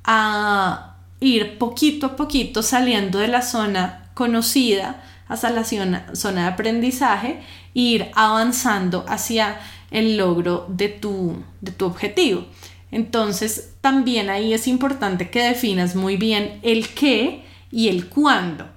a 0.03 0.97
ir 1.19 1.57
poquito 1.57 2.07
a 2.07 2.15
poquito 2.15 2.63
saliendo 2.63 3.19
de 3.19 3.27
la 3.27 3.41
zona 3.41 4.09
conocida 4.13 5.03
hasta 5.27 5.49
la 5.51 5.63
zona, 5.63 6.41
de 6.41 6.47
aprendizaje 6.47 7.39
e 7.75 7.79
ir 7.79 8.11
avanzando 8.15 9.05
hacia 9.07 9.59
el 9.91 10.17
logro 10.17 10.65
de 10.67 10.89
tu, 10.89 11.43
de 11.61 11.71
tu 11.71 11.85
objetivo. 11.85 12.45
Entonces, 12.91 13.75
también 13.81 14.29
ahí 14.29 14.53
es 14.53 14.67
importante 14.67 15.29
que 15.29 15.43
definas 15.43 15.95
muy 15.95 16.17
bien 16.17 16.59
el 16.63 16.89
qué 16.89 17.43
y 17.71 17.87
el 17.87 18.09
cuándo. 18.09 18.67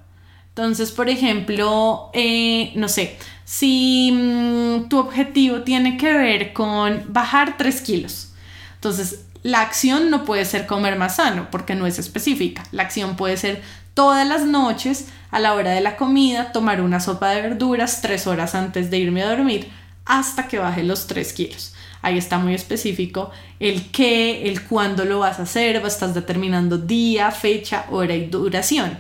Entonces, 0.55 0.93
por 0.93 1.09
ejemplo, 1.09 2.11
eh, 2.13 2.73
no 2.75 2.89
sé, 2.89 3.17
si 3.45 4.13
mm, 4.13 4.89
tu 4.91 4.99
objetivo 4.99 5.63
tiene 5.63 5.97
que 5.97 6.13
ver 6.13 6.53
con 6.53 7.05
bajar 7.09 7.57
3 7.57 7.81
kilos, 7.81 8.33
entonces 8.75 9.25
la 9.43 9.63
acción 9.63 10.11
no 10.11 10.25
puede 10.25 10.45
ser 10.45 10.67
comer 10.67 10.97
más 10.97 11.17
sano 11.17 11.49
porque 11.51 11.75
no 11.75 11.87
es 11.87 11.99
específica. 11.99 12.65
La 12.71 12.83
acción 12.83 13.17
puede 13.17 13.39
ser 13.39 13.63
todas 13.95 14.27
las 14.27 14.43
noches 14.43 15.09
a 15.31 15.41
la 15.41 15.55
hora 15.55 15.71
de 15.71 15.81
la 15.81 15.97
comida 15.97 16.53
tomar 16.53 16.83
una 16.83 17.01
sopa 17.01 17.31
de 17.31 17.43
verduras 17.43 18.03
tres 18.03 18.27
horas 18.27 18.55
antes 18.55 18.91
de 18.91 18.99
irme 18.99 19.23
a 19.23 19.31
dormir 19.31 19.71
hasta 20.05 20.49
que 20.49 20.59
baje 20.59 20.83
los 20.83 21.07
3 21.07 21.33
kilos. 21.33 21.75
Ahí 22.03 22.19
está 22.19 22.39
muy 22.39 22.55
específico 22.55 23.31
el 23.59 23.91
qué, 23.91 24.49
el 24.49 24.65
cuándo 24.65 25.05
lo 25.05 25.21
vas 25.21 25.39
a 25.39 25.45
hacer, 25.45 25.77
estás 25.77 26.15
determinando 26.15 26.77
día, 26.77 27.31
fecha, 27.31 27.87
hora 27.91 28.15
y 28.15 28.27
duración. 28.27 28.99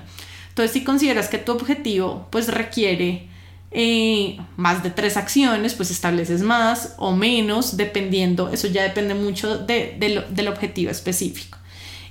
Entonces, 0.52 0.72
si 0.72 0.84
consideras 0.84 1.28
que 1.28 1.38
tu 1.38 1.52
objetivo 1.52 2.28
pues 2.30 2.48
requiere 2.48 3.26
eh, 3.70 4.38
más 4.56 4.82
de 4.82 4.90
tres 4.90 5.16
acciones, 5.16 5.72
pues 5.72 5.90
estableces 5.90 6.42
más 6.42 6.94
o 6.98 7.16
menos, 7.16 7.78
dependiendo, 7.78 8.50
eso 8.50 8.66
ya 8.66 8.82
depende 8.82 9.14
mucho 9.14 9.56
del 9.56 10.48
objetivo 10.48 10.90
específico. 10.90 11.56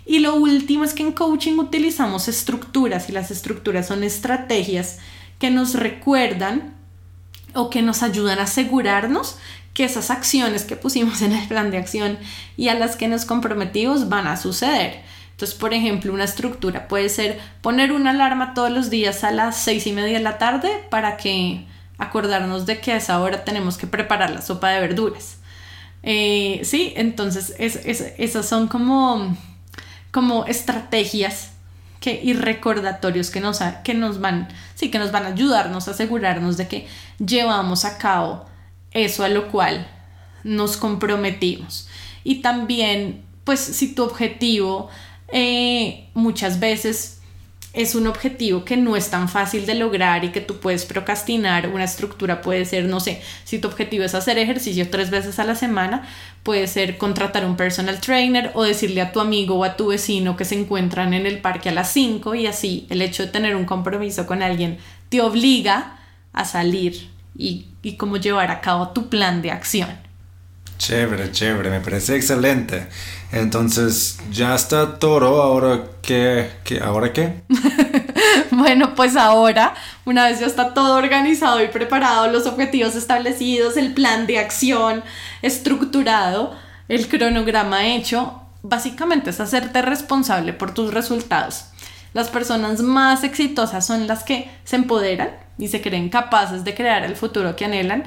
Y 0.08 0.20
lo 0.20 0.34
último 0.34 0.84
es 0.84 0.96
que 0.96 1.04
en 1.04 1.12
coaching 1.12 1.60
utilizamos 1.60 2.28
estructuras 2.28 3.10
y 3.10 3.12
las 3.12 3.30
estructuras 3.30 3.88
son 3.88 4.04
estrategias 4.04 4.98
que 5.38 5.52
nos 5.52 5.76
recuerdan 5.76 6.74
o 7.54 7.70
que 7.70 7.84
nos 7.84 8.02
ayudan 8.02 8.40
a 8.40 8.44
asegurarnos 8.44 9.38
que 9.76 9.84
esas 9.84 10.10
acciones 10.10 10.64
que 10.64 10.76
pusimos 10.76 11.22
en 11.22 11.34
el 11.34 11.48
plan 11.48 11.70
de 11.70 11.78
acción 11.78 12.18
y 12.58 12.70
a 12.70 12.74
las 12.74 12.96
que 12.96 13.08
nos 13.08 13.26
comprometimos 13.26 14.10
van 14.10 14.26
a 14.26 14.36
suceder. 14.36 15.04
Entonces, 15.42 15.58
por 15.58 15.74
ejemplo, 15.74 16.14
una 16.14 16.26
estructura 16.26 16.88
puede 16.88 17.10
ser 17.10 17.40
poner 17.64 17.92
una 17.92 18.12
alarma 18.12 18.54
todos 18.54 18.70
los 18.70 18.92
días 18.92 19.24
a 19.24 19.32
las 19.32 19.58
seis 19.58 19.88
y 19.88 19.92
media 19.92 20.20
de 20.20 20.24
la 20.24 20.38
tarde 20.38 20.70
para 20.92 21.18
que 21.18 21.66
acordarnos 21.98 22.68
de 22.68 22.80
que 22.80 22.92
a 22.92 22.98
esa 22.98 23.20
hora 23.20 23.44
tenemos 23.44 23.80
que 23.80 23.88
preparar 23.88 24.30
la 24.30 24.44
sopa 24.44 24.70
de 24.70 24.82
verduras. 24.82 25.38
Eh, 26.04 26.62
sí, 26.64 26.94
entonces 26.96 27.56
esas 27.58 28.48
son 28.48 28.68
como, 28.68 29.36
como 30.12 30.46
estrategias 30.46 31.54
que, 32.00 32.22
y 32.24 32.34
recordatorios 32.34 33.32
que 33.32 33.40
nos, 33.40 33.62
que 33.84 33.96
nos 33.96 34.22
van, 34.22 34.48
sí, 34.76 34.92
que 34.92 35.00
nos 35.00 35.12
van 35.12 35.26
a 35.26 35.30
ayudarnos 35.30 35.88
a 35.88 35.92
asegurarnos 35.92 36.56
de 36.58 36.68
que 36.68 36.88
llevamos 37.18 37.84
a 37.84 37.98
cabo 37.98 38.46
eso 38.92 39.24
a 39.24 39.30
lo 39.30 39.48
cual 39.48 39.88
nos 40.44 40.78
comprometimos. 40.78 41.90
Y 42.24 42.44
también, 42.44 43.24
pues, 43.44 43.60
si 43.60 43.96
tu 43.96 44.04
objetivo 44.04 44.92
eh, 45.32 46.10
muchas 46.14 46.60
veces 46.60 47.22
es 47.74 47.96
un 47.96 48.08
objetivo 48.08 48.66
que 48.66 48.76
no 48.76 48.98
es 48.98 49.10
tan 49.10 49.30
fácil 49.30 49.66
de 49.66 49.76
lograr 49.76 50.26
y 50.26 50.32
que 50.32 50.42
tú 50.42 50.58
puedes 50.58 50.86
procrastinar. 50.86 51.70
Una 51.70 51.86
estructura 51.86 52.42
puede 52.42 52.66
ser, 52.66 52.86
no 52.86 53.00
sé, 53.00 53.22
si 53.46 53.60
tu 53.60 53.70
objetivo 53.70 54.04
es 54.04 54.14
hacer 54.14 54.38
ejercicio 54.38 54.90
tres 54.90 55.10
veces 55.10 55.40
a 55.40 55.46
la 55.46 55.56
semana, 55.56 56.08
puede 56.44 56.68
ser 56.68 56.98
contratar 56.98 57.46
un 57.46 57.56
personal 57.56 58.02
trainer 58.02 58.52
o 58.56 58.64
decirle 58.64 59.02
a 59.02 59.14
tu 59.14 59.22
amigo 59.22 59.56
o 59.56 59.64
a 59.64 59.78
tu 59.78 59.88
vecino 59.88 60.36
que 60.36 60.46
se 60.46 60.60
encuentran 60.60 61.14
en 61.14 61.26
el 61.26 61.40
parque 61.40 61.70
a 61.70 61.74
las 61.74 61.92
5 61.92 62.36
y 62.36 62.48
así 62.48 62.88
el 62.90 63.02
hecho 63.02 63.26
de 63.26 63.32
tener 63.32 63.56
un 63.56 63.66
compromiso 63.66 64.28
con 64.28 64.42
alguien 64.42 64.78
te 65.10 65.22
obliga 65.22 65.98
a 66.34 66.44
salir 66.44 67.10
y, 67.38 67.68
y 67.84 67.96
cómo 67.96 68.18
llevar 68.18 68.52
a 68.52 68.60
cabo 68.60 68.90
tu 68.90 69.08
plan 69.08 69.42
de 69.42 69.52
acción. 69.52 70.11
Chévere, 70.82 71.32
chévere, 71.32 71.70
me 71.70 71.80
parece 71.80 72.16
excelente. 72.16 72.88
Entonces, 73.32 74.18
ya 74.32 74.56
está 74.56 74.98
todo, 74.98 75.40
ahora 75.44 75.84
qué, 76.02 76.50
qué 76.64 76.80
ahora 76.80 77.14
qué? 77.14 77.44
bueno, 78.52 78.96
pues 78.96 79.16
ahora, 79.16 79.76
una 80.06 80.26
vez 80.26 80.40
ya 80.40 80.48
está 80.48 80.74
todo 80.74 80.96
organizado 80.96 81.64
y 81.64 81.68
preparado, 81.68 82.32
los 82.32 82.48
objetivos 82.48 82.96
establecidos, 82.96 83.78
el 83.78 83.94
plan 83.94 84.26
de 84.26 84.40
acción 84.40 85.04
estructurado, 85.44 86.58
el 86.88 87.08
cronograma 87.08 87.86
hecho, 87.86 88.42
básicamente 88.64 89.30
es 89.30 89.40
hacerte 89.40 89.84
responsable 89.84 90.52
por 90.52 90.74
tus 90.74 90.92
resultados. 90.92 91.66
Las 92.14 92.30
personas 92.30 92.82
más 92.82 93.24
exitosas 93.24 93.86
son 93.86 94.08
las 94.08 94.24
que 94.24 94.50
se 94.64 94.78
empoderan 94.78 95.30
y 95.60 95.68
se 95.68 95.80
creen 95.80 96.10
capaces 96.10 96.64
de 96.64 96.74
crear 96.74 97.04
el 97.04 97.16
futuro 97.16 97.56
que 97.56 97.66
anhelan, 97.66 98.04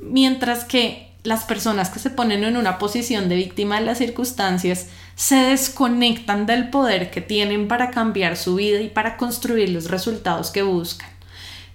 mientras 0.00 0.64
que 0.64 1.05
las 1.26 1.44
personas 1.44 1.90
que 1.90 1.98
se 1.98 2.10
ponen 2.10 2.44
en 2.44 2.56
una 2.56 2.78
posición 2.78 3.28
de 3.28 3.36
víctima 3.36 3.78
de 3.78 3.86
las 3.86 3.98
circunstancias 3.98 4.86
se 5.14 5.36
desconectan 5.36 6.46
del 6.46 6.70
poder 6.70 7.10
que 7.10 7.20
tienen 7.20 7.68
para 7.68 7.90
cambiar 7.90 8.36
su 8.36 8.54
vida 8.54 8.80
y 8.80 8.88
para 8.88 9.16
construir 9.16 9.70
los 9.70 9.90
resultados 9.90 10.50
que 10.50 10.62
buscan. 10.62 11.08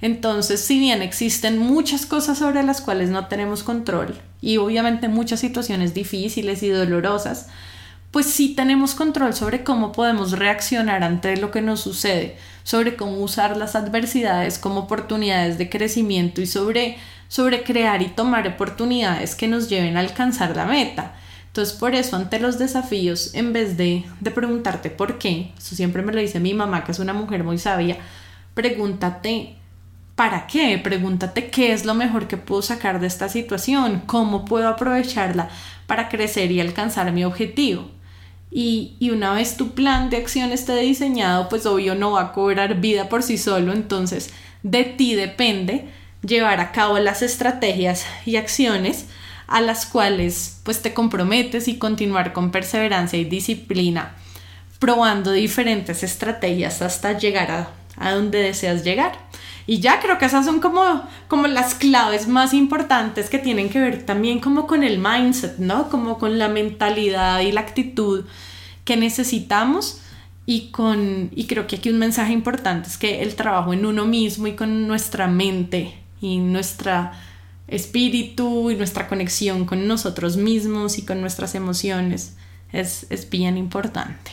Entonces, 0.02 0.62
si 0.62 0.80
bien 0.80 1.02
existen 1.02 1.60
muchas 1.60 2.06
cosas 2.06 2.40
sobre 2.40 2.64
las 2.64 2.82
cuales 2.82 3.10
no 3.10 3.28
tenemos 3.28 3.62
control 3.62 4.20
y 4.42 4.58
obviamente 4.58 5.08
muchas 5.08 5.40
situaciones 5.40 5.94
difíciles 5.94 6.64
y 6.64 6.70
dolorosas, 6.70 7.48
pues 8.10 8.26
sí 8.26 8.50
tenemos 8.56 8.94
control 8.94 9.34
sobre 9.34 9.64
cómo 9.64 9.92
podemos 9.92 10.32
reaccionar 10.34 11.04
ante 11.04 11.38
lo 11.38 11.52
que 11.52 11.62
nos 11.62 11.82
sucede, 11.82 12.36
sobre 12.64 12.96
cómo 12.96 13.18
usar 13.20 13.56
las 13.58 13.76
adversidades 13.76 14.60
como 14.60 14.82
oportunidades 14.82 15.58
de 15.58 15.70
crecimiento 15.70 16.42
y 16.42 16.48
sobre 16.48 16.98
sobre 17.32 17.64
crear 17.64 18.02
y 18.02 18.10
tomar 18.10 18.46
oportunidades 18.46 19.36
que 19.36 19.48
nos 19.48 19.70
lleven 19.70 19.96
a 19.96 20.02
alcanzar 20.02 20.54
la 20.54 20.66
meta. 20.66 21.14
Entonces, 21.48 21.74
por 21.74 21.96
eso, 21.96 22.18
ante 22.18 22.42
los 22.42 22.60
desafíos, 22.60 23.34
en 23.34 23.54
vez 23.54 23.78
de, 23.78 24.04
de 24.20 24.32
preguntarte 24.32 24.90
por 24.90 25.18
qué, 25.18 25.54
eso 25.58 25.74
siempre 25.74 26.02
me 26.02 26.12
lo 26.12 26.20
dice 26.20 26.42
mi 26.42 26.54
mamá, 26.54 26.84
que 26.84 26.92
es 26.92 27.00
una 27.00 27.14
mujer 27.14 27.46
muy 27.46 27.58
sabia, 27.58 27.96
pregúntate 28.54 29.56
¿para 30.18 30.46
qué? 30.46 30.78
Pregúntate 30.78 31.50
qué 31.50 31.72
es 31.72 31.86
lo 31.86 31.94
mejor 31.94 32.28
que 32.28 32.36
puedo 32.36 32.62
sacar 32.62 33.00
de 33.00 33.08
esta 33.08 33.30
situación, 33.30 34.04
cómo 34.08 34.44
puedo 34.44 34.68
aprovecharla 34.68 35.48
para 35.88 36.10
crecer 36.10 36.52
y 36.52 36.60
alcanzar 36.60 37.14
mi 37.14 37.24
objetivo. 37.24 37.86
Y, 38.52 38.98
y, 39.00 39.12
una 39.12 39.32
vez 39.32 39.56
tu 39.56 39.70
plan 39.70 40.10
de 40.10 40.18
acción 40.18 40.52
esté 40.52 40.76
diseñado, 40.76 41.48
pues 41.48 41.66
obvio 41.66 41.96
no 41.96 42.12
va 42.12 42.22
a 42.24 42.32
cobrar 42.34 42.82
vida 42.82 43.08
por 43.08 43.24
sí 43.24 43.38
solo, 43.38 43.72
entonces 43.72 44.34
de 44.64 44.84
ti 44.84 45.16
depende 45.16 45.88
llevar 46.26 46.60
a 46.60 46.72
cabo 46.72 47.00
las 47.00 47.22
estrategias 47.22 48.06
y 48.26 48.36
acciones 48.36 49.06
a 49.48 49.62
las 49.62 49.86
cuales 49.86 50.60
pues 50.64 50.82
te 50.82 50.94
comprometes 50.94 51.68
y 51.68 51.78
continuar 51.78 52.34
con 52.34 52.52
perseverancia 52.52 53.20
y 53.20 53.26
disciplina 53.26 54.16
probando 54.82 55.32
diferentes 55.32 56.02
estrategias 56.02 56.82
hasta 56.82 57.16
llegar 57.16 57.52
a, 57.52 57.70
a 57.98 58.14
donde 58.14 58.40
deseas 58.40 58.84
llegar. 58.84 59.12
Y 59.68 59.80
ya 59.80 60.00
creo 60.00 60.18
que 60.18 60.26
esas 60.26 60.44
son 60.44 60.60
como, 60.60 61.04
como 61.28 61.46
las 61.46 61.76
claves 61.76 62.28
más 62.28 62.52
importantes 62.56 63.30
que 63.30 63.38
tienen 63.38 63.70
que 63.70 63.80
ver 63.80 64.04
también 64.08 64.40
como 64.40 64.66
con 64.66 64.84
el 64.84 64.98
mindset, 64.98 65.60
¿no? 65.60 65.88
Como 65.90 66.18
con 66.18 66.40
la 66.40 66.48
mentalidad 66.48 67.42
y 67.42 67.52
la 67.52 67.62
actitud 67.62 68.26
que 68.84 68.98
necesitamos 68.98 70.02
y 70.48 70.72
con 70.72 71.30
y 71.36 71.46
creo 71.46 71.68
que 71.68 71.76
aquí 71.76 71.92
un 71.92 72.00
mensaje 72.00 72.34
importante 72.34 72.90
es 72.90 72.98
que 72.98 73.22
el 73.22 73.36
trabajo 73.36 73.74
en 73.74 73.86
uno 73.86 74.06
mismo 74.06 74.48
y 74.48 74.54
con 74.54 74.88
nuestra 74.88 75.28
mente 75.28 76.01
y 76.22 76.38
nuestra 76.38 77.14
espíritu 77.68 78.70
y 78.70 78.76
nuestra 78.76 79.08
conexión 79.08 79.66
con 79.66 79.88
nosotros 79.88 80.38
mismos 80.38 80.98
y 80.98 81.06
con 81.06 81.22
nuestras 81.22 81.56
emociones 81.56 82.36
es, 82.72 83.08
es 83.10 83.30
bien 83.30 83.58
importante. 83.58 84.32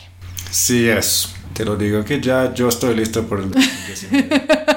Sí 0.51 0.87
es, 0.87 1.33
te 1.53 1.65
lo 1.65 1.75
digo 1.75 2.03
que 2.03 2.21
ya 2.21 2.53
yo 2.53 2.69
estoy 2.69 2.95
listo 2.95 3.27
por 3.27 3.39
el 3.39 3.51
2019. 3.51 4.47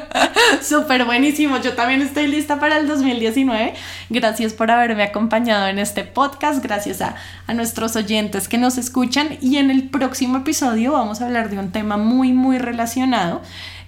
Súper 0.63 1.05
buenísimo, 1.05 1.61
yo 1.61 1.75
también 1.75 2.03
estoy 2.03 2.29
lista 2.29 2.61
para 2.61 2.79
el 2.79 2.87
2019. 2.87 3.75
Gracias 4.11 4.53
por 4.53 4.71
haberme 4.71 5.03
acompañado 5.03 5.67
en 5.67 5.79
este 5.79 6.05
podcast, 6.05 6.63
gracias 6.63 7.01
a, 7.01 7.17
a 7.47 7.55
nuestros 7.55 7.97
oyentes 7.97 8.49
que 8.49 8.59
nos 8.59 8.79
escuchan 8.79 9.39
y 9.41 9.57
en 9.57 9.71
el 9.71 9.89
próximo 9.89 10.39
episodio 10.39 10.93
vamos 10.93 11.21
a 11.21 11.27
hablar 11.27 11.51
de 11.51 11.59
un 11.59 11.73
tema 11.73 11.97
muy, 11.97 12.33
muy 12.33 12.59
relacionado, 12.59 13.43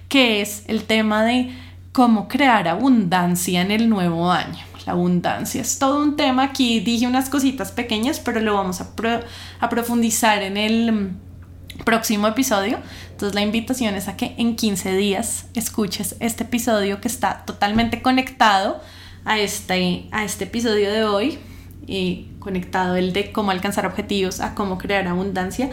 que 0.09 0.41
es 0.41 0.63
el 0.67 0.83
tema 0.83 1.23
de 1.23 1.51
cómo 1.95 2.27
crear 2.27 2.67
abundancia 2.67 3.61
en 3.61 3.71
el 3.71 3.87
nuevo 3.87 4.29
año. 4.29 4.59
la 4.85 4.91
abundancia. 4.91 5.61
Es 5.61 5.79
todo 5.79 6.03
un 6.03 6.17
tema. 6.17 6.43
Aquí 6.43 6.81
dije 6.81 7.07
unas 7.07 7.29
cositas 7.29 7.71
pequeñas, 7.71 8.19
pero 8.19 8.41
lo 8.41 8.53
vamos 8.53 8.81
a, 8.81 9.69
profundizar 9.69 10.43
en 10.43 10.57
el 10.57 10.91
mm, 10.91 11.83
próximo 11.85 12.27
episodio. 12.27 12.79
Entonces 13.11 13.33
la 13.33 13.41
invitación 13.41 13.95
es 13.95 14.09
a 14.09 14.17
que 14.17 14.35
en 14.37 14.57
15 14.57 14.93
días 14.97 15.45
escuches 15.55 16.17
este 16.19 16.43
episodio 16.43 16.99
que 16.99 17.07
está 17.07 17.45
totalmente 17.45 18.01
conectado 18.01 18.81
a 19.23 19.39
este, 19.39 20.09
a 20.11 20.25
este 20.25 20.43
episodio 20.43 20.91
de 20.91 21.05
hoy 21.05 21.39
y 21.87 22.27
conectado 22.39 22.97
el 22.97 23.13
de 23.13 23.31
cómo 23.31 23.51
alcanzar 23.51 23.85
objetivos 23.85 24.41
a 24.41 24.53
cómo 24.53 24.77
crear 24.77 25.07
abundancia 25.07 25.69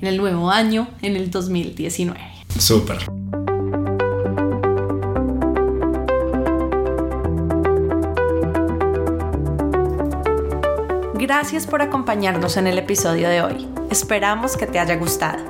en 0.00 0.06
el 0.06 0.18
nuevo 0.18 0.52
año, 0.52 0.86
en 1.02 1.16
el 1.16 1.32
2019. 1.32 2.20
Súper. 2.60 3.13
Gracias 11.26 11.66
por 11.66 11.80
acompañarnos 11.80 12.58
en 12.58 12.66
el 12.66 12.76
episodio 12.76 13.30
de 13.30 13.40
hoy. 13.40 13.66
Esperamos 13.88 14.58
que 14.58 14.66
te 14.66 14.78
haya 14.78 14.96
gustado. 14.96 15.42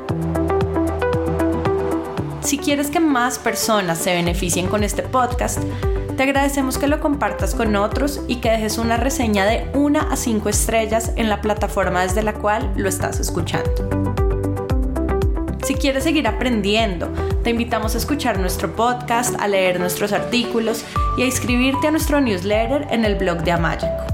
Si 2.43 2.59
quieres 2.59 2.91
que 2.91 3.01
más 3.01 3.41
personas 3.41 3.99
se 3.99 4.15
beneficien 4.15 4.69
con 4.69 4.85
este 4.85 5.03
podcast, 5.03 5.59
te 6.17 6.23
agradecemos 6.23 6.79
que 6.79 6.87
lo 6.87 7.01
compartas 7.01 7.57
con 7.57 7.75
otros 7.75 8.21
y 8.29 8.37
que 8.37 8.53
dejes 8.53 8.79
una 8.79 8.99
reseña 8.99 9.47
de 9.47 9.69
1 9.75 9.99
a 9.99 10.15
5 10.15 10.49
estrellas 10.49 11.11
en 11.17 11.29
la 11.29 11.41
plataforma 11.41 12.03
desde 12.03 12.23
la 12.23 12.35
cual 12.35 12.73
lo 12.77 12.89
estás 12.89 13.19
escuchando. 13.19 13.73
Si 15.65 15.75
quieres 15.75 16.05
seguir 16.05 16.29
aprendiendo, 16.29 17.09
te 17.43 17.51
invitamos 17.51 17.97
a 17.97 17.99
escuchar 17.99 18.39
nuestro 18.39 18.77
podcast, 18.77 19.35
a 19.41 19.49
leer 19.49 19.81
nuestros 19.81 20.13
artículos 20.13 20.85
y 21.19 21.23
a 21.23 21.27
inscribirte 21.27 21.89
a 21.89 21.91
nuestro 21.91 22.21
newsletter 22.21 22.87
en 22.93 23.05
el 23.05 23.17
blog 23.17 23.39
de 23.43 23.51
Amayaco 23.51 24.14